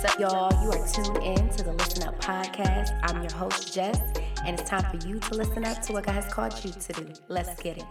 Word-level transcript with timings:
What's 0.00 0.14
up, 0.14 0.18
y'all? 0.18 0.64
You 0.64 0.70
are 0.70 0.88
tuned 0.88 1.22
in 1.22 1.50
to 1.50 1.62
the 1.62 1.74
Listen 1.74 2.04
Up 2.04 2.18
podcast. 2.22 2.98
I'm 3.02 3.20
your 3.20 3.34
host, 3.34 3.74
Jess, 3.74 4.00
and 4.46 4.58
it's 4.58 4.66
time 4.66 4.82
for 4.90 5.06
you 5.06 5.18
to 5.18 5.34
listen 5.34 5.62
up 5.62 5.82
to 5.82 5.92
what 5.92 6.06
God 6.06 6.14
has 6.14 6.32
called 6.32 6.54
you 6.64 6.70
to 6.70 6.92
do. 6.94 7.12
Let's 7.28 7.62
get 7.62 7.76
it. 7.76 7.84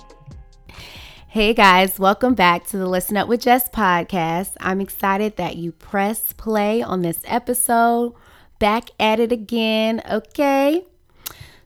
Hey 1.28 1.54
guys, 1.54 2.00
welcome 2.00 2.34
back 2.34 2.66
to 2.70 2.80
the 2.80 2.88
Listen 2.88 3.16
Up 3.16 3.28
with 3.28 3.42
Jess 3.42 3.70
podcast. 3.70 4.54
I'm 4.60 4.82
excited 4.82 5.38
that 5.38 5.58
you 5.58 5.72
press 5.72 6.34
play 6.34 6.82
on 6.82 7.04
this 7.04 7.20
episode. 7.26 8.16
Back 8.58 8.90
at 9.00 9.20
it 9.20 9.32
again, 9.32 10.02
okay? 10.10 10.84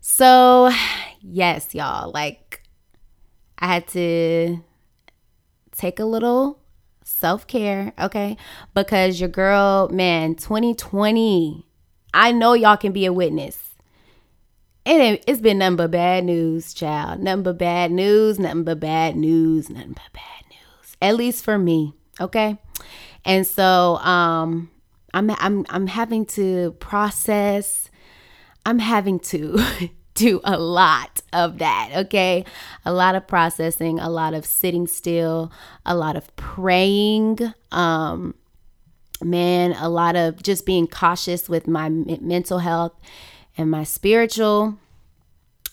So, 0.02 0.72
yes, 1.22 1.74
y'all, 1.74 2.12
like 2.12 2.64
I 3.60 3.68
had 3.68 3.88
to 3.90 4.58
take 5.72 6.02
a 6.02 6.06
little 6.06 6.60
self 7.04 7.48
care, 7.48 7.94
okay? 8.00 8.38
Because 8.74 9.20
your 9.20 9.30
girl, 9.30 9.90
man, 9.90 10.36
2020, 10.36 11.66
I 12.14 12.32
know 12.32 12.54
y'all 12.54 12.78
can 12.78 12.92
be 12.92 13.06
a 13.06 13.14
witness. 13.14 13.76
And 14.86 15.02
it, 15.02 15.30
has 15.30 15.40
been 15.40 15.60
nothing 15.60 15.78
but 15.78 15.92
bad 15.92 16.26
news, 16.26 16.74
child. 16.74 17.22
Nothing 17.22 17.44
but 17.44 17.58
bad 17.58 17.92
news, 17.92 18.38
nothing 18.38 18.64
but 18.64 18.80
bad 18.80 19.16
news, 19.16 19.70
nothing 19.70 19.94
but 19.94 20.12
bad 20.12 20.44
news. 20.50 20.98
At 21.02 21.16
least 21.16 21.44
for 21.44 21.58
me, 21.58 21.94
okay? 22.20 22.58
And 23.26 23.48
so 23.48 23.96
um 23.98 24.70
I'm 25.14 25.32
I'm 25.32 25.66
I'm 25.70 25.88
having 25.88 26.26
to 26.28 26.72
process 26.80 27.90
I'm 28.66 28.80
having 28.80 29.20
to 29.20 29.60
do 30.16 30.42
a 30.44 30.58
lot 30.58 31.22
of 31.32 31.58
that, 31.60 31.92
okay? 31.96 32.46
A 32.86 32.94
lot 32.94 33.16
of 33.16 33.28
processing, 33.28 34.00
a 34.00 34.10
lot 34.10 34.34
of 34.34 34.46
sitting 34.46 34.88
still, 34.88 35.52
a 35.86 35.96
lot 35.96 36.16
of 36.16 36.34
praying. 36.36 37.40
Um, 37.72 38.36
man, 39.22 39.74
a 39.74 39.90
lot 39.90 40.16
of 40.16 40.42
just 40.44 40.66
being 40.66 40.88
cautious 40.88 41.50
with 41.50 41.68
my 41.68 41.90
mental 41.90 42.60
health 42.60 42.94
and 43.58 43.70
my 43.72 43.84
spiritual 43.84 44.78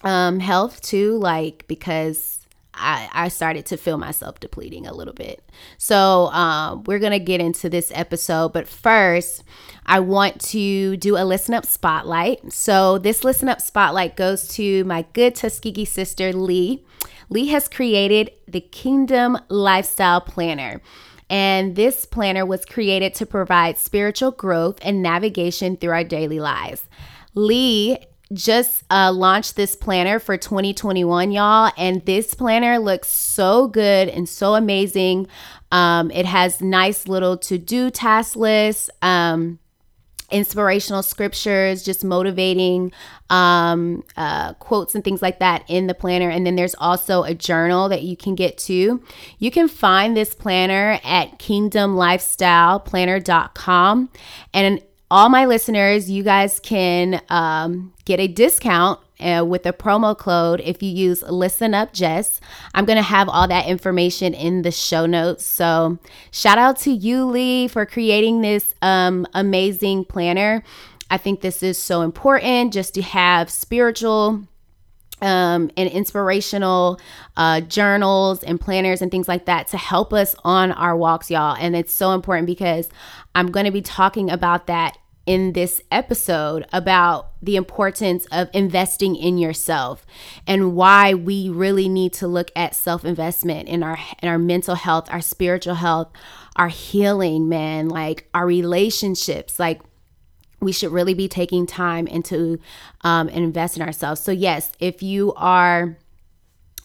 um, 0.02 0.40
health 0.40 0.80
too, 0.80 1.18
like 1.18 1.64
because 1.66 2.39
I, 2.80 3.08
I 3.12 3.28
started 3.28 3.66
to 3.66 3.76
feel 3.76 3.98
myself 3.98 4.40
depleting 4.40 4.86
a 4.86 4.94
little 4.94 5.14
bit. 5.14 5.42
So 5.78 6.26
um, 6.28 6.84
we're 6.84 6.98
going 6.98 7.12
to 7.12 7.18
get 7.18 7.40
into 7.40 7.68
this 7.68 7.92
episode. 7.94 8.52
But 8.52 8.66
first, 8.66 9.44
I 9.86 10.00
want 10.00 10.40
to 10.46 10.96
do 10.96 11.16
a 11.16 11.24
listen 11.24 11.54
up 11.54 11.66
spotlight. 11.66 12.52
So 12.52 12.98
this 12.98 13.22
listen 13.24 13.48
up 13.48 13.60
spotlight 13.60 14.16
goes 14.16 14.48
to 14.48 14.84
my 14.84 15.04
good 15.12 15.34
Tuskegee 15.34 15.84
sister, 15.84 16.32
Lee. 16.32 16.84
Lee 17.28 17.48
has 17.48 17.68
created 17.68 18.32
the 18.48 18.60
Kingdom 18.60 19.38
Lifestyle 19.48 20.20
Planner. 20.20 20.80
And 21.28 21.76
this 21.76 22.04
planner 22.06 22.44
was 22.44 22.64
created 22.64 23.14
to 23.14 23.26
provide 23.26 23.78
spiritual 23.78 24.32
growth 24.32 24.80
and 24.82 25.00
navigation 25.00 25.76
through 25.76 25.92
our 25.92 26.02
daily 26.02 26.40
lives. 26.40 26.88
Lee 27.34 27.98
just 28.32 28.84
uh, 28.90 29.12
launched 29.12 29.56
this 29.56 29.74
planner 29.74 30.18
for 30.18 30.36
2021, 30.36 31.32
y'all. 31.32 31.72
And 31.76 32.04
this 32.06 32.34
planner 32.34 32.78
looks 32.78 33.08
so 33.08 33.68
good 33.68 34.08
and 34.08 34.28
so 34.28 34.54
amazing. 34.54 35.26
Um, 35.72 36.10
it 36.10 36.26
has 36.26 36.60
nice 36.60 37.08
little 37.08 37.36
to 37.38 37.58
do 37.58 37.90
task 37.90 38.36
lists. 38.36 38.90
Um, 39.02 39.58
inspirational 40.30 41.02
scriptures, 41.02 41.82
just 41.82 42.04
motivating 42.04 42.92
um, 43.30 44.04
uh, 44.16 44.52
quotes 44.54 44.94
and 44.94 45.02
things 45.02 45.20
like 45.22 45.40
that 45.40 45.64
in 45.68 45.88
the 45.88 45.94
planner. 45.94 46.30
And 46.30 46.46
then 46.46 46.54
there's 46.56 46.76
also 46.76 47.24
a 47.24 47.34
journal 47.34 47.88
that 47.88 48.02
you 48.02 48.16
can 48.16 48.36
get 48.36 48.56
to. 48.58 49.02
You 49.38 49.50
can 49.50 49.66
find 49.68 50.16
this 50.16 50.34
planner 50.34 51.00
at 51.04 51.38
kingdomlifestyleplanner.com. 51.38 54.10
And 54.54 54.82
all 55.10 55.28
my 55.28 55.44
listeners, 55.44 56.10
you 56.10 56.22
guys 56.22 56.60
can 56.60 57.20
um, 57.28 57.92
get 58.04 58.20
a 58.20 58.28
discount 58.28 59.00
uh, 59.18 59.44
with 59.46 59.66
a 59.66 59.72
promo 59.72 60.16
code 60.16 60.60
if 60.64 60.82
you 60.82 60.90
use 60.90 61.22
Listen 61.22 61.74
Up 61.74 61.92
Jess. 61.92 62.40
I'm 62.74 62.84
going 62.84 62.96
to 62.96 63.02
have 63.02 63.28
all 63.28 63.48
that 63.48 63.66
information 63.66 64.34
in 64.34 64.62
the 64.62 64.70
show 64.70 65.06
notes. 65.06 65.44
So, 65.44 65.98
shout 66.30 66.58
out 66.58 66.78
to 66.80 66.90
you, 66.90 67.24
Lee, 67.26 67.68
for 67.68 67.84
creating 67.84 68.40
this 68.40 68.74
um, 68.82 69.26
amazing 69.34 70.04
planner. 70.04 70.62
I 71.10 71.18
think 71.18 71.40
this 71.40 71.62
is 71.62 71.76
so 71.76 72.02
important 72.02 72.72
just 72.72 72.94
to 72.94 73.02
have 73.02 73.50
spiritual 73.50 74.44
um, 75.22 75.70
and 75.76 75.88
inspirational 75.88 77.00
uh, 77.36 77.60
journals 77.60 78.42
and 78.42 78.60
planners 78.60 79.02
and 79.02 79.10
things 79.10 79.28
like 79.28 79.46
that 79.46 79.68
to 79.68 79.76
help 79.76 80.12
us 80.12 80.34
on 80.44 80.72
our 80.72 80.96
walks, 80.96 81.30
y'all. 81.30 81.56
And 81.58 81.76
it's 81.76 81.92
so 81.92 82.12
important 82.12 82.46
because 82.46 82.88
I'm 83.34 83.50
going 83.50 83.66
to 83.66 83.72
be 83.72 83.82
talking 83.82 84.30
about 84.30 84.66
that 84.66 84.96
in 85.26 85.52
this 85.52 85.80
episode 85.92 86.66
about 86.72 87.30
the 87.42 87.54
importance 87.54 88.26
of 88.32 88.48
investing 88.52 89.14
in 89.14 89.38
yourself 89.38 90.04
and 90.46 90.74
why 90.74 91.14
we 91.14 91.48
really 91.48 91.88
need 91.88 92.12
to 92.12 92.26
look 92.26 92.50
at 92.56 92.74
self-investment 92.74 93.68
in 93.68 93.82
our 93.82 93.98
in 94.22 94.28
our 94.28 94.38
mental 94.38 94.74
health, 94.74 95.08
our 95.10 95.20
spiritual 95.20 95.74
health, 95.74 96.10
our 96.56 96.68
healing, 96.68 97.48
man, 97.48 97.88
like 97.88 98.28
our 98.34 98.46
relationships, 98.46 99.58
like 99.58 99.80
we 100.60 100.72
should 100.72 100.92
really 100.92 101.14
be 101.14 101.28
taking 101.28 101.66
time 101.66 102.06
into 102.06 102.58
um, 103.02 103.28
invest 103.28 103.76
in 103.76 103.82
ourselves. 103.82 104.20
So 104.20 104.32
yes, 104.32 104.72
if 104.78 105.02
you 105.02 105.32
are 105.34 105.96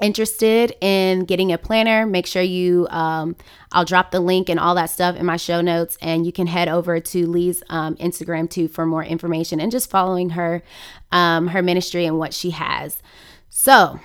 interested 0.02 0.76
in 0.82 1.26
getting 1.26 1.54
a 1.54 1.58
planner, 1.58 2.06
make 2.06 2.26
sure 2.26 2.42
you, 2.42 2.88
um, 2.90 3.36
I'll 3.72 3.86
drop 3.86 4.12
the 4.12 4.20
link 4.20 4.50
and 4.50 4.60
all 4.60 4.76
that 4.76 4.90
stuff 4.90 5.16
in 5.16 5.26
my 5.26 5.38
show 5.38 5.62
notes, 5.62 5.98
and 6.02 6.26
you 6.26 6.32
can 6.32 6.48
head 6.48 6.68
over 6.68 7.00
to 7.00 7.28
Lee's 7.28 7.64
um, 7.70 7.96
Instagram 7.96 8.50
too 8.50 8.68
for 8.68 8.86
more 8.86 9.04
information 9.04 9.60
and 9.60 9.72
just 9.72 9.90
following 9.90 10.32
her, 10.32 10.64
um, 11.12 11.48
her 11.48 11.62
ministry 11.62 12.06
and 12.06 12.20
what 12.20 12.34
she 12.34 12.50
has. 12.52 13.02
So, 13.50 14.00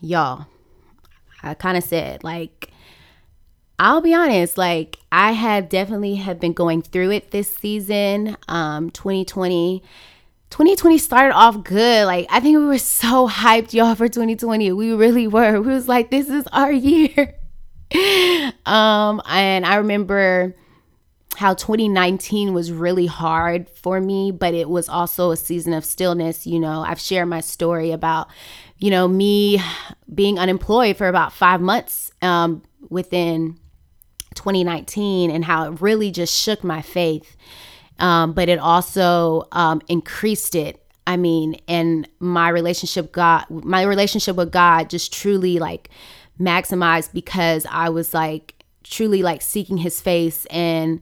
y'all, 0.00 0.46
I 1.42 1.54
kind 1.54 1.76
of 1.76 1.84
said 1.84 2.24
like. 2.24 2.70
I'll 3.78 4.00
be 4.00 4.14
honest, 4.14 4.56
like 4.56 4.98
I 5.12 5.32
have 5.32 5.68
definitely 5.68 6.16
have 6.16 6.40
been 6.40 6.52
going 6.52 6.82
through 6.82 7.10
it 7.12 7.30
this 7.30 7.54
season. 7.54 8.36
Um 8.48 8.90
2020 8.90 9.82
2020 10.50 10.98
started 10.98 11.34
off 11.34 11.64
good. 11.64 12.06
Like, 12.06 12.26
I 12.30 12.40
think 12.40 12.56
we 12.56 12.64
were 12.64 12.78
so 12.78 13.28
hyped, 13.28 13.72
y'all, 13.72 13.94
for 13.94 14.08
2020. 14.08 14.72
We 14.72 14.94
really 14.94 15.26
were. 15.26 15.60
We 15.60 15.72
was 15.72 15.88
like, 15.88 16.10
this 16.10 16.28
is 16.28 16.46
our 16.52 16.72
year. 16.72 17.34
um, 18.66 19.20
and 19.26 19.66
I 19.66 19.76
remember 19.76 20.54
how 21.36 21.52
2019 21.52 22.54
was 22.54 22.72
really 22.72 23.06
hard 23.06 23.68
for 23.68 24.00
me, 24.00 24.30
but 24.30 24.54
it 24.54 24.70
was 24.70 24.88
also 24.88 25.30
a 25.30 25.36
season 25.36 25.74
of 25.74 25.84
stillness. 25.84 26.46
You 26.46 26.58
know, 26.58 26.80
I've 26.80 27.00
shared 27.00 27.28
my 27.28 27.40
story 27.40 27.90
about, 27.90 28.28
you 28.78 28.90
know, 28.90 29.06
me 29.06 29.60
being 30.12 30.38
unemployed 30.38 30.96
for 30.96 31.08
about 31.08 31.32
five 31.32 31.60
months 31.60 32.12
um, 32.22 32.62
within 32.88 33.58
2019 34.36 35.30
and 35.30 35.44
how 35.44 35.64
it 35.64 35.80
really 35.80 36.10
just 36.10 36.36
shook 36.36 36.62
my 36.62 36.80
faith 36.80 37.36
um, 37.98 38.32
but 38.32 38.48
it 38.48 38.58
also 38.58 39.48
um, 39.52 39.80
increased 39.88 40.54
it. 40.54 40.82
I 41.06 41.16
mean, 41.16 41.56
and 41.68 42.08
my 42.18 42.48
relationship 42.48 43.12
God, 43.12 43.44
my 43.48 43.82
relationship 43.82 44.36
with 44.36 44.52
God, 44.52 44.90
just 44.90 45.12
truly 45.12 45.58
like 45.58 45.88
maximized 46.40 47.12
because 47.12 47.66
I 47.70 47.88
was 47.88 48.12
like 48.12 48.54
truly 48.82 49.22
like 49.22 49.40
seeking 49.40 49.78
His 49.78 50.00
face 50.00 50.46
and 50.46 51.00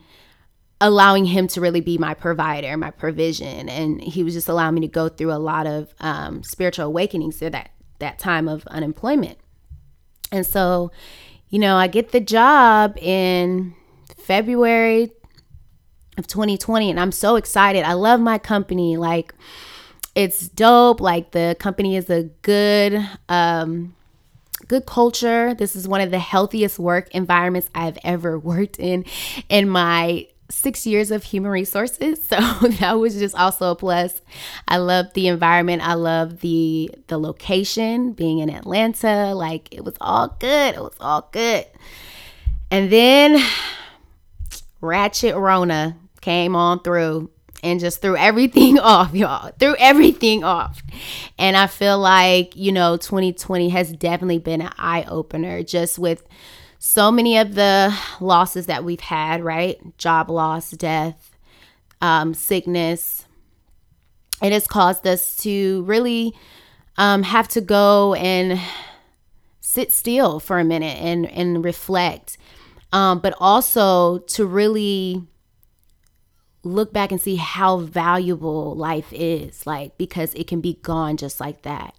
allowing 0.81 1.25
Him 1.25 1.49
to 1.49 1.61
really 1.61 1.81
be 1.81 1.97
my 1.99 2.15
provider, 2.15 2.77
my 2.77 2.91
provision, 2.91 3.69
and 3.69 4.01
He 4.01 4.23
was 4.23 4.35
just 4.35 4.49
allowing 4.49 4.75
me 4.75 4.83
to 4.83 4.89
go 4.89 5.09
through 5.09 5.33
a 5.33 5.41
lot 5.41 5.67
of 5.67 5.95
um, 6.01 6.43
spiritual 6.43 6.87
awakenings 6.87 7.41
at 7.43 7.53
that 7.53 7.71
that 8.01 8.19
time 8.19 8.49
of 8.49 8.67
unemployment. 8.67 9.39
And 10.31 10.45
so, 10.45 10.91
you 11.55 11.61
know, 11.61 11.77
I 11.77 11.87
get 11.87 12.11
the 12.11 12.19
job 12.19 12.99
in 12.99 13.77
February 14.19 15.13
of 16.19 16.27
2020 16.27 16.91
and 16.91 16.99
I'm 16.99 17.13
so 17.13 17.37
excited. 17.37 17.85
I 17.85 17.93
love 17.93 18.19
my 18.19 18.39
company. 18.39 18.97
Like 18.97 19.33
it's 20.17 20.49
dope. 20.49 21.01
Like 21.01 21.31
the 21.31 21.57
company 21.61 21.95
is 21.95 22.11
a 22.11 22.25
good 22.43 23.09
um 23.29 23.95
good 24.67 24.85
culture. 24.85 25.55
This 25.55 25.77
is 25.77 25.87
one 25.87 26.01
of 26.01 26.11
the 26.11 26.19
healthiest 26.19 26.81
work 26.81 27.09
environments 27.13 27.71
I've 27.73 27.99
ever 28.03 28.37
worked 28.51 28.81
in 28.81 29.05
in 29.49 29.69
my 29.69 30.27
6 30.55 30.87
years 30.87 31.11
of 31.11 31.25
human 31.25 31.51
resources. 31.51 32.21
So 32.35 32.69
that 32.69 32.99
was 32.99 33.17
just 33.17 33.35
also 33.37 33.71
a 33.71 33.77
plus. 33.77 34.21
I 34.67 34.79
love 34.79 35.13
the 35.15 35.29
environment. 35.29 35.87
I 35.87 35.95
love 35.95 36.41
the 36.41 36.91
the 37.07 37.19
location, 37.19 38.13
being 38.13 38.39
in 38.39 38.51
Atlanta. 38.51 39.35
Like 39.35 39.73
it 39.73 39.85
was 39.85 39.95
all 40.01 40.37
good. 40.41 40.75
It 40.75 40.81
was 40.81 40.97
all 41.01 41.29
good. 41.31 41.67
And 42.71 42.91
then 42.91 43.41
Ratchet 44.81 45.37
Rona 45.37 45.97
came 46.21 46.57
on 46.57 46.81
through 46.81 47.31
and 47.63 47.81
just 47.81 48.03
threw 48.03 48.17
everything 48.17 48.79
off, 48.81 49.15
y'all. 49.15 49.53
Threw 49.59 49.75
everything 49.79 50.45
off. 50.45 50.83
And 51.39 51.57
I 51.57 51.67
feel 51.67 51.99
like, 51.99 52.55
you 52.55 52.73
know, 52.73 52.97
2020 52.97 53.71
has 53.71 53.93
definitely 53.93 54.39
been 54.39 54.61
an 54.61 54.73
eye 54.77 55.05
opener 55.09 55.63
just 55.63 55.99
with 55.99 56.27
so 56.87 57.11
many 57.11 57.39
of 57.39 57.55
the 57.55 57.99
losses 58.21 58.67
that 58.67 58.85
we've 58.85 59.01
had, 59.01 59.43
right? 59.43 59.81
Job 59.97 60.29
loss, 60.29 60.71
death, 60.73 61.35
um, 62.03 62.35
sickness. 62.35 63.25
It 64.43 64.53
has 64.53 64.67
caused 64.67 65.07
us 65.07 65.35
to 65.37 65.83
really 65.85 66.35
um, 66.99 67.23
have 67.23 67.49
to 67.49 67.63
go 67.63 68.13
and 68.13 68.61
sit 69.61 69.95
still 69.95 70.39
for 70.39 70.59
a 70.59 70.65
minute 70.65 70.99
and, 71.01 71.25
and 71.31 71.65
reflect, 71.65 72.37
um, 72.93 73.19
but 73.19 73.35
also 73.41 74.19
to 74.19 74.45
really 74.45 75.23
look 76.65 76.93
back 76.93 77.11
and 77.11 77.21
see 77.21 77.37
how 77.37 77.79
valuable 77.79 78.75
life 78.75 79.11
is, 79.11 79.67
like, 79.67 79.97
because 79.97 80.35
it 80.35 80.47
can 80.47 80.61
be 80.61 80.75
gone 80.83 81.17
just 81.17 81.41
like 81.41 81.63
that. 81.63 81.99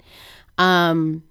Um, 0.60 1.24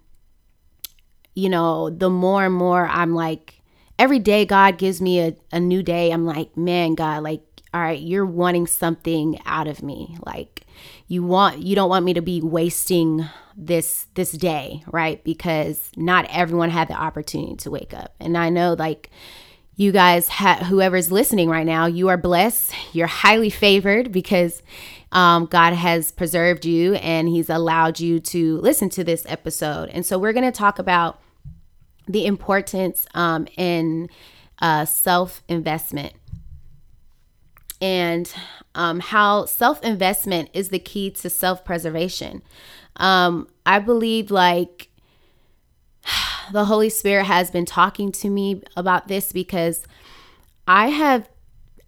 you 1.34 1.48
know, 1.48 1.90
the 1.90 2.10
more 2.10 2.44
and 2.44 2.54
more 2.54 2.86
I'm 2.86 3.14
like, 3.14 3.60
every 3.98 4.18
day 4.18 4.44
God 4.44 4.78
gives 4.78 5.00
me 5.00 5.20
a, 5.20 5.34
a 5.52 5.60
new 5.60 5.82
day, 5.82 6.10
I'm 6.10 6.26
like, 6.26 6.56
man, 6.56 6.94
God, 6.94 7.22
like, 7.22 7.42
all 7.72 7.80
right, 7.80 8.00
you're 8.00 8.26
wanting 8.26 8.66
something 8.66 9.40
out 9.44 9.66
of 9.66 9.82
me. 9.82 10.16
Like, 10.24 10.64
you 11.08 11.22
want 11.22 11.58
you 11.58 11.74
don't 11.74 11.88
want 11.88 12.04
me 12.04 12.14
to 12.14 12.22
be 12.22 12.40
wasting 12.40 13.26
this 13.56 14.06
this 14.14 14.32
day 14.32 14.82
right? 14.90 15.22
Because 15.24 15.90
not 15.96 16.26
everyone 16.30 16.70
had 16.70 16.88
the 16.88 16.94
opportunity 16.94 17.56
to 17.56 17.70
wake 17.70 17.94
up. 17.94 18.14
And 18.20 18.36
i 18.36 18.48
know 18.48 18.74
like 18.78 19.10
you 19.76 19.90
guys 19.90 20.28
ha- 20.28 20.64
whoever's 20.64 21.10
listening 21.10 21.48
right 21.48 21.66
now 21.66 21.86
you 21.86 22.08
are 22.08 22.16
blessed. 22.16 22.72
You're 22.92 23.06
highly 23.06 23.50
favored 23.50 24.12
because 24.12 24.62
um, 25.12 25.46
god 25.46 25.74
has 25.74 26.10
preserved 26.10 26.64
you 26.64 26.94
and 26.94 27.28
he's 27.28 27.50
allowed 27.50 28.00
you 28.00 28.18
to 28.20 28.58
listen 28.58 28.88
to 28.90 29.04
this 29.04 29.24
episode. 29.28 29.88
And 29.90 30.04
so 30.04 30.18
we're 30.18 30.32
going 30.32 30.50
to 30.50 30.56
talk 30.56 30.78
about 30.78 31.20
the 32.06 32.26
importance 32.26 33.06
um, 33.14 33.46
in 33.56 34.08
uh, 34.60 34.84
self 34.84 35.42
investment 35.48 36.14
and 37.80 38.32
um, 38.74 39.00
how 39.00 39.44
self 39.44 39.82
investment 39.82 40.48
is 40.52 40.70
the 40.70 40.78
key 40.78 41.10
to 41.10 41.28
self 41.30 41.64
preservation. 41.64 42.42
Um, 42.96 43.48
I 43.66 43.78
believe 43.78 44.30
like 44.30 44.88
the 46.52 46.64
Holy 46.64 46.88
Spirit 46.88 47.24
has 47.24 47.50
been 47.50 47.66
talking 47.66 48.12
to 48.12 48.30
me 48.30 48.62
about 48.76 49.08
this 49.08 49.32
because 49.32 49.82
I 50.66 50.88
have, 50.88 51.28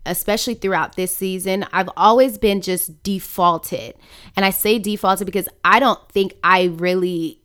especially 0.04 0.54
throughout 0.54 0.96
this 0.96 1.16
season, 1.16 1.64
I've 1.72 1.90
always 1.96 2.36
been 2.36 2.60
just 2.60 3.02
defaulted. 3.02 3.94
And 4.36 4.44
I 4.44 4.50
say 4.50 4.78
defaulted 4.78 5.24
because 5.24 5.48
I 5.64 5.80
don't 5.80 6.06
think 6.10 6.34
I 6.44 6.64
really, 6.64 7.40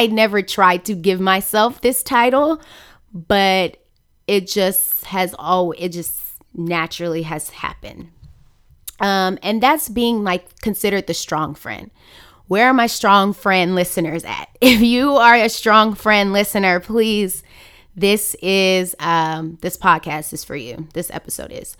I 0.00 0.06
never 0.06 0.40
tried 0.40 0.86
to 0.86 0.94
give 0.94 1.20
myself 1.20 1.82
this 1.82 2.02
title, 2.02 2.62
but 3.12 3.76
it 4.26 4.46
just 4.46 5.04
has 5.04 5.34
all, 5.38 5.72
it 5.72 5.90
just 5.90 6.18
naturally 6.54 7.20
has 7.20 7.50
happened. 7.50 8.08
Um, 8.98 9.38
and 9.42 9.62
that's 9.62 9.90
being 9.90 10.24
like 10.24 10.58
considered 10.60 11.06
the 11.06 11.12
strong 11.12 11.54
friend. 11.54 11.90
Where 12.46 12.68
are 12.68 12.72
my 12.72 12.86
strong 12.86 13.34
friend 13.34 13.74
listeners 13.74 14.24
at? 14.24 14.48
If 14.62 14.80
you 14.80 15.16
are 15.16 15.34
a 15.34 15.50
strong 15.50 15.94
friend 15.94 16.32
listener, 16.32 16.80
please, 16.80 17.42
this 17.94 18.34
is 18.40 18.96
um, 19.00 19.58
this 19.60 19.76
podcast 19.76 20.32
is 20.32 20.44
for 20.44 20.56
you. 20.56 20.88
This 20.94 21.10
episode 21.10 21.52
is 21.52 21.76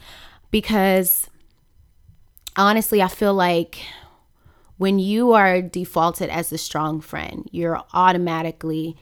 because 0.51 1.27
honestly, 2.55 3.01
I 3.01 3.09
feel 3.09 3.33
like 3.33 3.81
when 4.81 4.99
you 4.99 5.33
are 5.33 5.61
defaulted 5.61 6.31
as 6.31 6.49
the 6.49 6.57
strong 6.57 7.03
friend, 7.03 7.47
you're 7.53 7.83
automatically, 7.93 8.97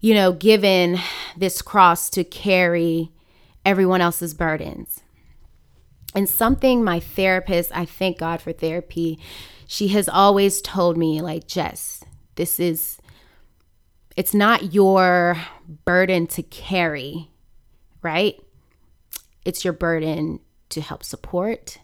you 0.00 0.12
know, 0.12 0.32
given 0.32 0.98
this 1.36 1.62
cross 1.62 2.10
to 2.10 2.24
carry 2.24 3.08
everyone 3.64 4.00
else's 4.00 4.34
burdens. 4.34 5.04
And 6.12 6.28
something 6.28 6.82
my 6.82 6.98
therapist, 6.98 7.70
I 7.72 7.84
thank 7.84 8.18
God 8.18 8.42
for 8.42 8.50
therapy, 8.50 9.20
she 9.68 9.86
has 9.88 10.08
always 10.08 10.60
told 10.60 10.96
me, 10.96 11.20
like, 11.20 11.46
Jess, 11.46 12.02
this 12.34 12.58
is, 12.58 12.98
it's 14.16 14.34
not 14.34 14.74
your 14.74 15.36
burden 15.84 16.26
to 16.26 16.42
carry, 16.42 17.30
right? 18.02 18.40
It's 19.44 19.64
your 19.64 19.72
burden 19.72 20.40
to 20.70 20.80
help 20.80 21.04
support, 21.04 21.78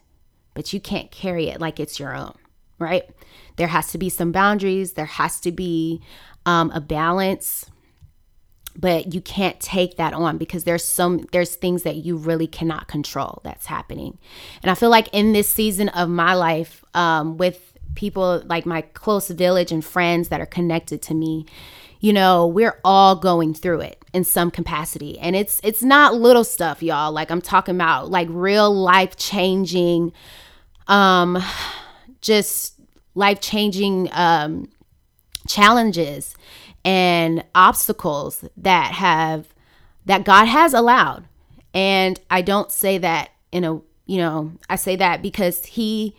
but 0.53 0.73
you 0.73 0.81
can't 0.81 1.09
carry 1.09 1.47
it 1.47 1.61
like 1.61 1.79
it's 1.79 2.01
your 2.01 2.13
own, 2.13 2.35
right? 2.79 3.03
There 3.57 3.67
has 3.67 3.91
to 3.91 3.97
be 3.97 4.09
some 4.09 4.31
boundaries, 4.31 4.93
there 4.93 5.05
has 5.05 5.39
to 5.41 5.51
be 5.51 6.01
um, 6.45 6.71
a 6.71 6.81
balance. 6.81 7.65
But 8.77 9.13
you 9.13 9.19
can't 9.19 9.59
take 9.59 9.97
that 9.97 10.13
on 10.13 10.37
because 10.37 10.63
there's 10.63 10.85
some 10.85 11.27
there's 11.33 11.55
things 11.55 11.83
that 11.83 11.97
you 11.97 12.15
really 12.15 12.47
cannot 12.47 12.87
control 12.87 13.41
that's 13.43 13.65
happening. 13.65 14.17
And 14.61 14.71
i 14.71 14.75
feel 14.75 14.89
like 14.89 15.09
in 15.11 15.33
this 15.33 15.49
season 15.49 15.89
of 15.89 16.07
my 16.07 16.33
life 16.33 16.85
um, 16.93 17.35
with 17.37 17.73
people 17.95 18.41
like 18.45 18.65
my 18.65 18.81
close 18.81 19.27
village 19.29 19.71
and 19.73 19.83
friends 19.83 20.29
that 20.29 20.39
are 20.39 20.45
connected 20.45 21.01
to 21.01 21.13
me 21.13 21.45
you 21.99 22.13
know 22.13 22.47
we're 22.47 22.79
all 22.85 23.15
going 23.15 23.53
through 23.53 23.81
it 23.81 23.99
in 24.13 24.23
some 24.23 24.51
capacity. 24.51 25.19
And 25.19 25.35
it's 25.35 25.59
it's 25.63 25.83
not 25.83 26.15
little 26.15 26.43
stuff 26.43 26.81
y'all. 26.81 27.11
Like 27.11 27.31
i'm 27.31 27.41
talking 27.41 27.75
about 27.75 28.09
like 28.09 28.27
real 28.31 28.73
life 28.73 29.15
changing 29.17 30.13
um 30.87 31.41
just 32.21 32.79
life 33.15 33.41
changing 33.41 34.09
um 34.11 34.69
challenges 35.47 36.35
and 36.85 37.43
obstacles 37.55 38.45
that 38.55 38.93
have 38.93 39.47
that 40.05 40.23
God 40.23 40.45
has 40.45 40.73
allowed. 40.73 41.25
And 41.73 42.19
I 42.31 42.41
don't 42.41 42.71
say 42.71 42.97
that 42.97 43.29
in 43.51 43.63
a, 43.63 43.73
you 44.05 44.17
know, 44.17 44.53
I 44.69 44.75
say 44.75 44.95
that 44.95 45.21
because 45.21 45.65
he 45.65 46.15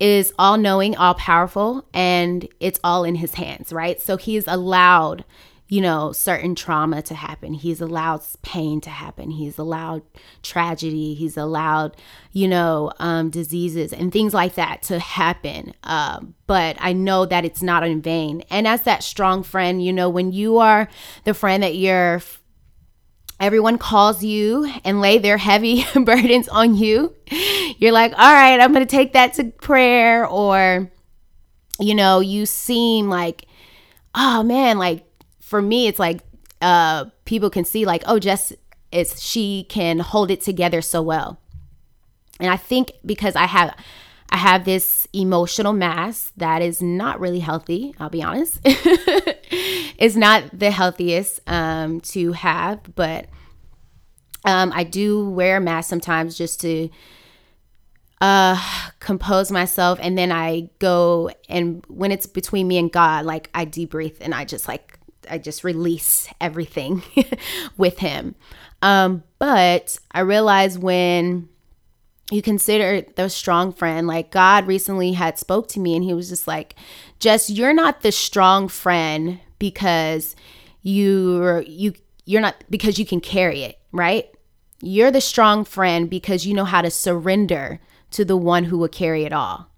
is 0.00 0.32
all 0.38 0.56
knowing, 0.56 0.96
all 0.96 1.14
powerful, 1.14 1.86
and 1.92 2.48
it's 2.60 2.80
all 2.84 3.04
in 3.04 3.16
his 3.16 3.34
hands, 3.34 3.72
right? 3.72 4.00
So 4.00 4.16
he's 4.16 4.46
allowed 4.46 5.24
you 5.68 5.82
know, 5.82 6.12
certain 6.12 6.54
trauma 6.54 7.02
to 7.02 7.14
happen. 7.14 7.52
He's 7.52 7.82
allowed 7.82 8.22
pain 8.40 8.80
to 8.80 8.90
happen. 8.90 9.30
He's 9.30 9.58
allowed 9.58 10.02
tragedy. 10.42 11.12
He's 11.12 11.36
allowed, 11.36 11.94
you 12.32 12.48
know, 12.48 12.90
um, 12.98 13.28
diseases 13.28 13.92
and 13.92 14.10
things 14.10 14.32
like 14.32 14.54
that 14.54 14.82
to 14.84 14.98
happen. 14.98 15.74
Uh, 15.84 16.20
but 16.46 16.78
I 16.80 16.94
know 16.94 17.26
that 17.26 17.44
it's 17.44 17.62
not 17.62 17.84
in 17.84 18.00
vain. 18.00 18.42
And 18.50 18.66
as 18.66 18.82
that 18.82 19.02
strong 19.02 19.42
friend, 19.42 19.84
you 19.84 19.92
know, 19.92 20.08
when 20.08 20.32
you 20.32 20.56
are 20.56 20.88
the 21.24 21.34
friend 21.34 21.62
that 21.62 21.76
you're, 21.76 22.22
everyone 23.38 23.76
calls 23.76 24.24
you 24.24 24.72
and 24.84 25.02
lay 25.02 25.18
their 25.18 25.36
heavy 25.36 25.84
burdens 25.94 26.48
on 26.48 26.76
you, 26.76 27.14
you're 27.76 27.92
like, 27.92 28.12
all 28.12 28.32
right, 28.32 28.58
I'm 28.58 28.72
going 28.72 28.86
to 28.86 28.90
take 28.90 29.12
that 29.12 29.34
to 29.34 29.44
prayer. 29.44 30.26
Or, 30.26 30.90
you 31.78 31.94
know, 31.94 32.20
you 32.20 32.46
seem 32.46 33.10
like, 33.10 33.44
oh 34.14 34.42
man, 34.42 34.78
like 34.78 35.04
for 35.48 35.62
me, 35.62 35.86
it's 35.86 35.98
like 35.98 36.20
uh, 36.60 37.06
people 37.24 37.48
can 37.48 37.64
see 37.64 37.86
like, 37.86 38.02
oh, 38.06 38.18
Jess 38.18 38.52
is 38.92 39.22
she 39.22 39.64
can 39.70 39.98
hold 39.98 40.30
it 40.30 40.42
together 40.42 40.82
so 40.82 41.00
well. 41.00 41.40
And 42.38 42.50
I 42.50 42.58
think 42.58 42.92
because 43.04 43.34
I 43.34 43.46
have 43.46 43.74
I 44.30 44.36
have 44.36 44.66
this 44.66 45.08
emotional 45.14 45.72
mass 45.72 46.32
that 46.36 46.60
is 46.60 46.82
not 46.82 47.18
really 47.18 47.40
healthy, 47.40 47.94
I'll 47.98 48.10
be 48.10 48.22
honest. 48.22 48.60
it's 48.64 50.16
not 50.16 50.44
the 50.52 50.70
healthiest 50.70 51.40
um, 51.46 52.00
to 52.02 52.32
have, 52.32 52.80
but 52.94 53.26
um, 54.44 54.70
I 54.74 54.84
do 54.84 55.30
wear 55.30 55.56
a 55.56 55.60
mask 55.62 55.88
sometimes 55.88 56.36
just 56.36 56.60
to 56.60 56.90
uh 58.20 58.60
compose 58.98 59.52
myself 59.52 59.96
and 60.02 60.18
then 60.18 60.32
I 60.32 60.68
go 60.80 61.30
and 61.48 61.84
when 61.86 62.10
it's 62.10 62.26
between 62.26 62.68
me 62.68 62.76
and 62.76 62.92
God, 62.92 63.24
like 63.24 63.48
I 63.54 63.64
debrief 63.64 64.16
and 64.20 64.34
I 64.34 64.44
just 64.44 64.68
like 64.68 64.97
I 65.30 65.38
just 65.38 65.64
release 65.64 66.28
everything 66.40 67.02
with 67.76 67.98
him. 67.98 68.34
Um, 68.82 69.24
but 69.38 69.98
I 70.12 70.20
realized 70.20 70.82
when 70.82 71.48
you 72.30 72.42
consider 72.42 73.06
the 73.16 73.28
strong 73.28 73.72
friend, 73.72 74.06
like 74.06 74.30
God 74.30 74.66
recently 74.66 75.12
had 75.12 75.38
spoke 75.38 75.68
to 75.68 75.80
me 75.80 75.94
and 75.94 76.04
he 76.04 76.14
was 76.14 76.28
just 76.28 76.46
like, 76.46 76.74
Jess, 77.18 77.48
you're 77.48 77.74
not 77.74 78.02
the 78.02 78.12
strong 78.12 78.68
friend 78.68 79.40
because 79.58 80.36
you're 80.82 81.62
you 81.62 81.94
you're 82.24 82.42
not 82.42 82.62
because 82.68 82.98
you 82.98 83.06
can 83.06 83.20
carry 83.20 83.62
it, 83.62 83.78
right? 83.92 84.28
You're 84.82 85.10
the 85.10 85.20
strong 85.20 85.64
friend 85.64 86.08
because 86.08 86.46
you 86.46 86.54
know 86.54 86.64
how 86.64 86.82
to 86.82 86.90
surrender 86.90 87.80
to 88.12 88.24
the 88.24 88.36
one 88.36 88.64
who 88.64 88.78
will 88.78 88.88
carry 88.88 89.24
it 89.24 89.32
all. 89.32 89.70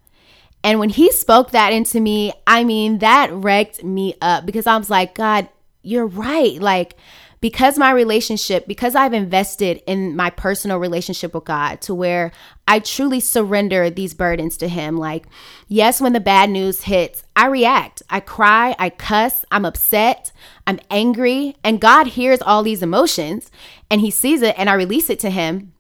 And 0.63 0.79
when 0.79 0.91
he 0.91 1.11
spoke 1.13 1.53
that 1.53 1.73
into 1.73 2.01
me, 2.01 2.33
I 2.47 2.65
mean, 2.65 2.99
that 2.99 3.33
wrecked 3.33 3.83
me 3.83 4.15
up 4.21 4.45
because 4.45 4.67
I 4.67 4.77
was 4.77 4.91
like, 4.91 5.15
God, 5.15 5.49
you're 5.83 6.07
right. 6.07 6.61
Like, 6.61 6.97
because 7.41 7.79
my 7.79 7.91
relationship, 7.91 8.67
because 8.67 8.95
I've 8.95 9.15
invested 9.15 9.83
in 9.87 10.15
my 10.15 10.29
personal 10.29 10.77
relationship 10.77 11.33
with 11.33 11.47
God 11.47 11.81
to 11.83 11.95
where 11.95 12.33
I 12.69 12.81
truly 12.81 13.19
surrender 13.19 13.89
these 13.89 14.13
burdens 14.13 14.59
to 14.59 14.69
Him. 14.69 14.99
Like, 14.99 15.27
yes, 15.67 16.03
when 16.03 16.13
the 16.13 16.21
bad 16.21 16.51
news 16.51 16.83
hits, 16.83 17.25
I 17.35 17.47
react. 17.47 18.03
I 18.11 18.21
cry, 18.21 18.77
I 18.79 18.91
cuss, 18.91 19.47
I'm 19.51 19.65
upset, 19.65 20.33
I'm 20.67 20.81
angry. 20.91 21.57
And 21.65 21.81
God 21.81 22.09
hears 22.09 22.43
all 22.43 22.63
these 22.63 22.83
emotions 22.83 23.51
and 23.91 24.03
He 24.03 24.11
sees 24.11 24.43
it 24.43 24.55
and 24.59 24.69
I 24.69 24.75
release 24.75 25.09
it 25.09 25.21
to 25.21 25.31
Him. 25.31 25.73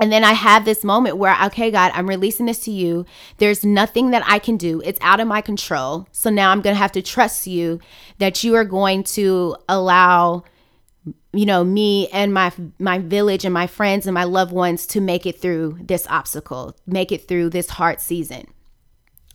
And 0.00 0.10
then 0.10 0.24
I 0.24 0.32
have 0.32 0.64
this 0.64 0.84
moment 0.84 1.18
where, 1.18 1.36
okay, 1.44 1.70
God, 1.70 1.92
I'm 1.94 2.08
releasing 2.08 2.46
this 2.46 2.60
to 2.60 2.70
you. 2.70 3.04
There's 3.38 3.64
nothing 3.64 4.10
that 4.10 4.22
I 4.26 4.38
can 4.38 4.56
do. 4.56 4.80
It's 4.84 4.98
out 5.02 5.20
of 5.20 5.28
my 5.28 5.40
control. 5.40 6.08
So 6.12 6.30
now 6.30 6.50
I'm 6.50 6.62
going 6.62 6.74
to 6.74 6.78
have 6.78 6.92
to 6.92 7.02
trust 7.02 7.46
you 7.46 7.78
that 8.18 8.42
you 8.42 8.54
are 8.54 8.64
going 8.64 9.04
to 9.04 9.56
allow 9.68 10.44
you 11.32 11.46
know 11.46 11.64
me 11.64 12.08
and 12.08 12.32
my 12.32 12.52
my 12.78 12.98
village 12.98 13.44
and 13.44 13.54
my 13.54 13.66
friends 13.66 14.06
and 14.06 14.14
my 14.14 14.24
loved 14.24 14.52
ones 14.52 14.86
to 14.86 15.00
make 15.00 15.26
it 15.26 15.40
through 15.40 15.78
this 15.80 16.06
obstacle 16.08 16.76
make 16.86 17.10
it 17.10 17.26
through 17.26 17.50
this 17.50 17.70
hard 17.70 18.00
season 18.00 18.46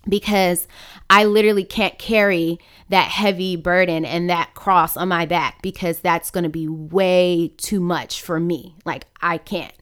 because 0.08 0.68
I 1.10 1.26
literally 1.26 1.64
can't 1.64 1.98
carry 1.98 2.60
that 2.90 3.10
heavy 3.10 3.56
burden 3.56 4.06
and 4.06 4.30
that 4.30 4.54
cross 4.54 4.96
on 4.98 5.10
my 5.10 5.26
back 5.26 5.62
because 5.62 6.00
that's 6.00 6.32
going 6.32 6.44
to 6.44 6.50
be 6.50 6.68
way 6.68 7.54
too 7.58 7.80
much 7.80 8.22
for 8.22 8.40
me. 8.40 8.76
Like, 8.86 9.06
I 9.22 9.38
can't, 9.38 9.74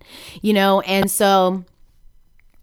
you 0.41 0.53
know? 0.53 0.81
And 0.81 1.09
so 1.09 1.63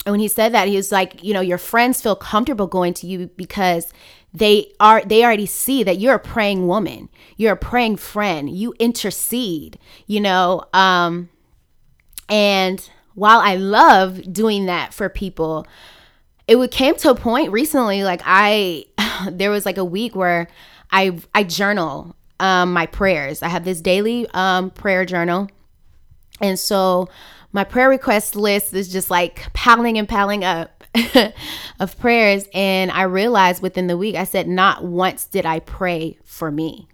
when 0.05 0.21
he 0.21 0.29
said 0.29 0.53
that, 0.53 0.69
he 0.69 0.77
was 0.77 0.91
like, 0.91 1.23
you 1.23 1.33
know, 1.33 1.41
your 1.41 1.59
friends 1.59 2.01
feel 2.01 2.17
comfortable 2.17 2.67
going 2.67 2.95
to 2.95 3.07
you 3.07 3.29
because 3.37 3.93
they 4.35 4.73
are 4.81 5.03
they 5.05 5.25
already 5.25 5.47
see 5.47 5.83
that 5.83 5.99
you're 5.99 6.15
a 6.15 6.19
praying 6.19 6.67
woman 6.67 7.09
you're 7.37 7.53
a 7.53 7.57
praying 7.57 7.97
friend 7.97 8.51
you 8.51 8.75
intercede 8.79 9.79
you 10.07 10.21
know 10.21 10.65
um 10.73 11.29
and 12.29 12.91
while 13.15 13.41
i 13.41 13.55
love 13.57 14.33
doing 14.33 14.67
that 14.67 14.95
for 14.95 15.09
people 15.09 15.67
it 16.61 16.71
came 16.71 16.95
to 16.97 17.11
a 17.11 17.15
point 17.15 17.51
recently 17.51 18.03
like 18.05 18.21
i 18.25 18.85
there 19.31 19.51
was 19.51 19.65
like 19.65 19.79
a 19.79 19.85
week 19.85 20.15
where 20.15 20.49
i 20.91 21.17
i 21.35 21.43
journal 21.43 22.15
um 22.43 22.73
my 22.73 22.87
prayers. 22.87 23.43
I 23.43 23.49
have 23.49 23.65
this 23.65 23.81
daily 23.81 24.27
um 24.35 24.71
prayer 24.71 25.07
journal. 25.07 25.49
And 26.41 26.59
so 26.59 27.09
my 27.53 27.65
prayer 27.65 27.89
request 27.89 28.35
list 28.35 28.75
is 28.75 28.93
just 28.93 29.11
like 29.11 29.53
piling 29.53 29.97
and 29.97 30.09
piling 30.09 30.45
up 30.45 30.85
of 31.81 31.99
prayers. 31.99 32.49
And 32.53 32.91
i 32.91 33.05
realized 33.05 33.63
within 33.63 33.87
the 33.87 33.97
week 33.97 34.17
i 34.17 34.25
said 34.25 34.49
not 34.49 34.85
once 34.85 35.25
did 35.25 35.47
i 35.47 35.61
pray 35.61 36.19
for 36.25 36.51
me. 36.51 36.89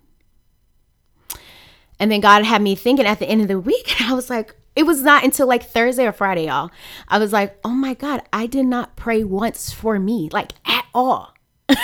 And 1.98 2.12
then 2.12 2.20
god 2.20 2.44
had 2.44 2.60
me 2.62 2.74
thinking 2.74 3.06
at 3.06 3.18
the 3.18 3.26
end 3.26 3.40
of 3.40 3.48
the 3.48 3.58
week 3.58 4.00
and 4.00 4.10
i 4.10 4.14
was 4.14 4.30
like 4.30 4.54
it 4.78 4.86
was 4.86 5.02
not 5.02 5.24
until 5.24 5.48
like 5.48 5.64
Thursday 5.64 6.06
or 6.06 6.12
Friday, 6.12 6.46
y'all. 6.46 6.70
I 7.08 7.18
was 7.18 7.32
like, 7.32 7.58
oh 7.64 7.70
my 7.70 7.94
God, 7.94 8.22
I 8.32 8.46
did 8.46 8.64
not 8.64 8.94
pray 8.94 9.24
once 9.24 9.72
for 9.72 9.98
me, 9.98 10.28
like 10.32 10.52
at 10.64 10.84
all. 10.94 11.34
and 11.68 11.78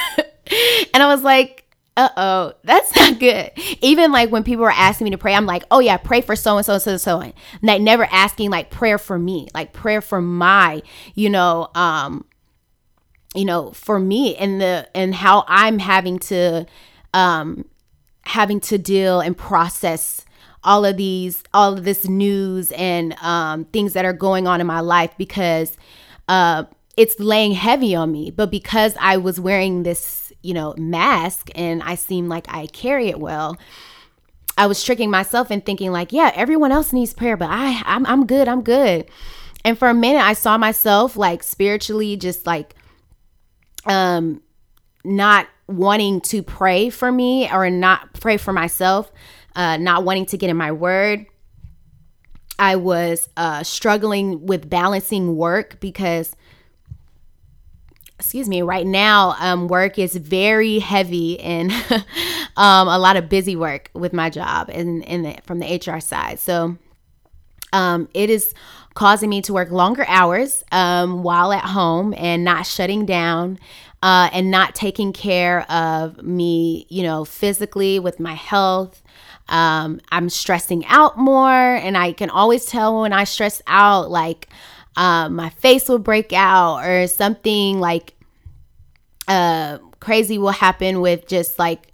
I 0.94 1.06
was 1.08 1.24
like, 1.24 1.64
uh 1.96 2.08
oh, 2.16 2.52
that's 2.62 2.94
not 2.94 3.18
good. 3.18 3.50
Even 3.80 4.12
like 4.12 4.30
when 4.30 4.44
people 4.44 4.62
were 4.62 4.70
asking 4.70 5.06
me 5.06 5.10
to 5.10 5.18
pray, 5.18 5.34
I'm 5.34 5.44
like, 5.44 5.64
oh 5.72 5.80
yeah, 5.80 5.96
pray 5.96 6.20
for 6.20 6.36
so 6.36 6.56
and 6.56 6.64
so 6.64 6.74
and 6.74 6.82
so 6.82 6.92
and 6.92 7.00
so. 7.00 7.20
And 7.20 7.34
like 7.62 7.82
never 7.82 8.04
asking 8.12 8.50
like 8.50 8.70
prayer 8.70 8.98
for 8.98 9.18
me, 9.18 9.48
like 9.54 9.72
prayer 9.72 10.00
for 10.00 10.20
my, 10.20 10.80
you 11.16 11.28
know, 11.28 11.70
um, 11.74 12.24
you 13.34 13.44
know, 13.44 13.72
for 13.72 13.98
me 13.98 14.36
and 14.36 14.60
the 14.60 14.88
and 14.94 15.16
how 15.16 15.44
I'm 15.48 15.80
having 15.80 16.20
to 16.20 16.66
um 17.12 17.64
having 18.22 18.60
to 18.60 18.78
deal 18.78 19.18
and 19.18 19.36
process 19.36 20.24
all 20.64 20.84
of 20.84 20.96
these 20.96 21.42
all 21.52 21.74
of 21.76 21.84
this 21.84 22.08
news 22.08 22.72
and 22.72 23.14
um, 23.22 23.64
things 23.66 23.92
that 23.92 24.04
are 24.04 24.12
going 24.12 24.46
on 24.46 24.60
in 24.60 24.66
my 24.66 24.80
life 24.80 25.14
because 25.18 25.76
uh, 26.28 26.64
it's 26.96 27.18
laying 27.20 27.52
heavy 27.52 27.94
on 27.94 28.10
me. 28.10 28.30
But 28.30 28.50
because 28.50 28.96
i 29.00 29.16
was 29.16 29.38
wearing 29.38 29.82
this 29.82 30.24
you 30.44 30.54
know 30.54 30.74
mask 30.76 31.50
and 31.54 31.82
i 31.82 31.94
seem 31.94 32.28
like 32.28 32.46
i 32.48 32.66
carry 32.66 33.08
it 33.08 33.18
well 33.18 33.56
i 34.58 34.66
was 34.66 34.84
tricking 34.84 35.10
myself 35.10 35.50
and 35.50 35.64
thinking 35.64 35.90
like 35.90 36.12
yeah 36.12 36.30
everyone 36.34 36.70
else 36.70 36.92
needs 36.92 37.14
prayer 37.14 37.36
but 37.36 37.48
i 37.50 37.82
i'm, 37.86 38.06
I'm 38.06 38.26
good 38.26 38.46
i'm 38.46 38.62
good. 38.62 39.08
And 39.64 39.78
for 39.78 39.88
a 39.88 39.94
minute 39.94 40.22
i 40.22 40.34
saw 40.34 40.58
myself 40.58 41.16
like 41.16 41.42
spiritually 41.42 42.16
just 42.16 42.46
like 42.46 42.74
um 43.86 44.42
not 45.02 45.48
wanting 45.66 46.20
to 46.20 46.42
pray 46.42 46.90
for 46.90 47.10
me 47.10 47.50
or 47.50 47.70
not 47.70 48.12
pray 48.20 48.36
for 48.36 48.52
myself 48.52 49.10
uh, 49.56 49.76
not 49.76 50.04
wanting 50.04 50.26
to 50.26 50.36
get 50.36 50.50
in 50.50 50.56
my 50.56 50.72
word. 50.72 51.26
I 52.58 52.76
was 52.76 53.28
uh, 53.36 53.62
struggling 53.62 54.46
with 54.46 54.70
balancing 54.70 55.36
work 55.36 55.80
because, 55.80 56.36
excuse 58.18 58.48
me, 58.48 58.62
right 58.62 58.86
now 58.86 59.34
um, 59.40 59.66
work 59.66 59.98
is 59.98 60.16
very 60.16 60.78
heavy 60.78 61.40
and 61.40 61.72
um, 62.56 62.88
a 62.88 62.98
lot 62.98 63.16
of 63.16 63.28
busy 63.28 63.56
work 63.56 63.90
with 63.92 64.12
my 64.12 64.30
job 64.30 64.68
and, 64.70 65.04
and 65.08 65.42
from 65.44 65.58
the 65.58 65.66
HR 65.66 65.98
side. 65.98 66.38
So 66.38 66.78
um, 67.72 68.08
it 68.14 68.30
is 68.30 68.54
causing 68.94 69.28
me 69.28 69.42
to 69.42 69.52
work 69.52 69.70
longer 69.70 70.04
hours 70.06 70.64
um, 70.70 71.24
while 71.24 71.52
at 71.52 71.64
home 71.64 72.14
and 72.16 72.44
not 72.44 72.66
shutting 72.66 73.04
down 73.04 73.58
uh, 74.04 74.30
and 74.32 74.50
not 74.50 74.74
taking 74.74 75.12
care 75.12 75.62
of 75.70 76.22
me, 76.22 76.86
you 76.88 77.02
know, 77.02 77.24
physically 77.24 77.98
with 77.98 78.20
my 78.20 78.34
health 78.34 79.02
um, 79.48 80.00
I'm 80.10 80.28
stressing 80.28 80.84
out 80.86 81.18
more, 81.18 81.50
and 81.50 81.96
I 81.96 82.12
can 82.12 82.30
always 82.30 82.66
tell 82.66 83.02
when 83.02 83.12
I 83.12 83.24
stress 83.24 83.60
out, 83.66 84.10
like 84.10 84.48
um, 84.96 85.34
my 85.34 85.50
face 85.50 85.88
will 85.88 85.98
break 85.98 86.32
out 86.32 86.84
or 86.84 87.06
something 87.06 87.80
like 87.80 88.14
uh, 89.28 89.78
crazy 90.00 90.38
will 90.38 90.50
happen 90.50 91.00
with 91.00 91.26
just 91.26 91.58
like 91.58 91.88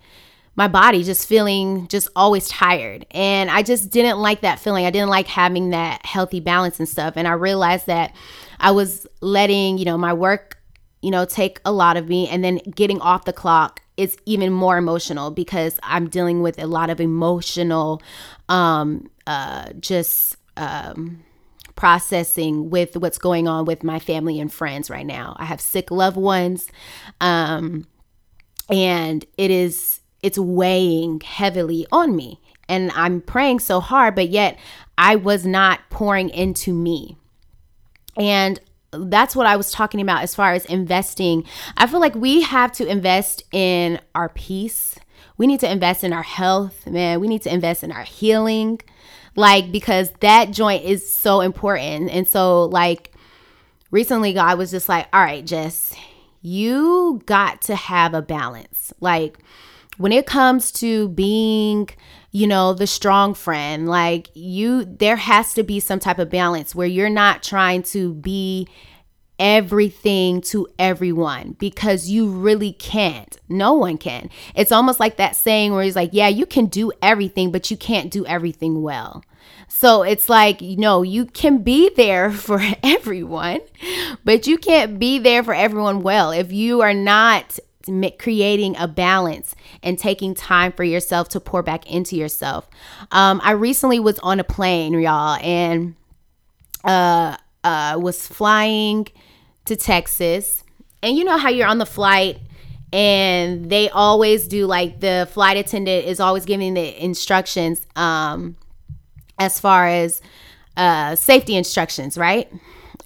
my 0.56 0.68
body 0.68 1.02
just 1.02 1.26
feeling 1.26 1.88
just 1.88 2.08
always 2.14 2.48
tired. 2.48 3.06
And 3.12 3.50
I 3.50 3.62
just 3.62 3.90
didn't 3.90 4.18
like 4.18 4.42
that 4.42 4.58
feeling. 4.58 4.84
I 4.84 4.90
didn't 4.90 5.08
like 5.08 5.26
having 5.26 5.70
that 5.70 6.04
healthy 6.04 6.40
balance 6.40 6.78
and 6.78 6.88
stuff. 6.88 7.14
And 7.16 7.26
I 7.26 7.32
realized 7.32 7.86
that 7.86 8.14
I 8.58 8.72
was 8.72 9.06
letting, 9.20 9.78
you 9.78 9.84
know, 9.84 9.96
my 9.96 10.12
work, 10.12 10.58
you 11.00 11.10
know, 11.10 11.24
take 11.24 11.60
a 11.64 11.72
lot 11.72 11.96
of 11.96 12.08
me 12.08 12.28
and 12.28 12.44
then 12.44 12.58
getting 12.74 13.00
off 13.00 13.24
the 13.24 13.32
clock 13.32 13.80
it's 14.00 14.16
even 14.24 14.50
more 14.50 14.78
emotional 14.78 15.30
because 15.30 15.78
I'm 15.82 16.08
dealing 16.08 16.40
with 16.40 16.58
a 16.58 16.66
lot 16.66 16.88
of 16.88 17.02
emotional, 17.02 18.00
um, 18.48 19.10
uh, 19.26 19.74
just 19.78 20.38
um, 20.56 21.22
processing 21.76 22.70
with 22.70 22.96
what's 22.96 23.18
going 23.18 23.46
on 23.46 23.66
with 23.66 23.84
my 23.84 23.98
family 23.98 24.40
and 24.40 24.50
friends 24.50 24.88
right 24.88 25.04
now. 25.04 25.36
I 25.38 25.44
have 25.44 25.60
sick 25.60 25.90
loved 25.90 26.16
ones, 26.16 26.66
um, 27.20 27.86
and 28.70 29.26
it 29.36 29.50
is 29.50 30.00
it's 30.22 30.38
weighing 30.38 31.20
heavily 31.20 31.86
on 31.92 32.16
me. 32.16 32.40
And 32.70 32.90
I'm 32.94 33.20
praying 33.20 33.58
so 33.58 33.80
hard, 33.80 34.14
but 34.14 34.30
yet 34.30 34.58
I 34.96 35.16
was 35.16 35.44
not 35.44 35.80
pouring 35.90 36.30
into 36.30 36.72
me. 36.72 37.18
And 38.16 38.60
that's 38.92 39.36
what 39.36 39.46
I 39.46 39.56
was 39.56 39.70
talking 39.70 40.00
about 40.00 40.22
as 40.22 40.34
far 40.34 40.52
as 40.52 40.64
investing. 40.66 41.44
I 41.76 41.86
feel 41.86 42.00
like 42.00 42.14
we 42.14 42.42
have 42.42 42.72
to 42.72 42.86
invest 42.86 43.44
in 43.52 44.00
our 44.14 44.28
peace. 44.28 44.98
We 45.36 45.46
need 45.46 45.60
to 45.60 45.70
invest 45.70 46.04
in 46.04 46.12
our 46.12 46.22
health, 46.22 46.86
man. 46.86 47.20
We 47.20 47.28
need 47.28 47.42
to 47.42 47.52
invest 47.52 47.84
in 47.84 47.92
our 47.92 48.02
healing. 48.02 48.80
Like, 49.36 49.70
because 49.70 50.10
that 50.20 50.50
joint 50.50 50.84
is 50.84 51.10
so 51.10 51.40
important. 51.40 52.10
And 52.10 52.26
so, 52.26 52.64
like, 52.64 53.12
recently, 53.90 54.32
God 54.32 54.58
was 54.58 54.70
just 54.70 54.88
like, 54.88 55.06
all 55.12 55.22
right, 55.22 55.44
Jess, 55.46 55.94
you 56.42 57.22
got 57.26 57.62
to 57.62 57.76
have 57.76 58.12
a 58.12 58.22
balance. 58.22 58.92
Like, 59.00 59.38
when 59.98 60.12
it 60.12 60.26
comes 60.26 60.72
to 60.72 61.08
being 61.10 61.88
you 62.32 62.46
know, 62.46 62.72
the 62.72 62.86
strong 62.86 63.34
friend. 63.34 63.88
Like 63.88 64.30
you, 64.34 64.84
there 64.84 65.16
has 65.16 65.54
to 65.54 65.62
be 65.62 65.80
some 65.80 65.98
type 65.98 66.18
of 66.18 66.30
balance 66.30 66.74
where 66.74 66.86
you're 66.86 67.10
not 67.10 67.42
trying 67.42 67.82
to 67.84 68.14
be 68.14 68.68
everything 69.38 70.42
to 70.42 70.68
everyone 70.78 71.56
because 71.58 72.08
you 72.08 72.28
really 72.28 72.74
can't. 72.74 73.38
No 73.48 73.72
one 73.72 73.96
can. 73.96 74.28
It's 74.54 74.70
almost 74.70 75.00
like 75.00 75.16
that 75.16 75.34
saying 75.34 75.72
where 75.72 75.82
he's 75.82 75.96
like, 75.96 76.10
yeah, 76.12 76.28
you 76.28 76.44
can 76.44 76.66
do 76.66 76.92
everything, 77.00 77.50
but 77.50 77.70
you 77.70 77.76
can't 77.76 78.10
do 78.10 78.26
everything 78.26 78.82
well. 78.82 79.24
So 79.66 80.02
it's 80.02 80.28
like, 80.28 80.60
you 80.60 80.76
know, 80.76 81.02
you 81.02 81.24
can 81.24 81.62
be 81.62 81.90
there 81.90 82.30
for 82.30 82.60
everyone, 82.82 83.60
but 84.24 84.46
you 84.46 84.58
can't 84.58 84.98
be 84.98 85.18
there 85.18 85.42
for 85.42 85.54
everyone 85.54 86.02
well. 86.02 86.32
If 86.32 86.52
you 86.52 86.82
are 86.82 86.94
not 86.94 87.58
creating 88.18 88.76
a 88.76 88.88
balance 88.88 89.54
and 89.82 89.98
taking 89.98 90.34
time 90.34 90.72
for 90.72 90.84
yourself 90.84 91.28
to 91.30 91.40
pour 91.40 91.62
back 91.62 91.90
into 91.90 92.16
yourself. 92.16 92.68
Um, 93.12 93.40
I 93.42 93.52
recently 93.52 94.00
was 94.00 94.18
on 94.20 94.40
a 94.40 94.44
plane, 94.44 94.98
y'all, 95.00 95.38
and 95.42 95.94
uh, 96.84 97.36
uh, 97.64 97.98
was 98.00 98.26
flying 98.26 99.08
to 99.66 99.76
Texas. 99.76 100.64
And 101.02 101.16
you 101.16 101.24
know 101.24 101.38
how 101.38 101.48
you're 101.48 101.68
on 101.68 101.78
the 101.78 101.86
flight 101.86 102.38
and 102.92 103.70
they 103.70 103.88
always 103.90 104.48
do 104.48 104.66
like 104.66 105.00
the 105.00 105.28
flight 105.30 105.56
attendant 105.56 106.06
is 106.06 106.18
always 106.18 106.44
giving 106.44 106.74
the 106.74 107.02
instructions 107.02 107.86
um, 107.94 108.56
as 109.38 109.60
far 109.60 109.86
as 109.86 110.20
uh, 110.76 111.14
safety 111.14 111.54
instructions, 111.54 112.18
right? 112.18 112.52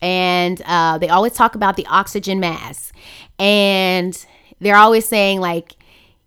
And 0.01 0.61
uh, 0.65 0.99
they 0.99 1.09
always 1.09 1.35
talk 1.35 1.55
about 1.55 1.77
the 1.77 1.87
oxygen 1.87 2.41
mask. 2.41 2.95
And 3.39 4.25
they're 4.61 4.77
always 4.77 5.07
saying 5.07 5.41
like 5.41 5.77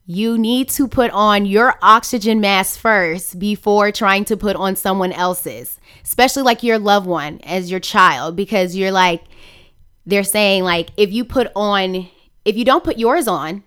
you 0.10 0.38
need 0.38 0.70
to 0.70 0.88
put 0.88 1.12
on 1.12 1.46
your 1.46 1.76
oxygen 1.82 2.40
mask 2.40 2.80
first 2.80 3.38
before 3.38 3.92
trying 3.92 4.24
to 4.24 4.38
put 4.38 4.56
on 4.56 4.74
someone 4.76 5.12
else's, 5.12 5.80
especially 6.04 6.44
like 6.44 6.64
your 6.64 6.80
loved 6.80 7.06
one 7.06 7.42
as 7.44 7.70
your 7.70 7.82
child, 7.82 8.34
because 8.38 8.74
you're 8.74 8.92
like, 8.92 9.22
they're 10.06 10.24
saying, 10.24 10.64
like, 10.64 10.92
if 10.96 11.12
you 11.12 11.26
put 11.26 11.52
on, 11.58 12.08
if 12.46 12.56
you 12.56 12.64
don't 12.64 12.86
put 12.86 12.98
yours 12.98 13.28
on, 13.28 13.64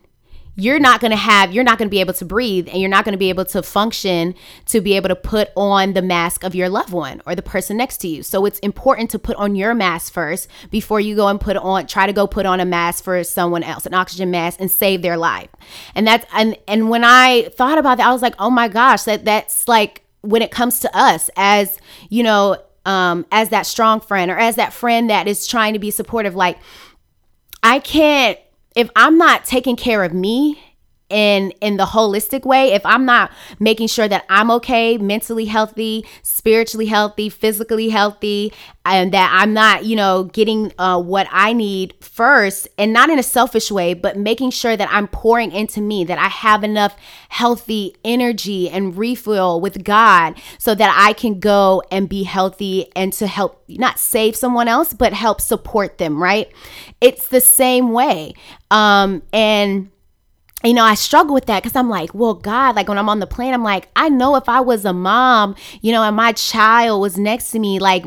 you're 0.56 0.78
not 0.78 1.00
going 1.00 1.10
to 1.10 1.16
have 1.16 1.52
you're 1.52 1.64
not 1.64 1.78
going 1.78 1.88
to 1.88 1.90
be 1.90 2.00
able 2.00 2.12
to 2.14 2.24
breathe 2.24 2.68
and 2.68 2.78
you're 2.78 2.90
not 2.90 3.04
going 3.04 3.12
to 3.12 3.18
be 3.18 3.28
able 3.28 3.44
to 3.44 3.62
function 3.62 4.34
to 4.66 4.80
be 4.80 4.94
able 4.94 5.08
to 5.08 5.16
put 5.16 5.50
on 5.56 5.92
the 5.92 6.02
mask 6.02 6.44
of 6.44 6.54
your 6.54 6.68
loved 6.68 6.92
one 6.92 7.22
or 7.26 7.34
the 7.34 7.42
person 7.42 7.76
next 7.76 7.98
to 7.98 8.08
you. 8.08 8.22
So 8.22 8.44
it's 8.44 8.58
important 8.60 9.10
to 9.10 9.18
put 9.18 9.36
on 9.36 9.54
your 9.54 9.74
mask 9.74 10.12
first 10.12 10.48
before 10.70 11.00
you 11.00 11.16
go 11.16 11.28
and 11.28 11.40
put 11.40 11.56
on 11.56 11.86
try 11.86 12.06
to 12.06 12.12
go 12.12 12.26
put 12.26 12.46
on 12.46 12.60
a 12.60 12.64
mask 12.64 13.04
for 13.04 13.22
someone 13.24 13.62
else 13.62 13.86
an 13.86 13.94
oxygen 13.94 14.30
mask 14.30 14.60
and 14.60 14.70
save 14.70 15.02
their 15.02 15.16
life. 15.16 15.50
And 15.94 16.06
that's 16.06 16.26
and 16.32 16.56
and 16.66 16.90
when 16.90 17.04
i 17.04 17.48
thought 17.54 17.78
about 17.78 17.98
that 17.98 18.06
i 18.08 18.12
was 18.12 18.22
like 18.22 18.34
oh 18.38 18.50
my 18.50 18.68
gosh 18.68 19.04
that 19.04 19.24
that's 19.24 19.68
like 19.68 20.04
when 20.22 20.42
it 20.42 20.50
comes 20.50 20.80
to 20.80 20.96
us 20.96 21.30
as 21.36 21.78
you 22.08 22.22
know 22.22 22.56
um 22.86 23.26
as 23.30 23.50
that 23.50 23.66
strong 23.66 24.00
friend 24.00 24.30
or 24.30 24.38
as 24.38 24.56
that 24.56 24.72
friend 24.72 25.10
that 25.10 25.28
is 25.28 25.46
trying 25.46 25.72
to 25.72 25.78
be 25.78 25.90
supportive 25.90 26.34
like 26.34 26.58
i 27.62 27.78
can't 27.78 28.38
if 28.74 28.90
I'm 28.94 29.18
not 29.18 29.44
taking 29.44 29.76
care 29.76 30.04
of 30.04 30.12
me 30.12 30.60
in 31.10 31.50
in 31.60 31.76
the 31.76 31.84
holistic 31.84 32.44
way 32.44 32.72
if 32.72 32.84
i'm 32.86 33.04
not 33.04 33.30
making 33.58 33.86
sure 33.86 34.08
that 34.08 34.24
i'm 34.28 34.50
okay 34.50 34.96
mentally 34.96 35.44
healthy 35.44 36.04
spiritually 36.22 36.86
healthy 36.86 37.28
physically 37.28 37.88
healthy 37.88 38.52
and 38.84 39.12
that 39.12 39.30
i'm 39.34 39.52
not 39.52 39.84
you 39.84 39.96
know 39.96 40.24
getting 40.24 40.72
uh, 40.78 41.00
what 41.00 41.26
i 41.30 41.52
need 41.52 41.92
first 42.00 42.68
and 42.78 42.92
not 42.92 43.10
in 43.10 43.18
a 43.18 43.22
selfish 43.22 43.70
way 43.70 43.92
but 43.92 44.16
making 44.16 44.50
sure 44.50 44.76
that 44.76 44.88
i'm 44.90 45.08
pouring 45.08 45.52
into 45.52 45.80
me 45.80 46.04
that 46.04 46.18
i 46.18 46.28
have 46.28 46.62
enough 46.62 46.96
healthy 47.28 47.94
energy 48.04 48.70
and 48.70 48.96
refill 48.96 49.60
with 49.60 49.84
god 49.84 50.34
so 50.58 50.74
that 50.74 50.94
i 50.98 51.12
can 51.12 51.40
go 51.40 51.82
and 51.90 52.08
be 52.08 52.22
healthy 52.22 52.90
and 52.94 53.12
to 53.12 53.26
help 53.26 53.62
not 53.68 53.98
save 53.98 54.36
someone 54.36 54.68
else 54.68 54.92
but 54.92 55.12
help 55.12 55.40
support 55.40 55.98
them 55.98 56.20
right? 56.20 56.50
It's 57.00 57.28
the 57.28 57.40
same 57.40 57.92
way. 57.92 58.34
Um 58.70 59.22
and 59.32 59.90
you 60.64 60.74
know, 60.74 60.84
I 60.84 60.94
struggle 60.94 61.32
with 61.32 61.46
that 61.46 61.62
because 61.62 61.76
I'm 61.76 61.88
like, 61.88 62.14
well, 62.14 62.34
God, 62.34 62.76
like 62.76 62.88
when 62.88 62.98
I'm 62.98 63.08
on 63.08 63.20
the 63.20 63.26
plane, 63.26 63.54
I'm 63.54 63.62
like, 63.62 63.88
I 63.96 64.08
know 64.08 64.36
if 64.36 64.48
I 64.48 64.60
was 64.60 64.84
a 64.84 64.92
mom, 64.92 65.54
you 65.80 65.92
know, 65.92 66.02
and 66.02 66.14
my 66.16 66.32
child 66.32 67.00
was 67.00 67.16
next 67.16 67.50
to 67.52 67.58
me, 67.58 67.78
like 67.78 68.04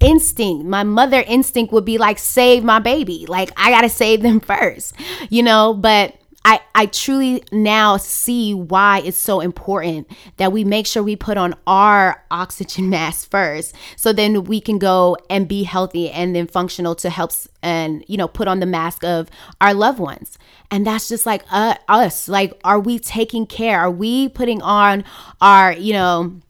instinct, 0.00 0.66
my 0.66 0.84
mother 0.84 1.24
instinct 1.26 1.72
would 1.72 1.84
be 1.84 1.98
like, 1.98 2.18
save 2.18 2.62
my 2.62 2.78
baby. 2.78 3.26
Like, 3.28 3.50
I 3.56 3.70
got 3.70 3.80
to 3.80 3.88
save 3.88 4.22
them 4.22 4.40
first, 4.40 4.94
you 5.30 5.42
know, 5.42 5.74
but 5.74 6.14
I, 6.46 6.60
I 6.76 6.86
truly 6.86 7.42
now 7.50 7.96
see 7.96 8.54
why 8.54 9.02
it's 9.04 9.18
so 9.18 9.40
important 9.40 10.06
that 10.36 10.52
we 10.52 10.62
make 10.62 10.86
sure 10.86 11.02
we 11.02 11.16
put 11.16 11.36
on 11.36 11.56
our 11.66 12.24
oxygen 12.30 12.88
mask 12.90 13.28
first 13.28 13.74
so 13.96 14.12
then 14.12 14.44
we 14.44 14.60
can 14.60 14.78
go 14.78 15.16
and 15.28 15.48
be 15.48 15.64
healthy 15.64 16.08
and 16.08 16.36
then 16.36 16.46
functional 16.46 16.94
to 16.94 17.10
help 17.10 17.32
and 17.64 18.04
you 18.06 18.16
know 18.16 18.28
put 18.28 18.46
on 18.46 18.60
the 18.60 18.66
mask 18.66 19.02
of 19.02 19.28
our 19.60 19.74
loved 19.74 19.98
ones. 19.98 20.38
And 20.70 20.86
that's 20.86 21.08
just 21.08 21.26
like 21.26 21.42
uh, 21.50 21.74
us. 21.88 22.28
Like 22.28 22.58
are 22.62 22.78
we 22.78 23.00
taking 23.00 23.44
care? 23.46 23.80
Are 23.80 23.90
we 23.90 24.28
putting 24.28 24.62
on 24.62 25.02
our 25.40 25.72
you 25.72 25.94
know 25.94 26.40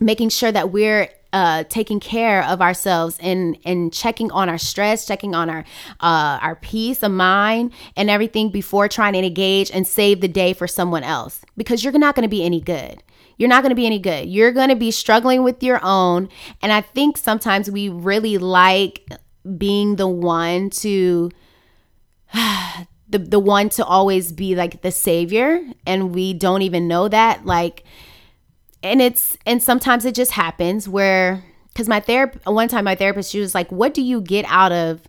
making 0.00 0.28
sure 0.28 0.52
that 0.52 0.70
we're 0.70 1.08
uh, 1.32 1.64
taking 1.64 2.00
care 2.00 2.44
of 2.44 2.60
ourselves 2.60 3.18
and 3.20 3.56
and 3.64 3.92
checking 3.92 4.30
on 4.32 4.48
our 4.48 4.58
stress, 4.58 5.06
checking 5.06 5.34
on 5.34 5.48
our 5.48 5.64
uh, 6.00 6.38
our 6.42 6.56
peace 6.56 7.02
of 7.02 7.12
mind 7.12 7.72
and 7.96 8.10
everything 8.10 8.50
before 8.50 8.88
trying 8.88 9.12
to 9.12 9.20
engage 9.20 9.70
and 9.70 9.86
save 9.86 10.20
the 10.20 10.28
day 10.28 10.52
for 10.52 10.66
someone 10.66 11.02
else 11.02 11.42
because 11.56 11.84
you're 11.84 11.92
not 11.92 12.14
going 12.14 12.24
to 12.24 12.28
be 12.28 12.44
any 12.44 12.60
good. 12.60 13.02
You're 13.36 13.48
not 13.48 13.62
going 13.62 13.70
to 13.70 13.76
be 13.76 13.86
any 13.86 13.98
good. 13.98 14.28
You're 14.28 14.52
going 14.52 14.68
to 14.68 14.76
be 14.76 14.90
struggling 14.90 15.42
with 15.42 15.62
your 15.62 15.80
own. 15.82 16.28
And 16.60 16.72
I 16.72 16.82
think 16.82 17.16
sometimes 17.16 17.70
we 17.70 17.88
really 17.88 18.36
like 18.36 19.10
being 19.56 19.96
the 19.96 20.08
one 20.08 20.68
to 20.70 21.30
the 22.34 23.18
the 23.18 23.40
one 23.40 23.68
to 23.70 23.84
always 23.84 24.32
be 24.32 24.54
like 24.54 24.82
the 24.82 24.92
savior 24.92 25.60
and 25.86 26.14
we 26.14 26.34
don't 26.34 26.62
even 26.62 26.86
know 26.86 27.08
that 27.08 27.44
like 27.44 27.84
and 28.82 29.02
it's 29.02 29.36
and 29.46 29.62
sometimes 29.62 30.04
it 30.04 30.14
just 30.14 30.32
happens 30.32 30.88
where 30.88 31.44
because 31.68 31.88
my 31.88 32.00
therapist 32.00 32.46
one 32.46 32.68
time 32.68 32.84
my 32.84 32.94
therapist 32.94 33.30
she 33.30 33.40
was 33.40 33.54
like 33.54 33.70
what 33.70 33.94
do 33.94 34.02
you 34.02 34.20
get 34.20 34.44
out 34.48 34.72
of 34.72 35.02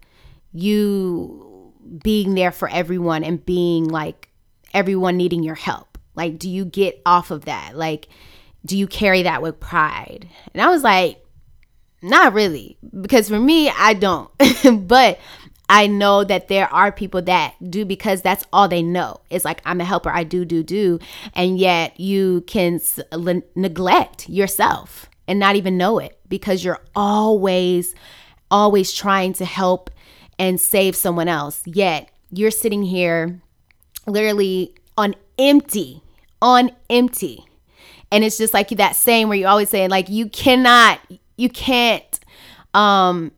you 0.53 1.73
being 2.03 2.35
there 2.35 2.51
for 2.51 2.69
everyone 2.69 3.23
and 3.23 3.45
being 3.45 3.87
like 3.87 4.29
everyone 4.73 5.17
needing 5.17 5.43
your 5.43 5.55
help? 5.55 5.97
Like 6.15 6.37
do 6.37 6.49
you 6.49 6.65
get 6.65 7.01
off 7.05 7.31
of 7.31 7.45
that? 7.45 7.75
Like 7.75 8.07
do 8.65 8.77
you 8.77 8.87
carry 8.87 9.23
that 9.23 9.41
with 9.41 9.59
pride? 9.59 10.29
And 10.53 10.61
i 10.61 10.69
was 10.69 10.83
like 10.83 11.17
not 12.03 12.33
really 12.33 12.77
because 13.01 13.29
for 13.29 13.39
me 13.39 13.69
i 13.69 13.93
don't. 13.93 14.29
But 14.87 15.19
I 15.73 15.87
know 15.87 16.25
that 16.25 16.49
there 16.49 16.67
are 16.73 16.91
people 16.91 17.21
that 17.21 17.55
do 17.71 17.85
because 17.85 18.21
that's 18.21 18.45
all 18.51 18.67
they 18.67 18.81
know. 18.83 19.21
It's 19.29 19.45
like, 19.45 19.61
I'm 19.63 19.79
a 19.79 19.85
helper, 19.85 20.09
I 20.09 20.25
do, 20.25 20.43
do, 20.43 20.63
do. 20.63 20.99
And 21.33 21.57
yet 21.57 21.97
you 21.97 22.41
can 22.45 22.81
l- 23.13 23.41
neglect 23.55 24.27
yourself 24.27 25.09
and 25.29 25.39
not 25.39 25.55
even 25.55 25.77
know 25.77 25.97
it 25.97 26.19
because 26.27 26.65
you're 26.65 26.81
always, 26.93 27.95
always 28.51 28.91
trying 28.91 29.31
to 29.35 29.45
help 29.45 29.89
and 30.37 30.59
save 30.59 30.93
someone 30.93 31.29
else. 31.29 31.61
Yet 31.65 32.09
you're 32.31 32.51
sitting 32.51 32.83
here 32.83 33.39
literally 34.05 34.75
on 34.97 35.15
empty, 35.39 36.03
on 36.41 36.71
empty. 36.89 37.45
And 38.11 38.25
it's 38.25 38.37
just 38.37 38.53
like 38.53 38.67
that 38.71 38.97
saying 38.97 39.29
where 39.29 39.37
you're 39.37 39.47
always 39.47 39.69
saying, 39.69 39.89
like, 39.89 40.09
you 40.09 40.27
cannot, 40.27 40.99
you 41.37 41.47
can't, 41.47 42.19
um, 42.73 43.31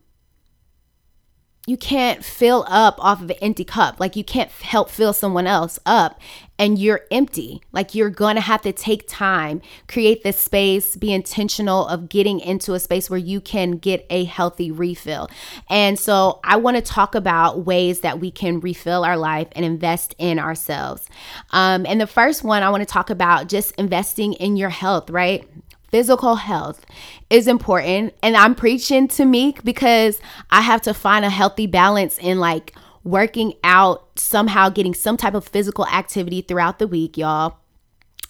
you 1.65 1.77
can't 1.77 2.25
fill 2.25 2.65
up 2.67 2.95
off 2.99 3.21
of 3.21 3.29
an 3.29 3.37
empty 3.41 3.63
cup. 3.63 3.99
Like 3.99 4.15
you 4.17 4.23
can't 4.23 4.51
help 4.51 4.89
fill 4.89 5.13
someone 5.13 5.47
else 5.47 5.79
up 5.85 6.19
and 6.59 6.77
you're 6.77 7.01
empty. 7.09 7.61
Like 7.71 7.95
you're 7.95 8.09
going 8.09 8.35
to 8.35 8.41
have 8.41 8.61
to 8.63 8.73
take 8.73 9.07
time, 9.07 9.61
create 9.87 10.23
this 10.23 10.37
space, 10.37 10.97
be 10.97 11.13
intentional 11.13 11.87
of 11.87 12.09
getting 12.09 12.41
into 12.41 12.73
a 12.73 12.79
space 12.79 13.09
where 13.09 13.19
you 13.19 13.39
can 13.39 13.71
get 13.77 14.05
a 14.09 14.25
healthy 14.25 14.71
refill. 14.71 15.29
And 15.69 15.97
so 15.97 16.41
I 16.43 16.57
want 16.57 16.75
to 16.77 16.81
talk 16.81 17.15
about 17.15 17.65
ways 17.65 18.01
that 18.01 18.19
we 18.19 18.29
can 18.29 18.59
refill 18.59 19.05
our 19.05 19.17
life 19.17 19.47
and 19.53 19.65
invest 19.65 20.15
in 20.17 20.39
ourselves. 20.39 21.07
Um, 21.51 21.85
and 21.85 21.99
the 21.99 22.07
first 22.07 22.43
one 22.43 22.61
I 22.61 22.69
want 22.69 22.81
to 22.81 22.91
talk 22.91 23.09
about 23.09 23.47
just 23.47 23.73
investing 23.75 24.33
in 24.33 24.57
your 24.57 24.69
health, 24.69 25.09
right? 25.09 25.47
Physical 25.93 26.37
health 26.37 26.87
is 27.29 27.47
important. 27.47 28.15
And 28.23 28.35
I'm 28.35 28.55
preaching 28.55 29.07
to 29.09 29.25
Meek 29.25 29.63
because 29.63 30.19
I 30.49 30.61
have 30.61 30.81
to 30.81 30.93
find 30.93 31.23
a 31.23 31.29
healthy 31.29 31.67
balance 31.67 32.17
in 32.17 32.39
like 32.39 32.75
working 33.03 33.53
out, 33.63 34.17
somehow 34.17 34.69
getting 34.69 34.95
some 34.95 35.17
type 35.17 35.35
of 35.35 35.47
physical 35.47 35.85
activity 35.85 36.41
throughout 36.41 36.79
the 36.79 36.87
week, 36.87 37.15
y'all. 37.15 37.59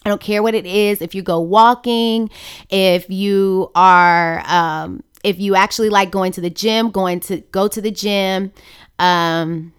I 0.04 0.10
don't 0.10 0.20
care 0.20 0.42
what 0.42 0.54
it 0.54 0.66
is. 0.66 1.00
If 1.00 1.14
you 1.14 1.22
go 1.22 1.40
walking, 1.40 2.28
if 2.68 3.08
you 3.08 3.70
are, 3.74 4.42
um, 4.44 5.02
if 5.22 5.40
you 5.40 5.56
actually 5.56 5.88
like 5.88 6.10
going 6.10 6.32
to 6.32 6.42
the 6.42 6.50
gym, 6.50 6.90
going 6.90 7.20
to 7.20 7.40
go 7.50 7.66
to 7.66 7.80
the 7.80 7.90
gym, 7.90 8.52
um, 8.98 9.72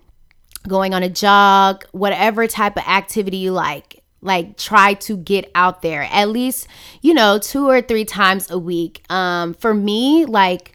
going 0.68 0.96
on 0.96 1.04
a 1.04 1.10
jog, 1.10 1.86
whatever 1.92 2.48
type 2.48 2.78
of 2.78 2.84
activity 2.88 3.38
you 3.38 3.52
like 3.52 4.02
like 4.26 4.58
try 4.58 4.94
to 4.96 5.16
get 5.16 5.50
out 5.56 5.82
there 5.82 6.08
at 6.12 6.30
least 6.30 6.68
you 7.02 7.14
know 7.14 7.40
two 7.40 7.70
or 7.70 7.82
three 7.82 8.06
times 8.06 8.50
a 8.52 8.58
week. 8.58 9.04
Um 9.10 9.54
for 9.54 9.74
me 9.74 10.26
like 10.26 10.74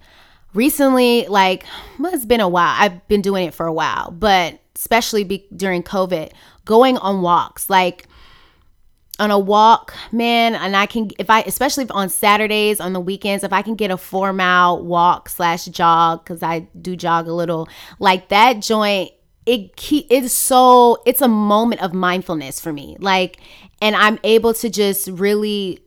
recently 0.55 1.27
like 1.27 1.65
well, 1.99 2.15
it's 2.15 2.25
been 2.25 2.41
a 2.41 2.49
while. 2.49 2.75
I've 2.79 3.07
been 3.09 3.23
doing 3.23 3.47
it 3.47 3.55
for 3.55 3.67
a 3.67 3.73
while 3.73 4.11
but 4.11 4.61
especially 4.81 5.25
be- 5.25 5.47
during 5.55 5.83
covid 5.83 6.33
going 6.65 6.97
on 6.99 7.21
walks 7.21 7.69
like 7.69 8.07
on 9.19 9.31
a 9.31 9.39
walk 9.39 9.95
man 10.11 10.55
and 10.55 10.75
i 10.75 10.87
can 10.87 11.11
if 11.19 11.29
i 11.29 11.43
especially 11.43 11.87
on 11.91 12.09
saturdays 12.09 12.81
on 12.81 12.95
the 12.95 13.01
weekends 13.01 13.45
if 13.45 13.53
i 13.53 13.61
can 13.61 13.75
get 13.75 13.91
a 13.91 13.97
four 13.99 14.33
mile 14.33 14.83
walk 14.83 15.29
slash 15.29 15.67
jog 15.67 16.25
because 16.25 16.43
i 16.43 16.61
do 16.81 16.97
jog 16.97 17.29
a 17.29 17.33
little 17.33 17.69
like 17.99 18.29
that 18.31 18.63
joint 18.63 19.11
it 19.51 19.75
keep 19.75 20.07
it's 20.11 20.33
so 20.33 21.03
it's 21.05 21.21
a 21.21 21.29
moment 21.29 21.83
of 21.83 21.93
mindfulness 21.93 22.61
for 22.61 22.73
me. 22.73 22.97
Like 23.01 23.41
and 23.83 23.97
i'm 23.97 24.19
able 24.23 24.55
to 24.55 24.71
just 24.71 25.09
really 25.09 25.81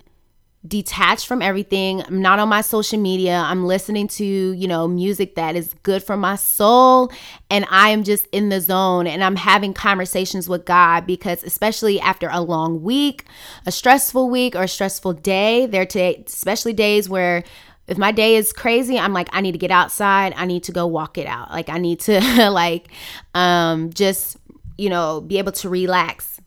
detach 0.66 1.28
from 1.28 1.42
everything. 1.42 2.02
I'm 2.04 2.22
not 2.22 2.40
on 2.40 2.48
my 2.48 2.62
social 2.62 2.98
media. 2.98 3.36
I'm 3.36 3.66
listening 3.66 4.08
to 4.10 4.26
you 4.26 4.68
know 4.68 4.88
music 4.88 5.36
that 5.36 5.56
is 5.56 5.74
good 5.84 6.04
for 6.04 6.18
my 6.18 6.36
soul. 6.36 7.10
And 7.50 7.66
i 7.70 7.90
am 7.90 8.04
just 8.04 8.28
in 8.34 8.50
the 8.50 8.60
zone 8.60 9.08
and 9.08 9.24
i'm 9.24 9.38
having 9.38 9.74
conversations 9.74 10.50
with 10.50 10.66
god 10.66 11.06
because 11.06 11.44
especially 11.44 12.00
after 12.02 12.28
a 12.32 12.42
long 12.42 12.82
week 12.82 13.26
a 13.66 13.72
stressful 13.72 14.30
week 14.30 14.56
or 14.56 14.64
a 14.64 14.68
stressful 14.68 15.14
day 15.14 15.68
there 15.68 15.86
today 15.86 16.24
especially 16.26 16.74
days 16.74 17.08
where 17.08 17.44
if 17.88 17.98
my 17.98 18.12
day 18.12 18.36
is 18.36 18.54
crazy 18.54 18.98
i'm 18.98 19.14
like 19.14 19.30
i 19.34 19.42
need 19.42 19.52
to 19.54 19.58
get 19.58 19.72
outside 19.72 20.34
i 20.38 20.46
need 20.46 20.64
to 20.64 20.72
go 20.72 20.88
walk 20.88 21.18
it 21.18 21.28
out 21.28 21.52
like 21.52 21.70
i 21.70 21.78
need 21.78 22.00
to 22.00 22.20
like 22.50 22.88
um 23.34 23.92
just 23.94 24.38
you 24.78 24.90
know 24.90 25.22
be 25.22 25.38
able 25.38 25.52
to 25.52 25.70
relax 25.70 26.40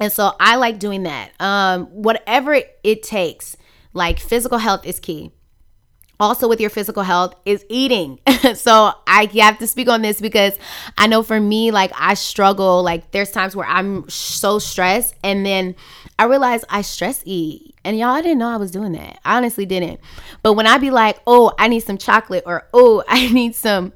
And 0.00 0.10
so 0.10 0.34
I 0.40 0.56
like 0.56 0.78
doing 0.80 1.04
that. 1.04 1.30
Um, 1.38 1.86
whatever 1.86 2.58
it 2.82 3.02
takes, 3.04 3.56
like 3.92 4.18
physical 4.18 4.58
health 4.58 4.84
is 4.84 4.98
key. 4.98 5.30
Also, 6.18 6.48
with 6.48 6.60
your 6.60 6.70
physical 6.70 7.02
health, 7.02 7.34
is 7.44 7.64
eating. 7.68 8.18
so 8.54 8.92
I 9.06 9.28
have 9.40 9.58
to 9.58 9.66
speak 9.66 9.88
on 9.88 10.02
this 10.02 10.20
because 10.20 10.56
I 10.98 11.06
know 11.06 11.22
for 11.22 11.38
me, 11.40 11.70
like 11.70 11.92
I 11.96 12.14
struggle. 12.14 12.82
Like 12.82 13.10
there's 13.12 13.30
times 13.30 13.54
where 13.54 13.66
I'm 13.66 14.08
so 14.08 14.58
stressed, 14.58 15.14
and 15.22 15.44
then 15.46 15.74
I 16.18 16.24
realized 16.24 16.64
I 16.68 16.82
stress 16.82 17.22
eat. 17.24 17.74
And 17.84 17.98
y'all, 17.98 18.10
I 18.10 18.22
didn't 18.22 18.38
know 18.38 18.48
I 18.48 18.56
was 18.56 18.70
doing 18.70 18.92
that. 18.92 19.18
I 19.24 19.36
honestly 19.36 19.66
didn't. 19.66 20.00
But 20.42 20.54
when 20.54 20.66
I 20.66 20.78
be 20.78 20.90
like, 20.90 21.18
oh, 21.26 21.52
I 21.58 21.68
need 21.68 21.80
some 21.80 21.98
chocolate, 21.98 22.44
or 22.46 22.68
oh, 22.72 23.02
I 23.08 23.28
need 23.32 23.54
some 23.54 23.92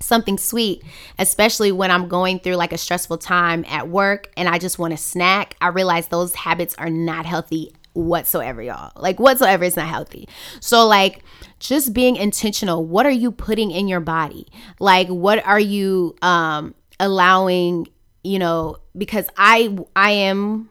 something 0.00 0.36
sweet, 0.36 0.82
especially 1.18 1.70
when 1.70 1.90
I'm 1.90 2.08
going 2.08 2.40
through 2.40 2.56
like 2.56 2.72
a 2.72 2.78
stressful 2.78 3.18
time 3.18 3.64
at 3.68 3.88
work 3.88 4.30
and 4.36 4.48
I 4.48 4.58
just 4.58 4.78
want 4.78 4.92
a 4.92 4.96
snack, 4.96 5.54
I 5.60 5.68
realize 5.68 6.08
those 6.08 6.34
habits 6.34 6.74
are 6.76 6.90
not 6.90 7.24
healthy 7.24 7.72
whatsoever, 7.94 8.62
y'all. 8.62 8.92
Like, 8.96 9.20
whatsoever, 9.20 9.64
is 9.64 9.76
not 9.76 9.88
healthy. 9.88 10.28
So, 10.60 10.86
like, 10.86 11.22
just 11.58 11.92
being 11.92 12.16
intentional. 12.16 12.84
What 12.84 13.06
are 13.06 13.10
you 13.10 13.30
putting 13.30 13.70
in 13.70 13.86
your 13.88 14.00
body? 14.00 14.48
Like, 14.80 15.08
what 15.08 15.44
are 15.46 15.60
you 15.60 16.16
um 16.22 16.74
allowing, 16.98 17.88
you 18.24 18.38
know, 18.38 18.76
because 18.96 19.26
I 19.36 19.76
I 19.94 20.12
am 20.12 20.68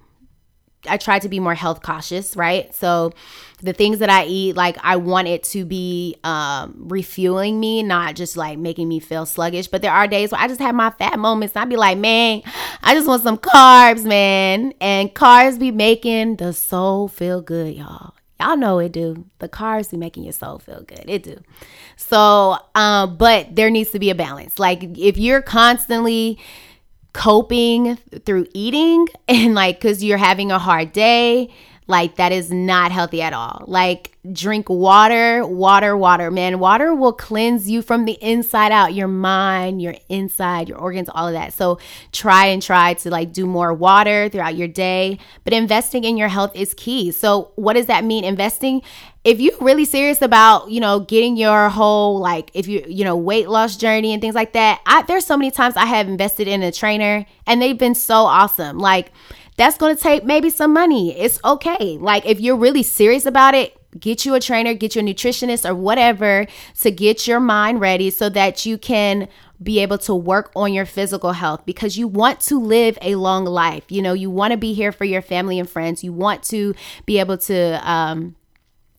I 0.87 0.97
try 0.97 1.19
to 1.19 1.29
be 1.29 1.39
more 1.39 1.53
health 1.53 1.81
cautious, 1.81 2.35
right? 2.35 2.73
So 2.73 3.13
the 3.61 3.73
things 3.73 3.99
that 3.99 4.09
I 4.09 4.25
eat, 4.25 4.55
like 4.55 4.77
I 4.83 4.95
want 4.95 5.27
it 5.27 5.43
to 5.45 5.65
be 5.65 6.15
um, 6.23 6.73
refueling 6.87 7.59
me, 7.59 7.83
not 7.83 8.15
just 8.15 8.35
like 8.35 8.57
making 8.57 8.87
me 8.87 8.99
feel 8.99 9.25
sluggish. 9.25 9.67
But 9.67 9.81
there 9.81 9.91
are 9.91 10.07
days 10.07 10.31
where 10.31 10.41
I 10.41 10.47
just 10.47 10.59
have 10.59 10.73
my 10.73 10.89
fat 10.91 11.19
moments. 11.19 11.55
And 11.55 11.63
I 11.63 11.65
be 11.65 11.77
like, 11.77 11.97
man, 11.97 12.41
I 12.81 12.95
just 12.95 13.07
want 13.07 13.23
some 13.23 13.37
carbs, 13.37 14.03
man. 14.05 14.73
And 14.81 15.13
carbs 15.13 15.59
be 15.59 15.71
making 15.71 16.37
the 16.37 16.53
soul 16.53 17.07
feel 17.07 17.41
good, 17.41 17.75
y'all. 17.75 18.13
Y'all 18.39 18.57
know 18.57 18.79
it 18.79 18.91
do. 18.91 19.25
The 19.37 19.47
carbs 19.47 19.91
be 19.91 19.97
making 19.97 20.23
your 20.23 20.33
soul 20.33 20.57
feel 20.57 20.81
good. 20.81 21.03
It 21.07 21.21
do. 21.21 21.37
So, 21.95 22.57
um, 22.73 23.17
but 23.17 23.55
there 23.55 23.69
needs 23.69 23.91
to 23.91 23.99
be 23.99 24.09
a 24.09 24.15
balance. 24.15 24.57
Like 24.57 24.83
if 24.97 25.15
you're 25.17 25.43
constantly 25.43 26.39
coping 27.13 27.97
through 28.25 28.47
eating 28.53 29.07
and 29.27 29.53
like 29.55 29.79
because 29.79 30.03
you're 30.03 30.17
having 30.17 30.51
a 30.51 30.59
hard 30.59 30.93
day 30.93 31.49
like 31.91 32.15
that 32.15 32.31
is 32.31 32.51
not 32.51 32.91
healthy 32.91 33.21
at 33.21 33.33
all. 33.33 33.63
Like 33.67 34.17
drink 34.31 34.69
water 34.69 35.45
water 35.45 35.95
water 35.95 36.31
man. 36.31 36.57
Water 36.59 36.95
will 36.95 37.13
cleanse 37.13 37.69
you 37.69 37.83
from 37.83 38.05
the 38.05 38.17
inside 38.21 38.71
out 38.71 38.93
your 38.93 39.07
mind 39.07 39.81
your 39.81 39.95
inside 40.09 40.69
your 40.69 40.79
organs 40.79 41.09
all 41.13 41.27
of 41.27 41.33
that. 41.33 41.53
So 41.53 41.77
try 42.11 42.47
and 42.47 42.61
try 42.61 42.95
to 42.95 43.09
like 43.11 43.33
do 43.33 43.45
more 43.45 43.73
water 43.73 44.29
throughout 44.29 44.55
your 44.55 44.67
day. 44.67 45.19
But 45.43 45.53
investing 45.53 46.03
in 46.03 46.17
your 46.17 46.29
health 46.29 46.55
is 46.55 46.73
key. 46.73 47.11
So 47.11 47.51
what 47.55 47.73
does 47.73 47.85
that 47.85 48.03
mean? 48.03 48.23
Investing 48.23 48.81
if 49.23 49.39
you're 49.39 49.53
really 49.61 49.85
serious 49.85 50.19
about 50.23 50.71
you 50.71 50.79
know 50.79 51.01
getting 51.01 51.37
your 51.37 51.69
whole 51.69 52.19
like 52.19 52.49
if 52.55 52.67
you 52.67 52.83
you 52.87 53.03
know 53.03 53.15
weight 53.15 53.47
loss 53.47 53.77
journey 53.77 54.13
and 54.13 54.19
things 54.19 54.33
like 54.33 54.53
that 54.53 54.81
I, 54.87 55.03
there's 55.03 55.27
so 55.27 55.37
many 55.37 55.51
times 55.51 55.77
i 55.77 55.85
have 55.85 56.07
invested 56.07 56.47
in 56.47 56.63
a 56.63 56.71
trainer 56.71 57.27
and 57.51 57.61
they've 57.61 57.77
been 57.77 57.95
so 57.95 58.15
awesome. 58.15 58.79
Like 58.79 59.11
that's 59.57 59.77
going 59.77 59.95
to 59.95 60.01
take 60.01 60.23
maybe 60.23 60.49
some 60.49 60.73
money 60.73 61.17
it's 61.17 61.39
okay 61.43 61.97
like 61.97 62.25
if 62.25 62.39
you're 62.39 62.55
really 62.55 62.83
serious 62.83 63.25
about 63.25 63.53
it 63.53 63.77
get 63.99 64.25
you 64.25 64.33
a 64.33 64.39
trainer 64.39 64.73
get 64.73 64.95
you 64.95 65.01
a 65.01 65.03
nutritionist 65.03 65.69
or 65.69 65.75
whatever 65.75 66.47
to 66.79 66.91
get 66.91 67.27
your 67.27 67.39
mind 67.39 67.79
ready 67.79 68.09
so 68.09 68.29
that 68.29 68.65
you 68.65 68.77
can 68.77 69.27
be 69.61 69.79
able 69.79 69.97
to 69.97 70.15
work 70.15 70.51
on 70.55 70.73
your 70.73 70.85
physical 70.85 71.33
health 71.33 71.63
because 71.65 71.97
you 71.97 72.07
want 72.07 72.39
to 72.39 72.59
live 72.59 72.97
a 73.01 73.15
long 73.15 73.45
life 73.45 73.83
you 73.89 74.01
know 74.01 74.13
you 74.13 74.29
want 74.29 74.51
to 74.51 74.57
be 74.57 74.73
here 74.73 74.91
for 74.91 75.05
your 75.05 75.21
family 75.21 75.59
and 75.59 75.69
friends 75.69 76.03
you 76.03 76.13
want 76.13 76.41
to 76.41 76.73
be 77.05 77.19
able 77.19 77.37
to 77.37 77.89
um 77.89 78.35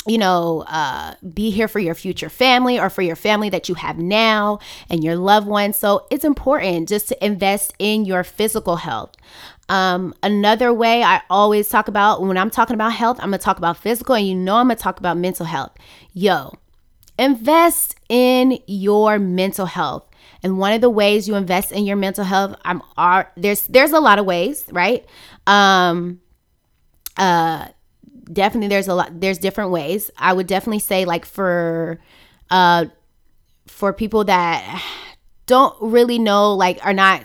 you 0.06 0.18
know, 0.18 0.64
uh, 0.66 1.14
be 1.32 1.50
here 1.50 1.68
for 1.68 1.78
your 1.78 1.94
future 1.94 2.28
family 2.28 2.78
or 2.78 2.90
for 2.90 3.02
your 3.02 3.16
family 3.16 3.48
that 3.50 3.68
you 3.68 3.76
have 3.76 3.98
now 3.98 4.58
and 4.90 5.04
your 5.04 5.16
loved 5.16 5.46
ones. 5.46 5.76
So 5.76 6.06
it's 6.10 6.24
important 6.24 6.88
just 6.88 7.08
to 7.08 7.24
invest 7.24 7.72
in 7.78 8.04
your 8.04 8.24
physical 8.24 8.76
health. 8.76 9.12
Um, 9.72 10.14
another 10.22 10.70
way 10.70 11.02
I 11.02 11.22
always 11.30 11.66
talk 11.70 11.88
about 11.88 12.20
when 12.20 12.36
I'm 12.36 12.50
talking 12.50 12.74
about 12.74 12.92
health, 12.92 13.16
I'm 13.20 13.30
gonna 13.30 13.38
talk 13.38 13.56
about 13.56 13.78
physical, 13.78 14.14
and 14.14 14.26
you 14.26 14.34
know 14.34 14.56
I'm 14.56 14.66
gonna 14.66 14.76
talk 14.76 14.98
about 14.98 15.16
mental 15.16 15.46
health. 15.46 15.72
Yo, 16.12 16.52
invest 17.18 17.96
in 18.10 18.58
your 18.66 19.18
mental 19.18 19.64
health. 19.64 20.06
And 20.42 20.58
one 20.58 20.74
of 20.74 20.82
the 20.82 20.90
ways 20.90 21.26
you 21.26 21.36
invest 21.36 21.72
in 21.72 21.86
your 21.86 21.96
mental 21.96 22.24
health, 22.24 22.54
I'm 22.66 22.82
are 22.98 23.32
there's 23.34 23.66
there's 23.66 23.92
a 23.92 24.00
lot 24.00 24.18
of 24.18 24.26
ways, 24.26 24.66
right? 24.70 25.06
Um, 25.46 26.20
uh 27.16 27.68
definitely 28.30 28.68
there's 28.68 28.88
a 28.88 28.94
lot 28.94 29.20
there's 29.20 29.36
different 29.36 29.70
ways 29.70 30.10
i 30.16 30.32
would 30.32 30.46
definitely 30.46 30.78
say 30.78 31.04
like 31.04 31.26
for 31.26 32.00
uh 32.50 32.86
for 33.66 33.92
people 33.92 34.24
that 34.24 34.82
don't 35.46 35.76
really 35.82 36.18
know 36.18 36.54
like 36.54 36.78
are 36.86 36.94
not 36.94 37.24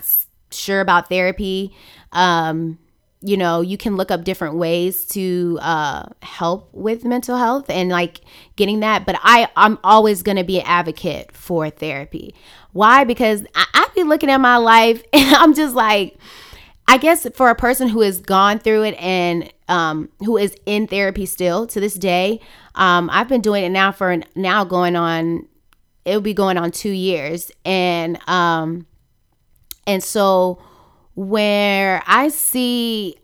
sure 0.50 0.80
about 0.80 1.08
therapy 1.08 1.74
um 2.12 2.78
you 3.20 3.36
know 3.36 3.60
you 3.60 3.76
can 3.76 3.96
look 3.96 4.10
up 4.10 4.24
different 4.24 4.56
ways 4.56 5.04
to 5.04 5.58
uh 5.60 6.04
help 6.22 6.68
with 6.72 7.04
mental 7.04 7.36
health 7.36 7.68
and 7.68 7.90
like 7.90 8.20
getting 8.56 8.80
that 8.80 9.04
but 9.04 9.16
i 9.22 9.48
i'm 9.56 9.78
always 9.82 10.22
going 10.22 10.36
to 10.36 10.44
be 10.44 10.60
an 10.60 10.66
advocate 10.66 11.32
for 11.32 11.68
therapy 11.68 12.34
why 12.72 13.04
because 13.04 13.44
I, 13.54 13.66
I 13.74 13.88
be 13.94 14.04
looking 14.04 14.30
at 14.30 14.40
my 14.40 14.56
life 14.56 15.02
and 15.12 15.34
i'm 15.34 15.54
just 15.54 15.74
like 15.74 16.16
I 16.90 16.96
guess 16.96 17.26
for 17.34 17.50
a 17.50 17.54
person 17.54 17.88
who 17.88 18.00
has 18.00 18.18
gone 18.18 18.58
through 18.58 18.84
it 18.84 18.94
and 18.94 19.52
um, 19.68 20.08
who 20.20 20.38
is 20.38 20.56
in 20.64 20.86
therapy 20.86 21.26
still 21.26 21.66
to 21.66 21.80
this 21.80 21.92
day, 21.92 22.40
um, 22.76 23.10
I've 23.12 23.28
been 23.28 23.42
doing 23.42 23.62
it 23.62 23.68
now 23.68 23.92
for 23.92 24.16
now 24.34 24.64
going 24.64 24.96
on. 24.96 25.46
It'll 26.06 26.22
be 26.22 26.32
going 26.32 26.56
on 26.56 26.70
two 26.70 26.90
years, 26.90 27.52
and 27.66 28.18
um, 28.26 28.86
and 29.86 30.02
so 30.02 30.62
where 31.18 32.00
I 32.06 32.28
see 32.28 33.16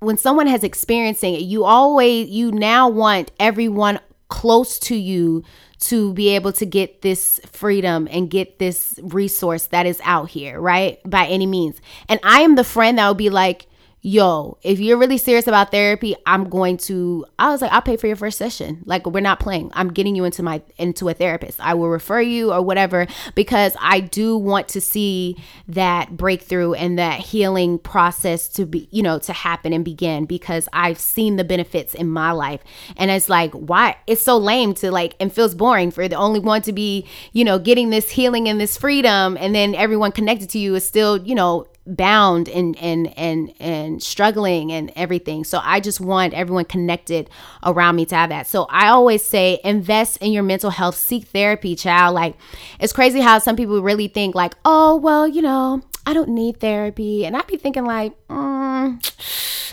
when 0.00 0.16
someone 0.16 0.48
has 0.48 0.64
experiencing 0.64 1.34
it, 1.34 1.42
you 1.42 1.62
always 1.62 2.28
you 2.28 2.50
now 2.50 2.88
want 2.88 3.30
everyone 3.38 4.00
close 4.26 4.76
to 4.80 4.96
you 4.96 5.44
to 5.78 6.12
be 6.14 6.30
able 6.30 6.52
to 6.54 6.66
get 6.66 7.02
this 7.02 7.40
freedom 7.52 8.08
and 8.10 8.28
get 8.28 8.58
this 8.58 8.98
resource 9.04 9.66
that 9.66 9.86
is 9.86 10.00
out 10.02 10.30
here, 10.30 10.60
right? 10.60 10.98
By 11.08 11.26
any 11.26 11.46
means. 11.46 11.80
And 12.08 12.18
I 12.24 12.40
am 12.40 12.56
the 12.56 12.64
friend 12.64 12.98
that 12.98 13.06
would 13.06 13.18
be 13.18 13.30
like, 13.30 13.68
yo, 14.04 14.58
if 14.62 14.80
you're 14.80 14.98
really 14.98 15.16
serious 15.16 15.46
about 15.46 15.70
therapy, 15.70 16.16
I'm 16.26 16.48
going 16.48 16.76
to 16.78 17.24
I 17.38 17.50
was 17.50 17.62
like, 17.62 17.72
I'll 17.72 17.82
pay 17.82 17.96
for 17.96 18.08
your 18.08 18.16
first 18.16 18.36
session. 18.36 18.82
Like 18.84 19.06
we're 19.06 19.20
not 19.20 19.38
playing. 19.38 19.70
I'm 19.74 19.92
getting 19.92 20.16
you 20.16 20.24
into 20.24 20.42
my 20.42 20.60
into 20.76 21.08
a 21.08 21.14
therapist. 21.14 21.60
I 21.60 21.74
will 21.74 21.88
refer 21.88 22.20
you 22.20 22.52
or 22.52 22.60
whatever 22.60 23.06
because 23.36 23.76
I 23.80 24.00
do 24.00 24.36
want 24.36 24.68
to 24.68 24.80
see 24.80 25.36
that 25.68 26.16
breakthrough 26.16 26.72
and 26.74 26.98
that 26.98 27.20
healing 27.20 27.78
process 27.78 28.48
to 28.50 28.66
be, 28.66 28.88
you 28.90 29.04
know, 29.04 29.20
to 29.20 29.32
happen 29.32 29.72
and 29.72 29.84
begin 29.84 30.26
because 30.26 30.68
I've 30.72 30.98
seen 30.98 31.36
the 31.36 31.44
benefits 31.44 31.94
in 31.94 32.08
my 32.08 32.32
life. 32.32 32.62
And 32.96 33.10
it's 33.10 33.28
like, 33.28 33.52
why 33.52 33.96
it's 34.08 34.22
so 34.22 34.36
lame 34.36 34.74
to 34.74 34.90
like 34.90 35.14
and 35.20 35.32
feels 35.32 35.54
boring 35.54 35.92
for 35.92 36.08
the 36.08 36.16
only 36.16 36.40
one 36.40 36.62
to 36.62 36.72
be, 36.72 37.06
you 37.32 37.44
know, 37.44 37.60
getting 37.60 37.90
this 37.90 38.10
healing 38.10 38.48
and 38.48 38.60
this 38.60 38.76
freedom 38.76 39.36
and 39.38 39.54
then 39.54 39.76
everyone 39.76 40.10
connected 40.10 40.50
to 40.50 40.58
you 40.58 40.74
is 40.74 40.84
still, 40.84 41.24
you 41.24 41.36
know, 41.36 41.66
bound 41.86 42.48
and 42.48 42.76
and 42.78 43.12
and 43.18 43.52
and 43.58 44.02
struggling 44.02 44.70
and 44.70 44.92
everything. 44.94 45.44
So 45.44 45.60
I 45.62 45.80
just 45.80 46.00
want 46.00 46.34
everyone 46.34 46.64
connected 46.64 47.28
around 47.64 47.96
me 47.96 48.06
to 48.06 48.14
have 48.14 48.30
that. 48.30 48.46
So 48.46 48.66
I 48.70 48.88
always 48.88 49.24
say 49.24 49.60
invest 49.64 50.18
in 50.18 50.32
your 50.32 50.42
mental 50.42 50.70
health, 50.70 50.96
seek 50.96 51.26
therapy, 51.28 51.74
child. 51.74 52.14
Like 52.14 52.36
it's 52.80 52.92
crazy 52.92 53.20
how 53.20 53.38
some 53.38 53.56
people 53.56 53.82
really 53.82 54.08
think 54.08 54.34
like, 54.34 54.54
"Oh, 54.64 54.96
well, 54.96 55.26
you 55.26 55.42
know, 55.42 55.82
I 56.06 56.12
don't 56.12 56.30
need 56.30 56.60
therapy." 56.60 57.26
And 57.26 57.36
I'd 57.36 57.46
be 57.46 57.56
thinking 57.56 57.84
like, 57.84 58.12
mm, 58.28 59.00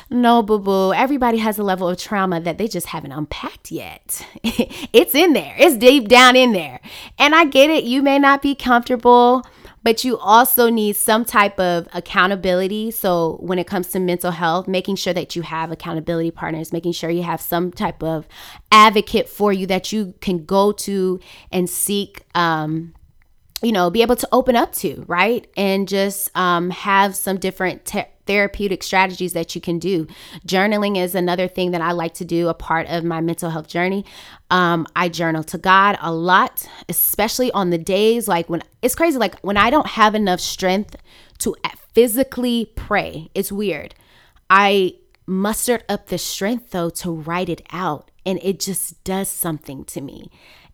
no, 0.10 0.42
boo 0.42 0.60
boo. 0.60 0.94
Everybody 0.94 1.38
has 1.38 1.60
a 1.60 1.64
level 1.64 1.88
of 1.88 1.98
trauma 1.98 2.40
that 2.42 2.58
they 2.58 2.68
just 2.68 2.88
haven't 2.88 3.12
unpacked 3.12 3.72
yet. 3.72 4.26
it's 4.44 5.14
in 5.14 5.34
there, 5.34 5.56
it's 5.58 5.78
deep 5.78 6.08
down 6.08 6.36
in 6.36 6.54
there. 6.54 6.80
And 7.18 7.36
I 7.36 7.46
get 7.46 7.70
it. 7.70 7.84
You 7.84 8.02
may 8.02 8.18
not 8.18 8.42
be 8.42 8.56
comfortable 8.56 9.46
but 9.84 10.04
you 10.04 10.18
also 10.18 10.70
need 10.70 10.96
some 10.96 11.26
type 11.26 11.60
of 11.60 11.88
accountability. 11.94 12.92
So, 12.92 13.38
when 13.42 13.60
it 13.60 13.68
comes 13.68 13.90
to 13.90 14.00
mental 14.00 14.32
health, 14.32 14.68
making 14.68 14.98
sure 14.98 15.14
that 15.14 15.36
you 15.36 15.42
have 15.42 15.72
accountability 15.72 16.32
partners, 16.32 16.74
making 16.74 16.94
sure 16.94 17.10
you 17.10 17.24
have 17.24 17.42
some 17.42 17.72
type 17.72 18.04
of 18.04 18.28
advocate 18.72 19.30
for 19.30 19.54
you 19.54 19.66
that 19.68 19.92
you 19.92 20.14
can 20.22 20.46
go 20.46 20.72
to 20.72 21.20
and 21.52 21.70
seek 21.70 22.26
um, 22.36 22.94
you 23.62 23.72
know, 23.72 23.90
be 23.90 24.02
able 24.02 24.16
to 24.16 24.28
open 24.32 24.56
up 24.56 24.72
to, 24.74 25.04
right? 25.08 25.48
And 25.58 25.88
just 25.88 26.36
um, 26.36 26.70
have 26.70 27.16
some 27.16 27.38
different 27.38 27.86
te- 27.86 28.06
therapeutic 28.26 28.84
strategies 28.84 29.34
that 29.34 29.56
you 29.56 29.60
can 29.60 29.80
do. 29.80 30.08
Journaling 30.48 30.98
is 30.98 31.16
another 31.16 31.48
thing 31.48 31.72
that 31.72 31.82
I 31.82 31.92
like 31.92 32.14
to 32.16 32.26
do, 32.26 32.48
a 32.48 32.54
part 32.54 32.88
of 32.88 33.04
my 33.04 33.22
mental 33.22 33.50
health 33.50 33.68
journey. 33.68 34.06
Um, 34.50 34.88
I 34.96 35.10
journal 35.10 35.44
to 35.46 35.58
God 35.58 35.98
a 36.00 36.14
lot, 36.14 36.70
especially 36.88 37.52
on 37.52 37.72
the 37.72 37.78
days 37.78 38.28
like 38.28 38.50
when 38.50 38.62
it's 38.82 38.96
crazy, 38.96 39.18
like 39.18 39.40
when 39.42 39.58
I 39.58 39.70
don't 39.70 39.88
have 39.88 40.16
enough 40.16 40.40
strength 40.40 40.96
to 41.40 41.56
physically 41.94 42.72
pray. 42.76 43.30
It's 43.34 43.52
weird. 43.52 43.96
I 44.50 44.96
mustered 45.26 45.84
up 45.90 46.08
the 46.08 46.18
strength 46.18 46.72
though 46.72 46.90
to 46.90 47.12
write 47.12 47.50
it 47.50 47.62
out 47.72 48.10
and 48.26 48.40
it 48.42 48.60
just 48.60 49.04
does 49.04 49.28
something 49.28 49.86
to 49.86 50.02
me. 50.02 50.30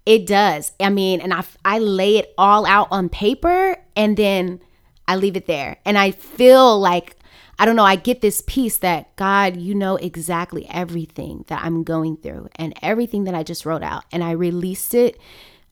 It 0.05 0.27
does. 0.27 0.71
I 0.79 0.89
mean, 0.89 1.19
and 1.21 1.33
I 1.33 1.43
I 1.63 1.79
lay 1.79 2.17
it 2.17 2.33
all 2.37 2.65
out 2.65 2.87
on 2.91 3.09
paper 3.09 3.77
and 3.95 4.15
then 4.17 4.61
I 5.07 5.15
leave 5.15 5.35
it 5.35 5.47
there. 5.47 5.77
And 5.85 5.97
I 5.97 6.11
feel 6.11 6.79
like 6.79 7.17
I 7.57 7.65
don't 7.65 7.77
know, 7.77 7.85
I 7.85 7.95
get 7.95 8.21
this 8.21 8.43
peace 8.45 8.77
that 8.79 9.15
God, 9.15 9.55
you 9.55 9.73
know 9.73 9.95
exactly 9.95 10.67
everything 10.69 11.45
that 11.47 11.63
I'm 11.63 11.83
going 11.83 12.17
through 12.17 12.49
and 12.55 12.73
everything 12.81 13.23
that 13.23 13.33
I 13.33 13.43
just 13.43 13.65
wrote 13.65 13.83
out. 13.83 14.03
And 14.11 14.23
I 14.23 14.31
released 14.31 14.93
it. 14.93 15.17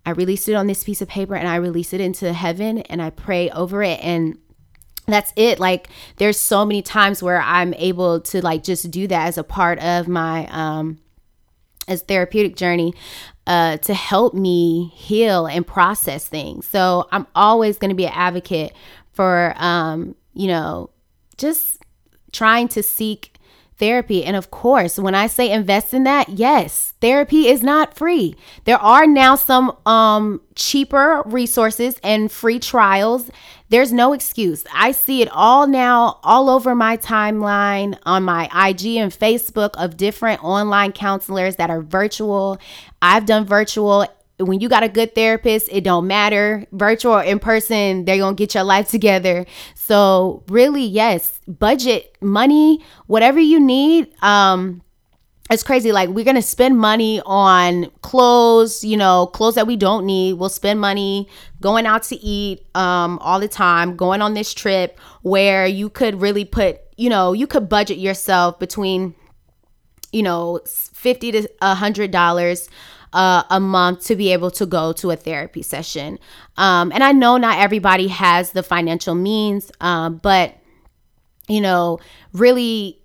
I 0.05 0.11
released 0.11 0.47
it 0.47 0.53
on 0.53 0.67
this 0.67 0.83
piece 0.83 1.01
of 1.01 1.09
paper 1.09 1.35
and 1.35 1.47
I 1.47 1.57
release 1.57 1.93
it 1.93 2.01
into 2.01 2.31
heaven 2.31 2.79
and 2.79 3.01
I 3.01 3.09
pray 3.09 3.49
over 3.49 3.83
it. 3.83 3.99
And 4.01 4.37
that's 5.07 5.33
it. 5.35 5.59
Like 5.59 5.89
there's 6.17 6.39
so 6.39 6.65
many 6.65 6.81
times 6.81 7.21
where 7.21 7.41
I'm 7.41 7.73
able 7.73 8.21
to 8.21 8.41
like 8.41 8.63
just 8.63 8.89
do 8.89 9.07
that 9.07 9.27
as 9.27 9.37
a 9.37 9.43
part 9.43 9.79
of 9.79 10.07
my 10.07 10.47
um 10.51 10.99
as 11.87 12.01
therapeutic 12.01 12.55
journey 12.55 12.93
uh, 13.47 13.77
to 13.77 13.93
help 13.93 14.33
me 14.33 14.91
heal 14.95 15.45
and 15.45 15.65
process 15.67 16.27
things. 16.27 16.67
So 16.67 17.07
I'm 17.11 17.27
always 17.35 17.77
going 17.77 17.89
to 17.89 17.95
be 17.95 18.05
an 18.05 18.13
advocate 18.13 18.73
for, 19.11 19.53
um, 19.57 20.15
you 20.33 20.47
know, 20.47 20.89
just 21.37 21.81
trying 22.31 22.67
to 22.69 22.81
seek 22.81 23.32
therapy. 23.77 24.23
And 24.23 24.35
of 24.35 24.51
course, 24.51 24.97
when 24.97 25.15
I 25.15 25.27
say 25.27 25.51
invest 25.51 25.93
in 25.93 26.03
that, 26.03 26.29
yes, 26.29 26.93
therapy 27.01 27.47
is 27.47 27.63
not 27.63 27.95
free. 27.95 28.35
There 28.65 28.77
are 28.77 29.05
now 29.05 29.35
some 29.35 29.75
um, 29.85 30.41
cheaper 30.55 31.21
resources 31.25 31.99
and 32.03 32.31
free 32.31 32.59
trials. 32.59 33.29
There's 33.69 33.91
no 33.91 34.13
excuse. 34.13 34.65
I 34.73 34.91
see 34.91 35.21
it 35.21 35.29
all 35.31 35.65
now, 35.67 36.19
all 36.23 36.49
over 36.49 36.75
my 36.75 36.97
timeline 36.97 37.97
on 38.05 38.23
my 38.23 38.45
IG 38.45 38.97
and 38.97 39.11
Facebook 39.11 39.71
of 39.75 39.97
different 39.97 40.43
online 40.43 40.91
counselors 40.91 41.55
that 41.55 41.69
are 41.69 41.81
virtual. 41.81 42.59
I've 43.01 43.25
done 43.25 43.45
virtual 43.45 44.05
when 44.47 44.59
you 44.59 44.69
got 44.69 44.83
a 44.83 44.89
good 44.89 45.15
therapist, 45.15 45.69
it 45.71 45.83
don't 45.83 46.07
matter, 46.07 46.65
virtual 46.71 47.13
or 47.13 47.23
in 47.23 47.39
person, 47.39 48.05
they're 48.05 48.17
going 48.17 48.35
to 48.35 48.41
get 48.41 48.53
your 48.53 48.63
life 48.63 48.89
together. 48.89 49.45
So, 49.75 50.43
really, 50.47 50.83
yes, 50.83 51.39
budget 51.47 52.15
money, 52.21 52.83
whatever 53.07 53.39
you 53.39 53.59
need. 53.59 54.13
Um 54.23 54.81
it's 55.51 55.61
crazy 55.61 55.91
like 55.91 56.09
we're 56.09 56.23
going 56.23 56.37
to 56.37 56.41
spend 56.41 56.79
money 56.79 57.21
on 57.25 57.91
clothes, 58.01 58.83
you 58.83 58.95
know, 58.95 59.27
clothes 59.27 59.55
that 59.55 59.67
we 59.67 59.75
don't 59.75 60.05
need. 60.05 60.33
We'll 60.33 60.47
spend 60.47 60.79
money 60.79 61.27
going 61.59 61.85
out 61.85 62.03
to 62.03 62.15
eat 62.15 62.65
um 62.75 63.19
all 63.19 63.39
the 63.39 63.49
time, 63.49 63.95
going 63.95 64.21
on 64.21 64.33
this 64.33 64.53
trip 64.53 64.99
where 65.21 65.67
you 65.67 65.89
could 65.89 66.21
really 66.21 66.45
put, 66.45 66.79
you 66.95 67.09
know, 67.09 67.33
you 67.33 67.45
could 67.45 67.67
budget 67.67 67.97
yourself 67.97 68.57
between 68.57 69.15
you 70.13 70.23
know, 70.23 70.61
50 70.65 71.31
to 71.33 71.49
a 71.61 71.73
hundred 71.73 72.11
dollars 72.11 72.69
uh, 73.13 73.43
a 73.49 73.59
month 73.59 74.05
to 74.05 74.15
be 74.15 74.33
able 74.33 74.51
to 74.51 74.65
go 74.65 74.91
to 74.93 75.11
a 75.11 75.15
therapy 75.15 75.61
session. 75.61 76.19
Um, 76.57 76.91
and 76.91 77.03
I 77.03 77.11
know 77.11 77.37
not 77.37 77.59
everybody 77.59 78.07
has 78.07 78.51
the 78.51 78.63
financial 78.63 79.15
means, 79.15 79.71
um, 79.79 80.17
but 80.17 80.55
you 81.47 81.61
know, 81.61 81.99
really 82.31 82.99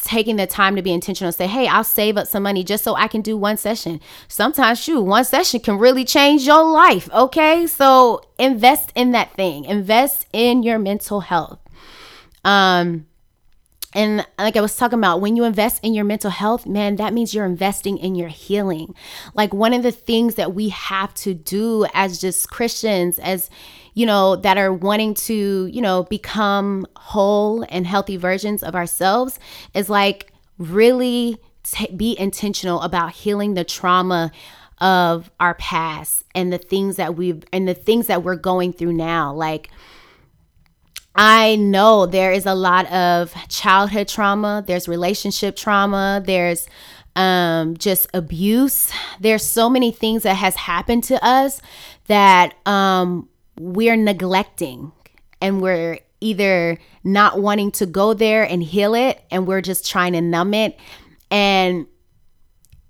taking 0.00 0.36
the 0.36 0.46
time 0.46 0.76
to 0.76 0.82
be 0.82 0.92
intentional 0.92 1.32
say 1.32 1.46
hey 1.46 1.66
i'll 1.66 1.82
save 1.82 2.18
up 2.18 2.26
some 2.26 2.42
money 2.42 2.62
just 2.62 2.84
so 2.84 2.94
i 2.96 3.08
can 3.08 3.22
do 3.22 3.34
one 3.34 3.56
session. 3.56 3.98
Sometimes 4.28 4.78
shoot 4.78 5.00
one 5.00 5.24
session 5.24 5.58
can 5.58 5.78
really 5.78 6.04
change 6.04 6.42
your 6.42 6.62
life 6.64 7.08
okay? 7.12 7.66
So 7.66 8.20
invest 8.38 8.92
in 8.94 9.12
that 9.12 9.32
thing. 9.34 9.64
Invest 9.64 10.26
in 10.34 10.62
your 10.62 10.78
mental 10.78 11.20
health. 11.20 11.60
Um 12.44 13.06
and 13.96 14.26
like 14.38 14.56
I 14.56 14.60
was 14.60 14.76
talking 14.76 14.98
about, 14.98 15.22
when 15.22 15.36
you 15.36 15.44
invest 15.44 15.82
in 15.82 15.94
your 15.94 16.04
mental 16.04 16.30
health, 16.30 16.66
man, 16.66 16.96
that 16.96 17.14
means 17.14 17.34
you're 17.34 17.46
investing 17.46 17.96
in 17.96 18.14
your 18.14 18.28
healing. 18.28 18.94
Like 19.34 19.54
one 19.54 19.72
of 19.72 19.82
the 19.82 19.90
things 19.90 20.34
that 20.34 20.54
we 20.54 20.68
have 20.68 21.14
to 21.14 21.32
do 21.32 21.86
as 21.94 22.20
just 22.20 22.50
Christians, 22.50 23.18
as 23.18 23.48
you 23.94 24.04
know, 24.04 24.36
that 24.36 24.58
are 24.58 24.72
wanting 24.72 25.14
to, 25.14 25.66
you 25.72 25.80
know, 25.80 26.02
become 26.04 26.86
whole 26.94 27.64
and 27.70 27.86
healthy 27.86 28.18
versions 28.18 28.62
of 28.62 28.74
ourselves 28.74 29.38
is 29.72 29.88
like 29.88 30.30
really 30.58 31.38
t- 31.62 31.90
be 31.96 32.18
intentional 32.18 32.82
about 32.82 33.12
healing 33.12 33.54
the 33.54 33.64
trauma 33.64 34.30
of 34.78 35.30
our 35.40 35.54
past 35.54 36.24
and 36.34 36.52
the 36.52 36.58
things 36.58 36.96
that 36.96 37.16
we've 37.16 37.42
and 37.50 37.66
the 37.66 37.72
things 37.72 38.08
that 38.08 38.22
we're 38.22 38.36
going 38.36 38.74
through 38.74 38.92
now. 38.92 39.32
Like, 39.32 39.70
I 41.16 41.56
know 41.56 42.06
there 42.06 42.32
is 42.32 42.46
a 42.46 42.54
lot 42.54 42.90
of 42.92 43.34
childhood 43.48 44.08
trauma, 44.08 44.62
there's 44.66 44.86
relationship 44.86 45.56
trauma, 45.56 46.22
there's 46.24 46.68
um, 47.16 47.76
just 47.78 48.06
abuse. 48.12 48.92
There's 49.18 49.44
so 49.44 49.70
many 49.70 49.90
things 49.90 50.22
that 50.24 50.34
has 50.34 50.54
happened 50.54 51.04
to 51.04 51.24
us 51.24 51.62
that 52.08 52.54
um, 52.66 53.28
we're 53.58 53.96
neglecting 53.96 54.92
and 55.40 55.62
we're 55.62 55.98
either 56.20 56.78
not 57.02 57.40
wanting 57.40 57.70
to 57.70 57.86
go 57.86 58.12
there 58.12 58.42
and 58.42 58.62
heal 58.62 58.94
it 58.94 59.22
and 59.30 59.46
we're 59.46 59.62
just 59.62 59.88
trying 59.88 60.12
to 60.12 60.20
numb 60.20 60.52
it. 60.52 60.78
And 61.30 61.86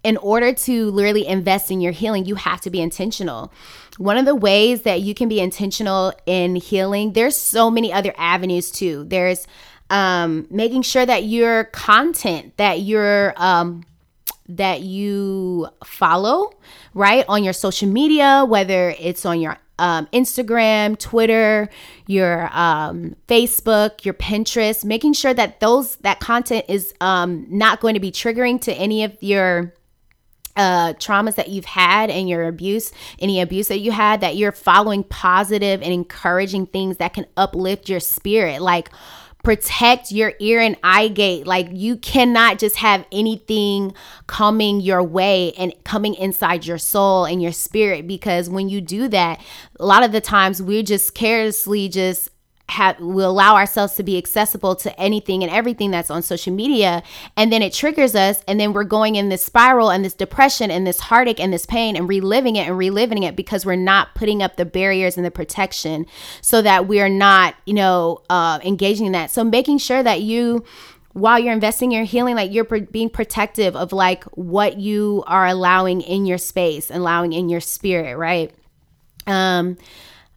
in 0.03 0.17
order 0.17 0.53
to 0.53 0.91
literally 0.91 1.27
invest 1.27 1.71
in 1.71 1.81
your 1.81 1.93
healing, 1.93 2.25
you 2.25 2.35
have 2.35 2.61
to 2.63 2.71
be 2.71 2.81
intentional 2.81 3.53
one 3.99 4.17
of 4.17 4.25
the 4.25 4.35
ways 4.35 4.83
that 4.83 5.01
you 5.01 5.15
can 5.15 5.29
be 5.29 5.41
intentional 5.41 6.13
in 6.27 6.57
healing, 6.57 7.13
there's 7.13 7.37
so 7.37 7.71
many 7.71 7.93
other 7.93 8.15
avenues 8.17 8.71
too. 8.71 9.05
There's 9.05 9.47
um, 9.91 10.47
making 10.51 10.83
sure 10.83 11.07
that 11.07 11.25
your 11.25 11.65
content 11.65 12.57
that 12.57 12.81
you're 12.81 13.33
um, 13.37 13.85
that 14.49 14.83
you 14.83 15.69
follow 15.85 16.53
right 16.95 17.25
on 17.29 17.45
your 17.45 17.53
social 17.53 17.89
media, 17.89 18.45
whether 18.47 18.95
it's 18.99 19.25
on 19.25 19.41
your 19.41 19.59
um, 19.79 20.07
Instagram, 20.13 20.99
Twitter, 20.99 21.69
your 22.07 22.49
um, 22.57 23.15
Facebook, 23.29 24.05
your 24.05 24.15
Pinterest, 24.15 24.85
making 24.85 25.13
sure 25.13 25.35
that 25.35 25.61
those 25.61 25.97
that 25.97 26.21
content 26.21 26.65
is 26.69 26.95
um, 27.01 27.47
not 27.49 27.81
going 27.81 27.95
to 27.95 28.01
be 28.01 28.11
triggering 28.11 28.61
to 28.63 28.73
any 28.73 29.05
of 29.05 29.17
your 29.21 29.73
uh, 30.57 30.95
traumas 30.95 31.35
that 31.37 31.49
you've 31.49 31.65
had 31.65 32.11
and 32.11 32.29
your 32.29 32.47
abuse, 32.47 32.93
any 33.19 33.41
abuse 33.41 33.69
that 33.69 33.79
you 33.79 33.93
had, 33.93 34.21
that 34.21 34.37
you're 34.37 34.53
following 34.53 35.05
positive 35.05 35.83
and 35.83 35.93
encouraging 35.93 36.67
things 36.67 36.97
that 36.97 37.15
can 37.15 37.27
uplift 37.37 37.89
your 37.89 38.01
spirit. 38.01 38.63
Like, 38.63 38.91
protect 39.43 40.11
your 40.11 40.33
ear 40.41 40.61
and 40.61 40.77
eye 40.83 41.07
gate. 41.07 41.47
Like, 41.47 41.69
you 41.71 41.97
cannot 41.97 42.59
just 42.59 42.77
have 42.77 43.07
anything 43.13 43.95
coming 44.27 44.81
your 44.81 45.05
way 45.05 45.53
and 45.53 45.73
coming 45.85 46.15
inside 46.15 46.67
your 46.67 46.79
soul 46.79 47.27
and 47.27 47.41
your 47.41 47.53
spirit 47.53 48.09
because 48.09 48.51
when 48.51 48.69
you 48.69 48.81
do 48.81 49.07
that, 49.09 49.41
a 49.79 49.87
lot 49.87 50.03
of 50.03 50.11
the 50.11 50.21
times 50.21 50.61
we're 50.61 50.83
just 50.83 51.15
carelessly 51.15 51.89
just 51.89 52.31
have 52.69 52.99
we 52.99 53.23
allow 53.23 53.55
ourselves 53.55 53.95
to 53.95 54.03
be 54.03 54.19
accessible 54.19 54.75
to 54.75 55.01
anything 55.01 55.43
and 55.43 55.53
everything 55.53 55.93
that's 55.93 56.11
on 56.11 56.23
social 56.23 56.53
media. 56.53 57.03
And 57.37 57.53
then 57.53 57.63
it 57.63 57.73
triggers 57.73 58.15
us 58.15 58.43
and 58.49 58.59
then 58.59 58.73
we're 58.73 58.85
going 58.85 59.15
in 59.15 59.29
this 59.29 59.45
spiral 59.45 59.91
and 59.91 60.05
this 60.05 60.15
depression 60.15 60.71
and 60.71 60.87
this 60.87 60.99
heartache 60.99 61.39
and 61.39 61.53
this 61.53 61.65
pain 61.65 61.97
and 61.97 62.09
reliving 62.09 62.57
it 62.57 62.67
and 62.67 62.77
reliving 62.77 63.23
it 63.23 63.37
because 63.37 63.65
we're 63.65 63.77
not 63.77 64.15
putting 64.15 64.43
up 64.43 64.57
the 64.57 64.65
barriers 64.65 65.17
and 65.17 65.25
the 65.25 65.31
protection 65.31 66.07
so 66.41 66.61
that 66.61 66.89
we're 66.89 67.09
not 67.09 67.55
you 67.67 67.75
know 67.75 68.23
uh, 68.31 68.59
engaging 68.65 69.07
in 69.07 69.13
that. 69.13 69.31
So 69.31 69.45
making 69.45 69.79
sure 69.79 70.03
that 70.03 70.23
you 70.23 70.65
while 71.13 71.39
you're 71.39 71.55
investing 71.55 71.93
your 71.93 72.05
healing 72.05 72.35
like 72.35 72.53
you're 72.53 72.65
being 72.65 73.09
protective 73.09 73.75
of 73.75 73.93
like 73.93 74.25
what 74.35 74.79
you 74.79 75.25
are 75.27 75.47
allowing 75.47 76.03
in 76.03 76.27
your 76.27 76.37
space 76.37 76.91
allowing 76.91 77.33
in 77.33 77.49
your 77.49 77.61
spirit 77.61 78.17
right? 78.17 78.53
Um 79.27 79.79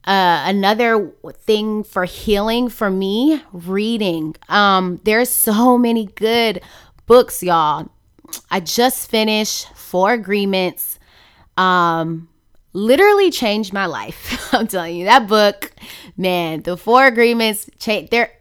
uh, 0.06 0.44
another 0.46 1.12
thing 1.34 1.84
for 1.84 2.06
healing 2.06 2.70
for 2.70 2.90
me, 2.90 3.42
reading. 3.52 4.36
Um, 4.48 5.00
there's 5.04 5.30
so 5.30 5.78
many 5.78 6.06
good 6.06 6.62
books, 7.06 7.44
y'all. 7.44 7.90
I 8.50 8.60
just 8.60 9.10
finished 9.10 9.74
Four 9.76 10.14
Agreements. 10.14 11.00
Um, 11.58 12.30
literally 12.74 13.32
changed 13.32 13.74
my 13.74 13.86
life. 13.86 14.50
I'm 14.54 14.68
telling 14.68 14.96
you, 14.96 15.06
that 15.06 15.28
book, 15.28 15.72
man, 16.16 16.62
the 16.62 16.78
Four 16.78 17.06
Agreements 17.06 17.70
changed. 17.80 18.12
There, 18.12 18.32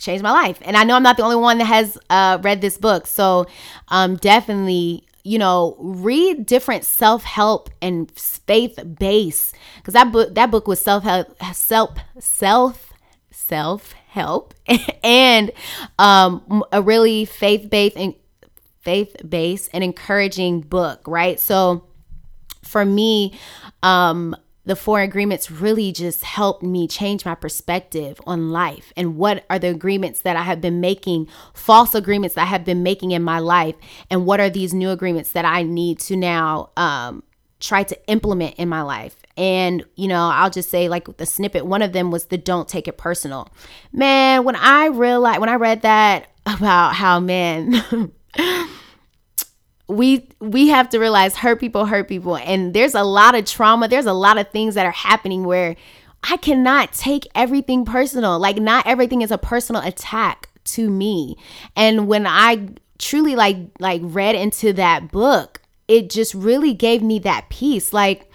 changed 0.00 0.22
my 0.22 0.30
life. 0.32 0.58
And 0.62 0.76
I 0.76 0.84
know 0.84 0.96
I'm 0.96 1.02
not 1.02 1.16
the 1.16 1.22
only 1.22 1.36
one 1.36 1.58
that 1.58 1.64
has 1.64 1.98
uh, 2.10 2.38
read 2.42 2.60
this 2.60 2.78
book. 2.78 3.06
So 3.06 3.46
um, 3.88 4.16
definitely 4.16 5.06
you 5.26 5.38
know, 5.38 5.76
read 5.80 6.46
different 6.46 6.84
self-help 6.84 7.68
and 7.82 8.10
faith-based 8.12 9.56
because 9.78 9.94
that 9.94 10.12
book 10.12 10.34
that 10.36 10.50
book 10.52 10.68
was 10.68 10.80
self-help 10.80 11.36
self 11.52 11.98
self 12.20 12.92
self-help 13.32 14.54
and 15.04 15.50
um 15.98 16.62
a 16.70 16.80
really 16.80 17.24
faith-based 17.24 17.96
and 17.96 18.14
faith-based 18.82 19.68
and 19.72 19.82
encouraging 19.82 20.60
book, 20.60 21.00
right? 21.08 21.40
So 21.40 21.84
for 22.62 22.84
me, 22.84 23.36
um 23.82 24.36
the 24.66 24.76
four 24.76 25.00
agreements 25.00 25.50
really 25.50 25.92
just 25.92 26.24
helped 26.24 26.62
me 26.62 26.86
change 26.86 27.24
my 27.24 27.34
perspective 27.34 28.20
on 28.26 28.50
life 28.50 28.92
and 28.96 29.16
what 29.16 29.44
are 29.48 29.58
the 29.58 29.68
agreements 29.68 30.20
that 30.22 30.36
I 30.36 30.42
have 30.42 30.60
been 30.60 30.80
making, 30.80 31.28
false 31.54 31.94
agreements 31.94 32.34
that 32.34 32.42
I 32.42 32.46
have 32.46 32.64
been 32.64 32.82
making 32.82 33.12
in 33.12 33.22
my 33.22 33.38
life, 33.38 33.76
and 34.10 34.26
what 34.26 34.40
are 34.40 34.50
these 34.50 34.74
new 34.74 34.90
agreements 34.90 35.30
that 35.32 35.44
I 35.44 35.62
need 35.62 36.00
to 36.00 36.16
now 36.16 36.70
um, 36.76 37.22
try 37.60 37.82
to 37.84 38.08
implement 38.08 38.56
in 38.56 38.68
my 38.68 38.82
life. 38.82 39.16
And, 39.36 39.84
you 39.94 40.08
know, 40.08 40.28
I'll 40.28 40.50
just 40.50 40.70
say, 40.70 40.88
like 40.88 41.16
the 41.16 41.26
snippet, 41.26 41.66
one 41.66 41.82
of 41.82 41.92
them 41.92 42.10
was 42.10 42.26
the 42.26 42.38
don't 42.38 42.68
take 42.68 42.88
it 42.88 42.98
personal. 42.98 43.48
Man, 43.92 44.44
when 44.44 44.56
I 44.56 44.86
realized, 44.86 45.40
when 45.40 45.48
I 45.48 45.54
read 45.54 45.82
that 45.82 46.28
about 46.46 46.94
how, 46.94 47.20
man, 47.20 47.82
we 49.88 50.28
we 50.40 50.68
have 50.68 50.88
to 50.90 50.98
realize 50.98 51.36
hurt 51.36 51.60
people 51.60 51.86
hurt 51.86 52.08
people. 52.08 52.36
And 52.36 52.74
there's 52.74 52.94
a 52.94 53.04
lot 53.04 53.34
of 53.34 53.44
trauma. 53.44 53.88
There's 53.88 54.06
a 54.06 54.12
lot 54.12 54.38
of 54.38 54.50
things 54.50 54.74
that 54.74 54.86
are 54.86 54.92
happening 54.92 55.44
where 55.44 55.76
i 56.28 56.36
cannot 56.38 56.92
take 56.92 57.26
everything 57.34 57.84
personal. 57.84 58.38
Like 58.38 58.56
not 58.56 58.86
everything 58.86 59.22
is 59.22 59.30
a 59.30 59.38
personal 59.38 59.82
attack 59.82 60.48
to 60.64 60.90
me. 60.90 61.36
And 61.76 62.08
when 62.08 62.26
i 62.26 62.68
truly 62.98 63.36
like 63.36 63.58
like 63.78 64.00
read 64.02 64.34
into 64.34 64.72
that 64.72 65.12
book 65.12 65.60
it 65.88 66.10
just 66.10 66.34
really 66.34 66.74
gave 66.74 67.02
me 67.02 67.18
that 67.20 67.48
peace. 67.48 67.92
Like 67.92 68.30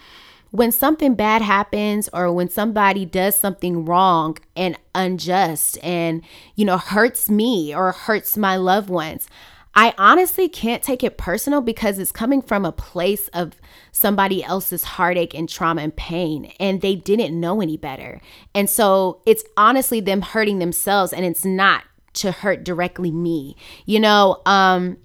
when 0.51 0.71
something 0.71 1.15
bad 1.15 1.41
happens 1.41 2.09
or 2.13 2.31
when 2.31 2.49
somebody 2.49 3.05
does 3.05 3.35
something 3.35 3.85
wrong 3.85 4.37
and 4.55 4.77
unjust 4.93 5.77
and 5.83 6.21
you 6.55 6.65
know 6.65 6.77
hurts 6.77 7.29
me 7.29 7.73
or 7.73 7.91
hurts 7.91 8.37
my 8.37 8.57
loved 8.57 8.89
ones 8.89 9.27
I 9.73 9.93
honestly 9.97 10.49
can't 10.49 10.83
take 10.83 11.03
it 11.03 11.17
personal 11.17 11.61
because 11.61 11.97
it's 11.97 12.11
coming 12.11 12.41
from 12.41 12.65
a 12.65 12.73
place 12.73 13.29
of 13.29 13.53
somebody 13.91 14.43
else's 14.43 14.83
heartache 14.83 15.33
and 15.33 15.47
trauma 15.47 15.81
and 15.81 15.95
pain, 15.95 16.51
and 16.59 16.81
they 16.81 16.95
didn't 16.95 17.39
know 17.39 17.61
any 17.61 17.77
better. 17.77 18.19
And 18.53 18.69
so 18.69 19.21
it's 19.25 19.43
honestly 19.55 20.01
them 20.01 20.21
hurting 20.21 20.59
themselves, 20.59 21.13
and 21.13 21.25
it's 21.25 21.45
not 21.45 21.83
to 22.13 22.31
hurt 22.31 22.65
directly 22.65 23.11
me. 23.11 23.55
You 23.85 24.01
know, 24.01 24.41
um, 24.45 24.97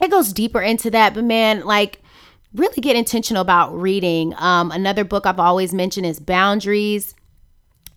it 0.00 0.10
goes 0.10 0.32
deeper 0.32 0.62
into 0.62 0.90
that, 0.90 1.14
but 1.14 1.24
man, 1.24 1.64
like, 1.64 2.00
really 2.54 2.80
get 2.80 2.96
intentional 2.96 3.42
about 3.42 3.76
reading. 3.76 4.32
Um, 4.38 4.70
another 4.70 5.04
book 5.04 5.26
I've 5.26 5.40
always 5.40 5.74
mentioned 5.74 6.06
is 6.06 6.20
Boundaries. 6.20 7.16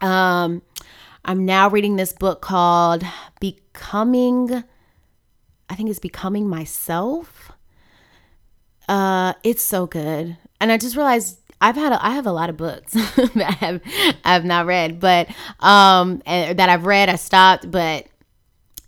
Um, 0.02 0.64
I'm 1.24 1.46
now 1.46 1.70
reading 1.70 1.96
this 1.96 2.12
book 2.12 2.42
called 2.42 3.04
Becoming 3.40 4.64
I 5.72 5.76
think 5.76 5.90
it's 5.90 6.00
Becoming 6.00 6.50
Myself. 6.50 7.54
Uh, 8.90 9.36
it's 9.42 9.64
so 9.64 9.88
good. 9.88 10.36
And 10.60 10.70
I 10.70 10.78
just 10.78 10.98
realized 10.98 11.40
I've 11.62 11.78
had 11.78 11.94
a, 11.94 12.06
I 12.06 12.10
have 12.10 12.26
a 12.26 12.34
lot 12.34 12.50
of 12.50 12.58
books 12.58 12.92
that 13.16 13.32
I 13.38 13.52
have 13.54 13.82
I 14.26 14.34
have 14.34 14.44
not 14.44 14.66
read, 14.66 15.00
but 15.00 15.30
um 15.62 16.22
and, 16.26 16.60
that 16.60 16.68
I've 16.68 16.86
read, 16.86 17.08
I 17.08 17.16
stopped, 17.16 17.72
but 17.72 18.06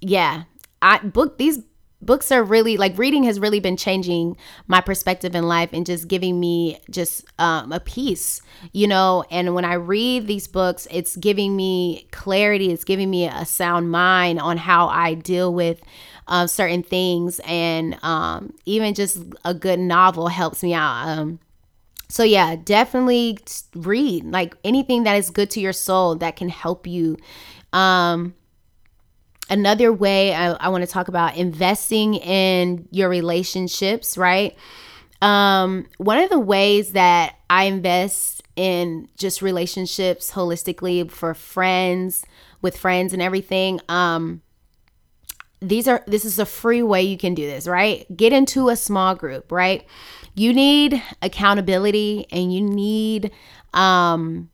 yeah, 0.01 0.43
I 0.81 0.97
book 0.99 1.37
these 1.37 1.59
books 2.05 2.31
are 2.31 2.43
really 2.43 2.77
like 2.77 2.97
reading 2.97 3.23
has 3.23 3.39
really 3.39 3.59
been 3.59 3.77
changing 3.77 4.37
my 4.67 4.81
perspective 4.81 5.35
in 5.35 5.47
life 5.47 5.69
and 5.73 5.85
just 5.85 6.07
giving 6.07 6.39
me 6.39 6.79
just 6.89 7.23
um, 7.39 7.71
a 7.71 7.79
peace 7.79 8.41
you 8.73 8.87
know 8.87 9.23
and 9.31 9.55
when 9.55 9.65
i 9.65 9.73
read 9.73 10.27
these 10.27 10.47
books 10.47 10.87
it's 10.91 11.15
giving 11.15 11.55
me 11.55 12.07
clarity 12.11 12.71
it's 12.71 12.83
giving 12.83 13.09
me 13.09 13.25
a 13.25 13.45
sound 13.45 13.89
mind 13.89 14.39
on 14.39 14.57
how 14.57 14.87
i 14.87 15.13
deal 15.13 15.53
with 15.53 15.81
uh, 16.27 16.47
certain 16.47 16.83
things 16.83 17.39
and 17.45 17.97
um, 18.03 18.53
even 18.65 18.93
just 18.93 19.19
a 19.43 19.53
good 19.53 19.79
novel 19.79 20.27
helps 20.27 20.63
me 20.63 20.73
out 20.73 21.07
um, 21.07 21.39
so 22.07 22.23
yeah 22.23 22.55
definitely 22.55 23.37
read 23.75 24.23
like 24.25 24.55
anything 24.63 25.03
that 25.03 25.15
is 25.15 25.29
good 25.29 25.49
to 25.49 25.59
your 25.59 25.73
soul 25.73 26.15
that 26.15 26.35
can 26.35 26.49
help 26.49 26.87
you 26.87 27.17
um, 27.73 28.35
another 29.49 29.91
way 29.91 30.33
I, 30.33 30.51
I 30.53 30.69
want 30.69 30.83
to 30.83 30.89
talk 30.89 31.07
about 31.07 31.35
investing 31.35 32.15
in 32.15 32.87
your 32.91 33.09
relationships, 33.09 34.17
right? 34.17 34.55
Um, 35.21 35.87
one 35.97 36.19
of 36.19 36.29
the 36.29 36.39
ways 36.39 36.91
that 36.93 37.35
I 37.49 37.65
invest 37.65 38.43
in 38.55 39.09
just 39.17 39.41
relationships 39.41 40.31
holistically 40.31 41.09
for 41.09 41.33
friends, 41.33 42.25
with 42.61 42.77
friends 42.77 43.13
and 43.13 43.21
everything, 43.21 43.79
um, 43.89 44.41
these 45.63 45.87
are 45.87 46.03
this 46.07 46.25
is 46.25 46.39
a 46.39 46.45
free 46.45 46.83
way 46.83 47.01
you 47.01 47.17
can 47.17 47.33
do 47.33 47.45
this, 47.45 47.67
right? 47.67 48.05
Get 48.15 48.33
into 48.33 48.69
a 48.69 48.75
small 48.75 49.15
group, 49.15 49.51
right? 49.51 49.85
You 50.35 50.53
need 50.53 51.01
accountability 51.21 52.25
and 52.31 52.53
you 52.53 52.61
need 52.61 53.31
um 53.73 54.49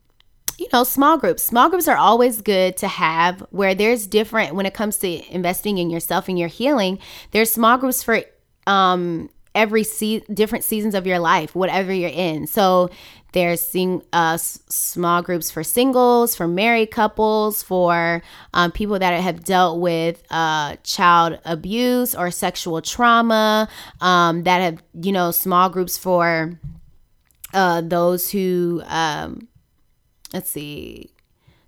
you 0.58 0.68
know, 0.74 0.84
small 0.84 1.18
groups. 1.18 1.42
Small 1.42 1.70
groups 1.70 1.88
are 1.88 1.96
always 1.96 2.42
good 2.42 2.76
to 2.78 2.88
have 2.88 3.40
where 3.50 3.74
there's 3.74 4.08
different 4.08 4.56
when 4.56 4.66
it 4.66 4.74
comes 4.74 4.98
to 4.98 5.34
investing 5.34 5.78
in 5.78 5.90
yourself 5.90 6.28
and 6.28 6.38
your 6.38 6.50
healing. 6.50 7.00
There's 7.32 7.52
small 7.52 7.78
groups 7.78 8.04
for 8.04 8.22
um 8.68 9.30
every 9.56 9.84
se- 9.84 10.24
different 10.34 10.64
seasons 10.64 10.96
of 10.96 11.08
your 11.08 11.20
life, 11.20 11.56
whatever 11.56 11.92
you're 11.92 12.10
in. 12.10 12.46
So 12.46 12.90
there's 13.32 13.62
sing, 13.62 14.02
uh, 14.14 14.38
small 14.38 15.22
groups 15.22 15.52
for 15.52 15.64
singles, 15.64 16.36
for 16.36 16.48
married 16.48 16.92
couples, 16.92 17.62
for 17.62 18.22
um, 18.54 18.72
people 18.72 19.00
that 19.00 19.14
have 19.22 19.44
dealt 19.44 19.80
with 19.80 20.24
uh, 20.30 20.76
child 20.84 21.40
abuse 21.46 22.16
or 22.16 22.32
sexual 22.32 22.82
trauma, 22.82 23.70
um, 24.02 24.44
that 24.44 24.60
have, 24.60 24.84
you 24.94 25.12
know, 25.12 25.32
small 25.32 25.70
groups 25.70 25.98
for 25.98 26.60
uh, 27.54 27.82
those 27.82 28.32
who 28.32 28.82
um, 28.86 29.48
let's 30.34 30.50
see 30.50 31.12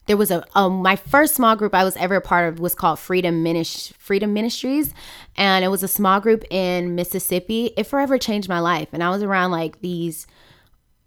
there 0.07 0.17
was 0.17 0.31
a 0.31 0.43
um, 0.55 0.81
my 0.81 0.95
first 0.95 1.35
small 1.35 1.55
group 1.55 1.73
I 1.73 1.83
was 1.83 1.95
ever 1.97 2.17
a 2.17 2.21
part 2.21 2.51
of 2.51 2.59
was 2.59 2.75
called 2.75 2.99
Freedom 2.99 3.43
Minis- 3.43 3.93
Freedom 3.93 4.33
Ministries, 4.33 4.93
and 5.37 5.63
it 5.63 5.69
was 5.69 5.83
a 5.83 5.87
small 5.87 6.19
group 6.19 6.43
in 6.49 6.95
Mississippi. 6.95 7.71
It 7.77 7.85
forever 7.85 8.17
changed 8.17 8.49
my 8.49 8.59
life, 8.59 8.89
and 8.91 9.03
I 9.03 9.09
was 9.09 9.23
around 9.23 9.51
like 9.51 9.81
these 9.81 10.27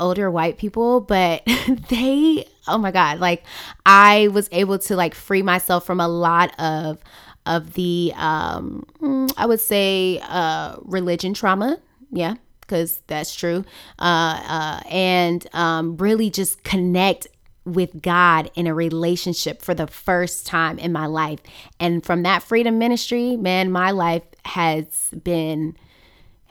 older 0.01 0.31
white 0.31 0.59
people, 0.59 1.01
but 1.01 1.43
they 1.89 2.47
oh 2.67 2.79
my 2.79 2.91
god, 2.91 3.19
like 3.19 3.45
I 3.87 4.29
was 4.29 4.49
able 4.53 4.79
to 4.81 4.97
like 4.97 5.15
free 5.15 5.43
myself 5.43 5.87
from 5.87 6.01
a 6.01 6.09
lot 6.09 6.59
of 6.59 6.99
of 7.47 7.75
the 7.75 8.13
um 8.17 8.87
mm, 9.01 9.33
I 9.37 9.47
would 9.47 9.61
say 9.61 10.21
uh 10.29 10.77
religion 10.83 11.35
trauma, 11.35 11.79
yeah, 12.11 12.35
because 12.61 13.01
that's 13.07 13.35
true. 13.35 13.65
Uh, 13.99 14.41
uh, 14.49 14.81
and 14.91 15.47
um, 15.55 15.97
really 15.97 16.31
just 16.31 16.63
connect 16.65 17.27
with 17.65 18.03
God 18.03 18.51
in 18.55 18.67
a 18.67 18.75
relationship 18.75 19.63
for 19.63 19.75
the 19.75 19.87
first 19.87 20.47
time 20.47 20.79
in 20.79 20.93
my 20.93 21.07
life. 21.07 21.41
And 21.81 22.05
from 22.05 22.23
that 22.23 22.43
freedom 22.43 22.79
ministry, 22.79 23.37
man, 23.37 23.71
my 23.71 23.91
life 23.91 24.23
has 24.45 25.11
been 25.23 25.77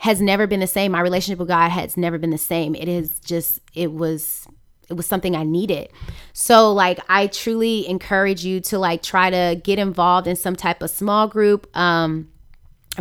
has 0.04 0.20
never 0.20 0.48
been 0.48 0.60
the 0.60 0.68
same. 0.68 0.92
My 0.92 1.00
relationship 1.00 1.40
with 1.40 1.48
God 1.48 1.70
has 1.70 1.96
never 1.96 2.18
been 2.18 2.30
the 2.30 2.38
same. 2.38 2.76
It 2.76 2.90
is 2.90 3.22
just 3.22 3.62
it 3.74 3.94
was 3.94 4.46
it 4.90 4.96
was 4.96 5.06
something 5.06 5.34
I 5.34 5.44
needed. 5.44 5.92
So 6.34 6.74
like 6.74 7.00
I 7.08 7.28
truly 7.28 7.88
encourage 7.88 8.44
you 8.44 8.60
to 8.64 8.78
like 8.78 9.02
try 9.02 9.30
to 9.30 9.62
get 9.64 9.80
involved 9.80 10.28
in 10.28 10.36
some 10.36 10.58
type 10.58 10.84
of 10.84 10.90
small 10.90 11.30
group 11.30 11.70
um 11.78 12.28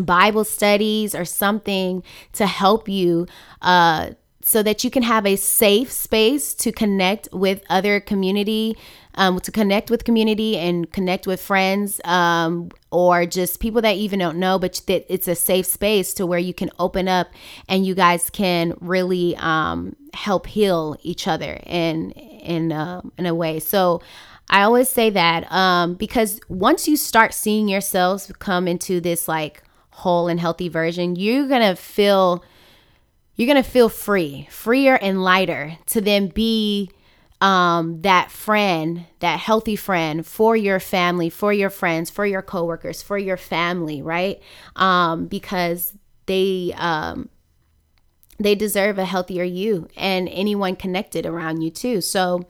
Bible 0.01 0.45
studies 0.45 1.13
or 1.13 1.25
something 1.25 2.05
to 2.35 2.47
help 2.47 2.89
you 2.89 3.27
uh 3.63 4.11
so 4.45 4.63
that 4.63 4.83
you 4.83 4.91
can 4.91 5.03
have 5.03 5.25
a 5.25 5.37
safe 5.37 5.91
space 5.91 6.53
to 6.55 6.73
connect 6.73 7.29
with 7.33 7.63
other 7.71 8.01
community, 8.01 8.77
um, 9.15 9.39
to 9.41 9.53
connect 9.53 9.91
with 9.91 10.05
community 10.05 10.59
and 10.59 10.93
connect 10.93 11.27
with 11.27 11.41
friends, 11.41 12.01
um, 12.05 12.71
or 12.91 13.25
just 13.25 13.61
people 13.61 13.81
that 13.83 13.97
even 13.97 14.19
don't 14.19 14.39
know, 14.39 14.59
but 14.59 14.81
that 14.89 15.07
it's 15.09 15.29
a 15.29 15.35
safe 15.35 15.67
space 15.67 16.13
to 16.15 16.27
where 16.27 16.41
you 16.41 16.53
can 16.53 16.71
open 16.79 17.07
up 17.09 17.29
and 17.69 17.87
you 17.87 17.95
guys 17.95 18.31
can 18.31 18.75
really 18.81 19.37
um, 19.37 19.95
help 20.13 20.47
heal 20.47 20.97
each 21.03 21.29
other 21.29 21.61
in 21.65 22.11
in 22.11 22.73
uh, 22.73 23.01
in 23.19 23.27
a 23.27 23.35
way. 23.35 23.59
So. 23.61 24.03
I 24.51 24.65
always 24.65 24.91
say 24.91 25.09
that 25.09 25.51
um, 25.51 25.95
because 25.95 26.39
once 26.49 26.87
you 26.87 26.99
start 26.99 27.33
seeing 27.33 27.69
yourselves 27.69 28.31
come 28.39 28.69
into 28.69 29.01
this 29.01 29.27
like 29.27 29.63
whole 29.91 30.29
and 30.29 30.39
healthy 30.39 30.69
version, 30.69 31.17
you're 31.17 31.49
gonna 31.49 31.75
feel 31.75 32.45
you're 33.37 33.47
going 33.53 33.63
to 33.63 33.69
feel 33.69 33.89
free, 33.89 34.47
freer 34.51 34.97
and 34.97 35.23
lighter 35.25 35.79
to 35.87 36.01
then 36.01 36.29
be 36.29 36.91
um, 37.41 38.03
that 38.03 38.31
friend, 38.31 39.07
that 39.19 39.41
healthy 39.41 39.75
friend 39.75 40.25
for 40.25 40.57
your 40.57 40.79
family, 40.79 41.29
for 41.29 41.53
your 41.53 41.71
friends, 41.71 42.09
for 42.09 42.25
your 42.25 42.43
coworkers, 42.43 43.03
for 43.03 43.19
your 43.19 43.37
family, 43.37 44.01
right? 44.01 44.41
Um, 44.77 45.27
because 45.27 45.95
they 46.27 46.73
um, 46.77 47.29
they 48.39 48.55
deserve 48.55 48.99
a 48.99 49.05
healthier 49.05 49.45
you 49.45 49.89
and 49.97 50.29
anyone 50.29 50.77
connected 50.77 51.27
around 51.27 51.63
you 51.63 51.71
too. 51.71 52.01
So. 52.01 52.47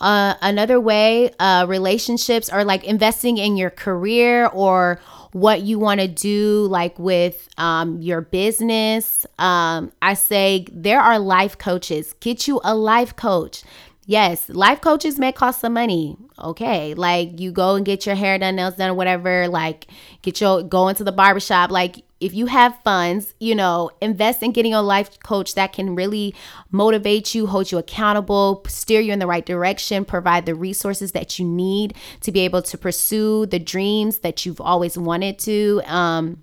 Uh, 0.00 0.34
another 0.42 0.78
way, 0.78 1.28
uh, 1.40 1.66
relationships 1.68 2.48
are 2.48 2.64
like 2.64 2.84
investing 2.84 3.36
in 3.36 3.56
your 3.56 3.68
career 3.68 4.46
or 4.46 5.00
what 5.32 5.62
you 5.62 5.78
want 5.78 6.00
to 6.00 6.08
do, 6.08 6.66
like 6.70 6.98
with 6.98 7.48
um, 7.58 8.00
your 8.00 8.20
business, 8.20 9.26
um, 9.38 9.92
I 10.00 10.14
say 10.14 10.66
there 10.72 11.00
are 11.00 11.18
life 11.18 11.58
coaches. 11.58 12.14
Get 12.20 12.48
you 12.48 12.60
a 12.64 12.74
life 12.74 13.16
coach. 13.16 13.62
Yes, 14.06 14.48
life 14.48 14.80
coaches 14.80 15.18
may 15.18 15.32
cost 15.32 15.60
some 15.60 15.74
money. 15.74 16.16
Okay. 16.38 16.94
Like 16.94 17.38
you 17.38 17.52
go 17.52 17.74
and 17.74 17.84
get 17.84 18.06
your 18.06 18.14
hair 18.14 18.38
done, 18.38 18.56
nails 18.56 18.76
done, 18.76 18.96
whatever, 18.96 19.48
like 19.48 19.86
get 20.22 20.40
your 20.40 20.62
go 20.62 20.88
into 20.88 21.04
the 21.04 21.12
barbershop. 21.12 21.70
Like 21.70 22.04
if 22.20 22.34
you 22.34 22.46
have 22.46 22.78
funds, 22.82 23.34
you 23.38 23.54
know, 23.54 23.90
invest 24.00 24.42
in 24.42 24.52
getting 24.52 24.74
a 24.74 24.82
life 24.82 25.20
coach 25.20 25.54
that 25.54 25.72
can 25.72 25.94
really 25.94 26.34
motivate 26.70 27.34
you, 27.34 27.46
hold 27.46 27.70
you 27.70 27.78
accountable, 27.78 28.64
steer 28.66 29.00
you 29.00 29.12
in 29.12 29.18
the 29.18 29.26
right 29.26 29.46
direction, 29.46 30.04
provide 30.04 30.44
the 30.46 30.54
resources 30.54 31.12
that 31.12 31.38
you 31.38 31.44
need 31.44 31.94
to 32.20 32.32
be 32.32 32.40
able 32.40 32.62
to 32.62 32.76
pursue 32.76 33.46
the 33.46 33.58
dreams 33.58 34.18
that 34.18 34.44
you've 34.44 34.60
always 34.60 34.98
wanted 34.98 35.38
to. 35.40 35.80
Um, 35.86 36.42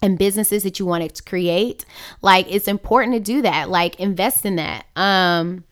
and 0.00 0.16
businesses 0.16 0.62
that 0.62 0.78
you 0.78 0.86
want 0.86 1.12
to 1.12 1.22
create 1.24 1.84
like 2.22 2.46
it's 2.48 2.68
important 2.68 3.14
to 3.14 3.18
do 3.18 3.42
that 3.42 3.68
like 3.68 3.98
invest 3.98 4.46
in 4.46 4.54
that 4.54 4.86
um 4.94 5.64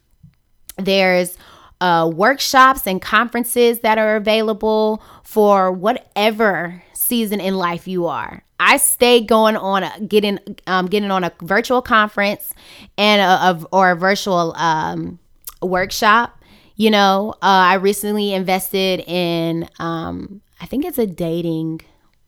there's 0.78 1.38
uh, 1.80 2.10
workshops 2.12 2.86
and 2.86 3.00
conferences 3.00 3.80
that 3.80 3.98
are 3.98 4.16
available 4.16 5.02
for 5.22 5.70
whatever 5.70 6.82
season 7.06 7.40
in 7.40 7.56
life 7.56 7.86
you 7.88 8.06
are. 8.06 8.42
I 8.58 8.78
stay 8.78 9.20
going 9.20 9.56
on 9.56 9.82
a, 9.82 10.00
getting 10.00 10.38
um, 10.66 10.86
getting 10.86 11.10
on 11.10 11.24
a 11.24 11.32
virtual 11.42 11.82
conference 11.82 12.52
and 12.96 13.64
or 13.70 13.90
a 13.90 13.96
virtual 13.96 14.54
um, 14.56 15.18
workshop. 15.62 16.38
You 16.76 16.90
know, 16.90 17.34
uh, 17.42 17.72
I 17.72 17.74
recently 17.74 18.34
invested 18.34 19.00
in 19.06 19.68
um, 19.78 20.40
I 20.60 20.66
think 20.66 20.84
it's 20.84 20.98
a 20.98 21.06
dating 21.06 21.80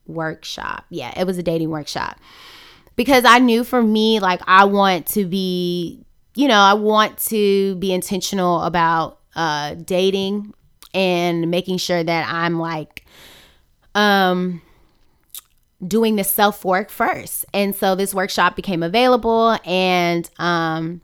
workshop. 0.06 0.84
Yeah, 0.90 1.12
it 1.18 1.26
was 1.26 1.38
a 1.38 1.42
dating 1.42 1.70
workshop 1.70 2.18
because 2.96 3.24
I 3.24 3.38
knew 3.38 3.64
for 3.64 3.82
me 3.82 4.20
like 4.20 4.40
I 4.46 4.64
want 4.64 5.06
to 5.08 5.24
be 5.24 6.04
you 6.34 6.46
know, 6.46 6.60
I 6.60 6.74
want 6.74 7.18
to 7.30 7.74
be 7.76 7.92
intentional 7.92 8.62
about 8.62 9.18
uh, 9.34 9.74
dating 9.74 10.54
and 10.94 11.50
making 11.50 11.78
sure 11.78 12.02
that 12.02 12.32
I'm 12.32 12.60
like 12.60 13.04
um, 13.96 14.62
doing 15.86 16.16
the 16.16 16.24
self 16.24 16.64
work 16.64 16.90
first. 16.90 17.44
And 17.54 17.74
so 17.74 17.94
this 17.94 18.14
workshop 18.14 18.56
became 18.56 18.82
available 18.82 19.58
and 19.64 20.28
um, 20.38 21.02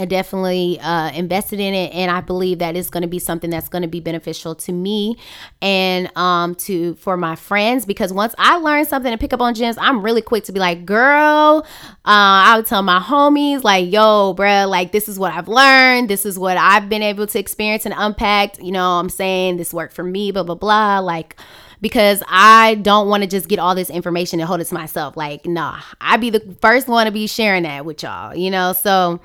I 0.00 0.06
definitely 0.06 0.80
uh, 0.80 1.10
invested 1.10 1.60
in 1.60 1.74
it, 1.74 1.92
and 1.92 2.10
I 2.10 2.22
believe 2.22 2.60
that 2.60 2.74
it's 2.74 2.88
going 2.88 3.02
to 3.02 3.08
be 3.08 3.18
something 3.18 3.50
that's 3.50 3.68
going 3.68 3.82
to 3.82 3.88
be 3.88 4.00
beneficial 4.00 4.54
to 4.54 4.72
me 4.72 5.18
and 5.60 6.10
um, 6.16 6.54
to 6.54 6.94
for 6.94 7.18
my 7.18 7.36
friends. 7.36 7.84
Because 7.84 8.10
once 8.10 8.34
I 8.38 8.56
learn 8.56 8.86
something 8.86 9.12
and 9.12 9.20
pick 9.20 9.34
up 9.34 9.42
on 9.42 9.52
gems, 9.52 9.76
I'm 9.78 10.02
really 10.02 10.22
quick 10.22 10.44
to 10.44 10.52
be 10.52 10.58
like, 10.58 10.86
"Girl," 10.86 11.66
uh, 11.66 12.02
I 12.06 12.54
would 12.56 12.64
tell 12.64 12.80
my 12.80 12.98
homies 12.98 13.62
like, 13.62 13.92
"Yo, 13.92 14.34
bruh, 14.34 14.66
like 14.66 14.92
this 14.92 15.06
is 15.06 15.18
what 15.18 15.34
I've 15.34 15.48
learned. 15.48 16.08
This 16.08 16.24
is 16.24 16.38
what 16.38 16.56
I've 16.56 16.88
been 16.88 17.02
able 17.02 17.26
to 17.26 17.38
experience 17.38 17.84
and 17.84 17.94
unpack. 17.94 18.58
You 18.62 18.72
know, 18.72 18.92
I'm 18.92 19.10
saying 19.10 19.58
this 19.58 19.74
worked 19.74 19.92
for 19.92 20.04
me. 20.04 20.30
Blah 20.30 20.44
blah 20.44 20.54
blah. 20.54 21.00
Like." 21.00 21.36
Because 21.80 22.22
I 22.28 22.76
don't 22.76 23.08
want 23.08 23.22
to 23.22 23.28
just 23.28 23.48
get 23.48 23.58
all 23.58 23.74
this 23.74 23.90
information 23.90 24.40
and 24.40 24.46
hold 24.46 24.60
it 24.60 24.66
to 24.66 24.74
myself. 24.74 25.16
Like, 25.16 25.46
nah, 25.46 25.80
I'd 26.00 26.20
be 26.20 26.30
the 26.30 26.56
first 26.60 26.88
one 26.88 27.06
to 27.06 27.12
be 27.12 27.26
sharing 27.26 27.62
that 27.62 27.84
with 27.84 28.02
y'all, 28.02 28.34
you 28.34 28.50
know? 28.50 28.72
So 28.72 29.20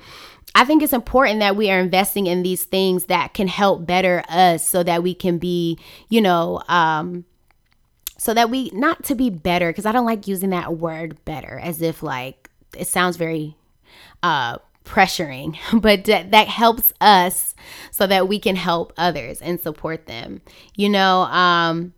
I 0.54 0.64
think 0.64 0.82
it's 0.82 0.94
important 0.94 1.40
that 1.40 1.54
we 1.54 1.70
are 1.70 1.78
investing 1.78 2.26
in 2.26 2.42
these 2.42 2.64
things 2.64 3.06
that 3.06 3.34
can 3.34 3.48
help 3.48 3.86
better 3.86 4.22
us 4.28 4.66
so 4.66 4.82
that 4.82 5.02
we 5.02 5.14
can 5.14 5.38
be, 5.38 5.78
you 6.08 6.20
know, 6.20 6.62
um, 6.68 7.26
so 8.18 8.32
that 8.32 8.48
we 8.50 8.70
not 8.70 9.04
to 9.04 9.14
be 9.14 9.28
better 9.28 9.68
because 9.70 9.86
I 9.86 9.92
don't 9.92 10.06
like 10.06 10.26
using 10.26 10.50
that 10.50 10.78
word 10.78 11.22
better 11.24 11.60
as 11.62 11.82
if 11.82 12.02
like 12.02 12.48
it 12.76 12.88
sounds 12.88 13.16
very 13.16 13.56
uh 14.22 14.56
pressuring, 14.84 15.58
but 15.80 16.04
that, 16.04 16.30
that 16.30 16.48
helps 16.48 16.92
us 17.00 17.54
so 17.90 18.06
that 18.06 18.26
we 18.28 18.38
can 18.38 18.56
help 18.56 18.92
others 18.96 19.42
and 19.42 19.60
support 19.60 20.06
them. 20.06 20.40
You 20.74 20.88
know, 20.88 21.22
um 21.22 21.92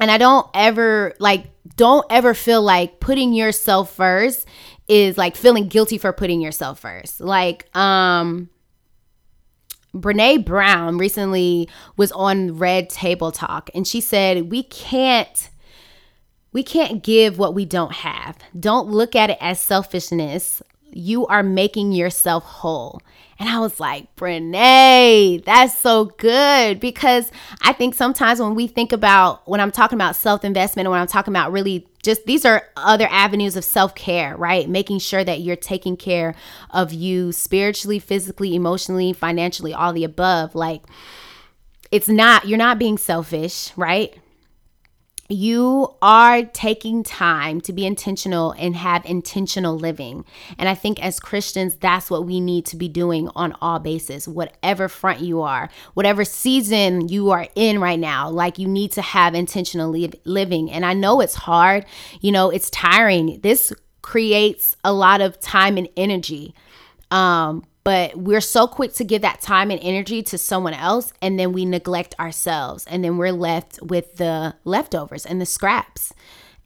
and 0.00 0.10
I 0.10 0.18
don't 0.18 0.46
ever 0.54 1.14
like 1.18 1.46
don't 1.76 2.06
ever 2.10 2.34
feel 2.34 2.62
like 2.62 3.00
putting 3.00 3.32
yourself 3.32 3.94
first 3.94 4.46
is 4.88 5.16
like 5.16 5.36
feeling 5.36 5.68
guilty 5.68 5.98
for 5.98 6.12
putting 6.12 6.40
yourself 6.40 6.80
first. 6.80 7.20
Like, 7.20 7.74
um, 7.76 8.50
Brene 9.94 10.44
Brown 10.44 10.98
recently 10.98 11.68
was 11.96 12.10
on 12.12 12.58
Red 12.58 12.90
Table 12.90 13.30
Talk 13.30 13.70
and 13.74 13.86
she 13.86 14.00
said, 14.00 14.50
We 14.50 14.64
can't. 14.64 15.50
We 16.52 16.62
can't 16.62 17.02
give 17.02 17.36
what 17.36 17.54
we 17.54 17.64
don't 17.64 17.92
have. 17.92 18.38
Don't 18.58 18.88
look 18.88 19.16
at 19.16 19.30
it 19.30 19.38
as 19.40 19.58
selfishness. 19.58 20.62
You 20.92 21.26
are 21.26 21.42
making 21.42 21.90
yourself 21.90 22.44
whole. 22.44 23.00
And 23.38 23.48
I 23.48 23.58
was 23.58 23.80
like, 23.80 24.14
Brene, 24.16 25.44
that's 25.44 25.76
so 25.76 26.06
good 26.06 26.78
because 26.80 27.32
I 27.62 27.72
think 27.72 27.94
sometimes 27.94 28.40
when 28.40 28.54
we 28.54 28.66
think 28.66 28.92
about 28.92 29.46
when 29.48 29.60
I'm 29.60 29.72
talking 29.72 29.96
about 29.96 30.16
self 30.16 30.44
investment 30.44 30.86
and 30.86 30.92
when 30.92 31.00
I'm 31.00 31.06
talking 31.06 31.32
about 31.32 31.52
really 31.52 31.86
just 32.02 32.26
these 32.26 32.44
are 32.44 32.68
other 32.76 33.08
avenues 33.10 33.56
of 33.56 33.64
self 33.64 33.94
care, 33.94 34.36
right? 34.36 34.68
Making 34.68 34.98
sure 34.98 35.24
that 35.24 35.40
you're 35.40 35.56
taking 35.56 35.96
care 35.96 36.34
of 36.70 36.92
you 36.92 37.32
spiritually, 37.32 37.98
physically, 37.98 38.54
emotionally, 38.54 39.12
financially, 39.12 39.74
all 39.74 39.92
the 39.92 40.04
above. 40.04 40.54
Like, 40.54 40.82
it's 41.90 42.08
not, 42.08 42.46
you're 42.46 42.58
not 42.58 42.78
being 42.78 42.98
selfish, 42.98 43.72
right? 43.76 44.16
You 45.28 45.94
are 46.02 46.42
taking 46.42 47.02
time 47.02 47.60
to 47.62 47.72
be 47.72 47.86
intentional 47.86 48.52
and 48.52 48.76
have 48.76 49.04
intentional 49.06 49.76
living. 49.76 50.24
And 50.58 50.68
I 50.68 50.74
think 50.74 51.02
as 51.02 51.18
Christians, 51.18 51.76
that's 51.76 52.10
what 52.10 52.26
we 52.26 52.40
need 52.40 52.66
to 52.66 52.76
be 52.76 52.88
doing 52.88 53.30
on 53.34 53.56
all 53.60 53.78
bases, 53.78 54.28
whatever 54.28 54.88
front 54.88 55.20
you 55.20 55.40
are, 55.40 55.70
whatever 55.94 56.24
season 56.24 57.08
you 57.08 57.30
are 57.30 57.48
in 57.54 57.80
right 57.80 57.98
now. 57.98 58.28
Like 58.28 58.58
you 58.58 58.68
need 58.68 58.92
to 58.92 59.02
have 59.02 59.34
intentional 59.34 59.90
li- 59.90 60.20
living. 60.24 60.70
And 60.70 60.84
I 60.84 60.92
know 60.92 61.20
it's 61.20 61.34
hard, 61.34 61.86
you 62.20 62.30
know, 62.30 62.50
it's 62.50 62.68
tiring. 62.70 63.40
This 63.40 63.72
creates 64.02 64.76
a 64.84 64.92
lot 64.92 65.22
of 65.22 65.40
time 65.40 65.78
and 65.78 65.88
energy. 65.96 66.54
Um, 67.10 67.64
but 67.84 68.16
we're 68.16 68.40
so 68.40 68.66
quick 68.66 68.94
to 68.94 69.04
give 69.04 69.20
that 69.22 69.42
time 69.42 69.70
and 69.70 69.78
energy 69.82 70.22
to 70.22 70.38
someone 70.38 70.72
else 70.72 71.12
and 71.20 71.38
then 71.38 71.52
we 71.52 71.66
neglect 71.66 72.18
ourselves 72.18 72.86
and 72.86 73.04
then 73.04 73.18
we're 73.18 73.30
left 73.30 73.78
with 73.82 74.16
the 74.16 74.54
leftovers 74.64 75.26
and 75.26 75.40
the 75.40 75.46
scraps. 75.46 76.12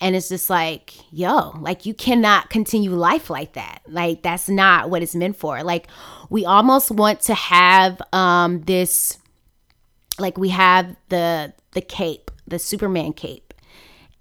And 0.00 0.14
it's 0.14 0.28
just 0.28 0.48
like 0.48 0.94
yo 1.10 1.50
like 1.58 1.84
you 1.84 1.92
cannot 1.92 2.50
continue 2.50 2.90
life 2.92 3.30
like 3.30 3.54
that. 3.54 3.80
Like 3.88 4.22
that's 4.22 4.48
not 4.48 4.90
what 4.90 5.02
it's 5.02 5.16
meant 5.16 5.36
for. 5.36 5.64
Like 5.64 5.88
we 6.30 6.44
almost 6.44 6.92
want 6.92 7.20
to 7.22 7.34
have 7.34 8.00
um 8.12 8.62
this 8.62 9.18
like 10.20 10.38
we 10.38 10.50
have 10.50 10.94
the 11.08 11.52
the 11.72 11.80
cape 11.80 12.30
the 12.46 12.60
superman 12.60 13.12
cape. 13.12 13.54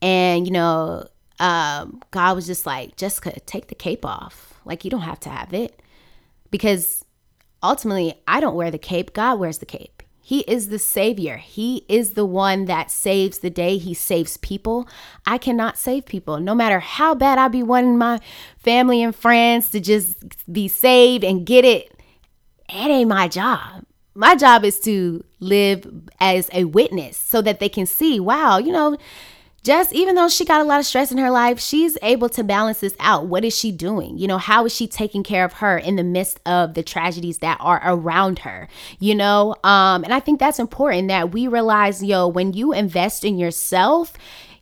And 0.02 0.48
you 0.48 0.52
know 0.52 1.08
um 1.40 2.02
god 2.10 2.36
was 2.36 2.48
just 2.48 2.66
like 2.66 2.96
jessica 2.96 3.40
take 3.42 3.68
the 3.68 3.76
cape 3.76 4.04
off. 4.04 4.60
Like 4.66 4.84
you 4.84 4.90
don't 4.90 5.02
have 5.02 5.20
to 5.22 5.30
have 5.30 5.54
it 5.54 5.80
because 6.52 7.06
ultimately, 7.62 8.22
I 8.28 8.40
don't 8.40 8.56
wear 8.56 8.72
the 8.72 8.78
cape, 8.78 9.14
God 9.14 9.40
wears 9.40 9.60
the 9.60 9.66
cape. 9.66 10.04
He 10.28 10.42
is 10.42 10.68
the 10.68 10.78
Savior. 10.78 11.38
He 11.38 11.86
is 11.88 12.12
the 12.12 12.26
one 12.26 12.66
that 12.66 12.92
saves 12.92 13.38
the 13.38 13.50
day. 13.50 13.78
He 13.78 13.94
saves 13.94 14.36
people. 14.36 14.86
I 15.26 15.38
cannot 15.38 15.78
save 15.78 16.06
people. 16.06 16.42
No 16.42 16.54
matter 16.54 16.82
how 16.82 17.16
bad 17.16 17.38
I 17.38 17.48
be 17.48 17.64
wanting 17.64 17.98
my 17.98 18.20
family 18.58 19.02
and 19.02 19.16
friends 19.16 19.70
to 19.70 19.80
just 19.80 20.18
be 20.52 20.68
saved 20.68 21.24
and 21.24 21.46
get 21.46 21.64
it, 21.64 21.94
it 22.68 22.90
ain't 22.90 23.08
my 23.08 23.30
job. 23.30 23.86
My 24.16 24.36
job 24.36 24.66
is 24.66 24.82
to 24.82 25.24
live 25.40 25.90
as 26.20 26.50
a 26.52 26.66
witness 26.66 27.16
so 27.16 27.42
that 27.44 27.62
they 27.62 27.70
can 27.70 27.86
see, 27.86 28.20
wow, 28.20 28.58
you 28.58 28.74
know, 28.74 28.98
just 29.64 29.92
even 29.94 30.16
though 30.16 30.30
she 30.30 30.46
got 30.46 30.62
a 30.62 30.64
lot 30.64 30.80
of 30.80 30.86
stress 30.86 31.12
in 31.12 31.18
her 31.18 31.30
life, 31.30 31.60
she's 31.60 31.98
able 32.02 32.30
to 32.30 32.44
balance 32.44 32.80
this 32.80 32.96
out. 33.00 33.28
What 33.28 33.44
is 33.44 33.58
she 33.58 33.72
doing? 33.72 34.18
You 34.18 34.28
know, 34.28 34.38
how 34.38 34.66
is 34.66 34.74
she 34.74 34.88
taking 34.88 35.24
care 35.24 35.44
of 35.44 35.54
her 35.54 35.78
in 35.78 35.96
the 35.98 36.04
midst 36.04 36.40
of 36.46 36.74
the 36.74 36.84
tragedies 36.84 37.40
that 37.40 37.58
are 37.60 37.82
around 37.84 38.40
her? 38.40 38.70
You 39.00 39.16
know, 39.16 39.56
um, 39.64 40.04
and 40.04 40.14
I 40.14 40.20
think 40.20 40.40
that's 40.40 40.60
important 40.60 41.10
that 41.10 41.32
we 41.32 41.48
realize, 41.48 42.04
yo, 42.04 42.28
when 42.28 42.54
you 42.54 42.72
invest 42.72 43.26
in 43.26 43.38
yourself, 43.38 44.14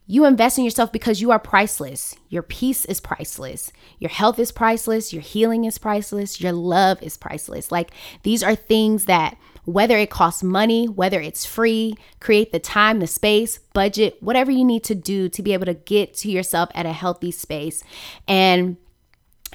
you 0.07 0.25
invest 0.25 0.57
in 0.57 0.63
yourself 0.63 0.91
because 0.91 1.21
you 1.21 1.31
are 1.31 1.39
priceless. 1.39 2.15
Your 2.29 2.43
peace 2.43 2.85
is 2.85 2.99
priceless. 2.99 3.71
Your 3.99 4.09
health 4.09 4.37
is 4.37 4.51
priceless. 4.51 5.11
Your 5.11 5.23
healing 5.23 5.65
is 5.65 5.77
priceless. 5.77 6.39
Your 6.39 6.51
love 6.51 7.01
is 7.01 7.17
priceless. 7.17 7.71
Like 7.71 7.91
these 8.23 8.43
are 8.43 8.55
things 8.55 9.05
that 9.05 9.37
whether 9.65 9.97
it 9.97 10.09
costs 10.09 10.43
money, 10.43 10.87
whether 10.87 11.19
it's 11.19 11.45
free, 11.45 11.95
create 12.19 12.51
the 12.51 12.59
time, 12.59 12.99
the 12.99 13.07
space, 13.07 13.59
budget, 13.73 14.17
whatever 14.21 14.51
you 14.51 14.63
need 14.63 14.83
to 14.83 14.95
do 14.95 15.27
to 15.29 15.43
be 15.43 15.53
able 15.53 15.65
to 15.65 15.73
get 15.73 16.13
to 16.13 16.31
yourself 16.31 16.69
at 16.73 16.85
a 16.85 16.93
healthy 16.93 17.31
space. 17.31 17.83
And 18.27 18.77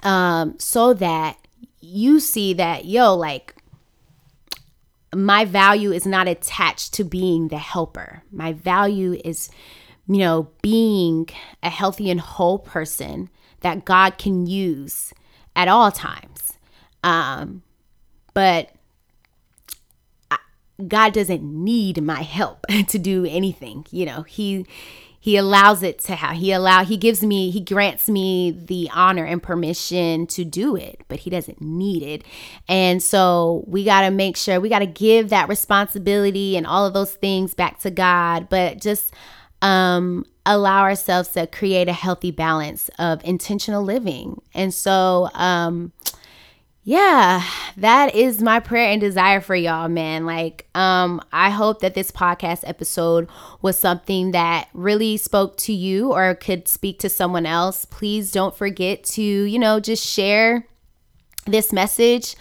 um, 0.02 0.58
so 0.58 0.94
that 0.94 1.38
you 1.80 2.20
see 2.20 2.54
that, 2.54 2.84
yo, 2.84 3.14
like, 3.14 3.54
my 5.14 5.44
value 5.44 5.90
is 5.90 6.06
not 6.06 6.28
attached 6.28 6.94
to 6.94 7.04
being 7.04 7.48
the 7.48 7.58
helper. 7.58 8.22
My 8.30 8.52
value 8.52 9.20
is 9.24 9.50
you 10.10 10.18
know, 10.18 10.48
being 10.60 11.28
a 11.62 11.70
healthy 11.70 12.10
and 12.10 12.20
whole 12.20 12.58
person 12.58 13.30
that 13.60 13.84
God 13.84 14.18
can 14.18 14.44
use 14.44 15.14
at 15.54 15.68
all 15.68 15.92
times. 15.92 16.54
Um, 17.04 17.62
but 18.34 18.70
God 20.88 21.12
doesn't 21.12 21.42
need 21.42 22.02
my 22.02 22.22
help 22.22 22.66
to 22.88 22.98
do 22.98 23.24
anything. 23.26 23.86
You 23.90 24.06
know, 24.06 24.22
He 24.22 24.66
he 25.22 25.36
allows 25.36 25.82
it 25.82 25.98
to 25.98 26.14
have 26.14 26.36
he 26.38 26.50
allow 26.50 26.82
he 26.82 26.96
gives 26.96 27.22
me 27.22 27.50
he 27.50 27.60
grants 27.60 28.08
me 28.08 28.50
the 28.50 28.88
honor 28.94 29.24
and 29.24 29.42
permission 29.42 30.26
to 30.26 30.44
do 30.44 30.74
it 30.74 31.02
but 31.08 31.20
he 31.20 31.30
doesn't 31.30 31.60
need 31.60 32.02
it. 32.02 32.24
And 32.66 33.02
so 33.02 33.62
we 33.66 33.84
got 33.84 34.00
to 34.02 34.10
make 34.10 34.38
sure 34.38 34.58
we 34.58 34.70
got 34.70 34.78
to 34.78 34.86
give 34.86 35.28
that 35.28 35.48
responsibility 35.48 36.56
and 36.56 36.66
all 36.66 36.86
of 36.86 36.94
those 36.94 37.12
things 37.12 37.52
back 37.52 37.78
to 37.80 37.90
god 37.90 38.48
but 38.48 38.80
just 38.80 39.12
um 39.60 40.24
allow 40.46 40.80
ourselves 40.80 41.28
to 41.28 41.46
create 41.46 41.86
a 41.86 41.92
healthy 41.92 42.30
balance 42.30 42.88
of 42.98 43.22
intentional 43.22 43.82
living. 43.82 44.40
And 44.54 44.72
so 44.72 45.28
um 45.34 45.92
yeah, 46.90 47.44
that 47.76 48.16
is 48.16 48.42
my 48.42 48.58
prayer 48.58 48.90
and 48.90 49.00
desire 49.00 49.40
for 49.40 49.54
y'all, 49.54 49.88
man. 49.88 50.26
Like, 50.26 50.66
um, 50.74 51.22
I 51.32 51.50
hope 51.50 51.82
that 51.82 51.94
this 51.94 52.10
podcast 52.10 52.62
episode 52.66 53.28
was 53.62 53.78
something 53.78 54.32
that 54.32 54.68
really 54.74 55.16
spoke 55.16 55.56
to 55.58 55.72
you 55.72 56.12
or 56.12 56.34
could 56.34 56.66
speak 56.66 56.98
to 56.98 57.08
someone 57.08 57.46
else. 57.46 57.84
Please 57.84 58.32
don't 58.32 58.56
forget 58.56 59.04
to, 59.04 59.22
you 59.22 59.56
know, 59.56 59.78
just 59.78 60.04
share 60.04 60.66
this 61.46 61.72
message 61.72 62.34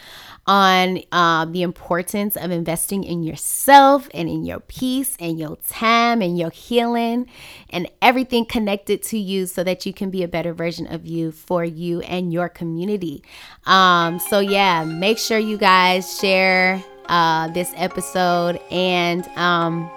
on 0.49 1.03
um, 1.11 1.51
the 1.51 1.61
importance 1.61 2.35
of 2.35 2.49
investing 2.49 3.03
in 3.03 3.21
yourself 3.21 4.09
and 4.15 4.27
in 4.27 4.43
your 4.43 4.59
peace 4.61 5.15
and 5.19 5.37
your 5.37 5.57
time 5.69 6.23
and 6.23 6.39
your 6.39 6.49
healing 6.49 7.27
and 7.69 7.87
everything 8.01 8.43
connected 8.45 9.03
to 9.03 9.15
you 9.15 9.45
so 9.45 9.63
that 9.63 9.85
you 9.85 9.93
can 9.93 10.09
be 10.09 10.23
a 10.23 10.27
better 10.27 10.51
version 10.51 10.87
of 10.87 11.05
you 11.05 11.31
for 11.31 11.63
you 11.63 12.01
and 12.01 12.33
your 12.33 12.49
community. 12.49 13.21
Um, 13.67 14.17
so, 14.17 14.39
yeah, 14.39 14.83
make 14.83 15.19
sure 15.19 15.37
you 15.37 15.55
guys 15.55 16.17
share 16.19 16.83
uh, 17.05 17.49
this 17.49 17.71
episode 17.75 18.59
and 18.71 19.27
um, 19.37 19.87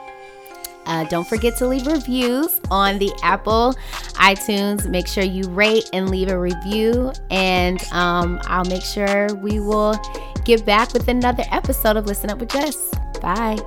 uh, 0.86 1.04
don't 1.04 1.26
forget 1.26 1.56
to 1.58 1.68
leave 1.68 1.86
reviews 1.86 2.60
on 2.70 2.98
the 2.98 3.12
Apple 3.22 3.74
iTunes. 4.14 4.88
Make 4.88 5.06
sure 5.06 5.24
you 5.24 5.48
rate 5.50 5.88
and 5.92 6.10
leave 6.10 6.28
a 6.28 6.38
review, 6.38 7.12
and 7.30 7.82
um, 7.92 8.40
I'll 8.44 8.64
make 8.64 8.82
sure 8.82 9.34
we 9.36 9.60
will 9.60 9.98
get 10.44 10.64
back 10.66 10.92
with 10.92 11.08
another 11.08 11.44
episode 11.50 11.96
of 11.96 12.06
Listen 12.06 12.30
Up 12.30 12.38
with 12.38 12.50
Jess. 12.50 12.90
Bye. 13.20 13.58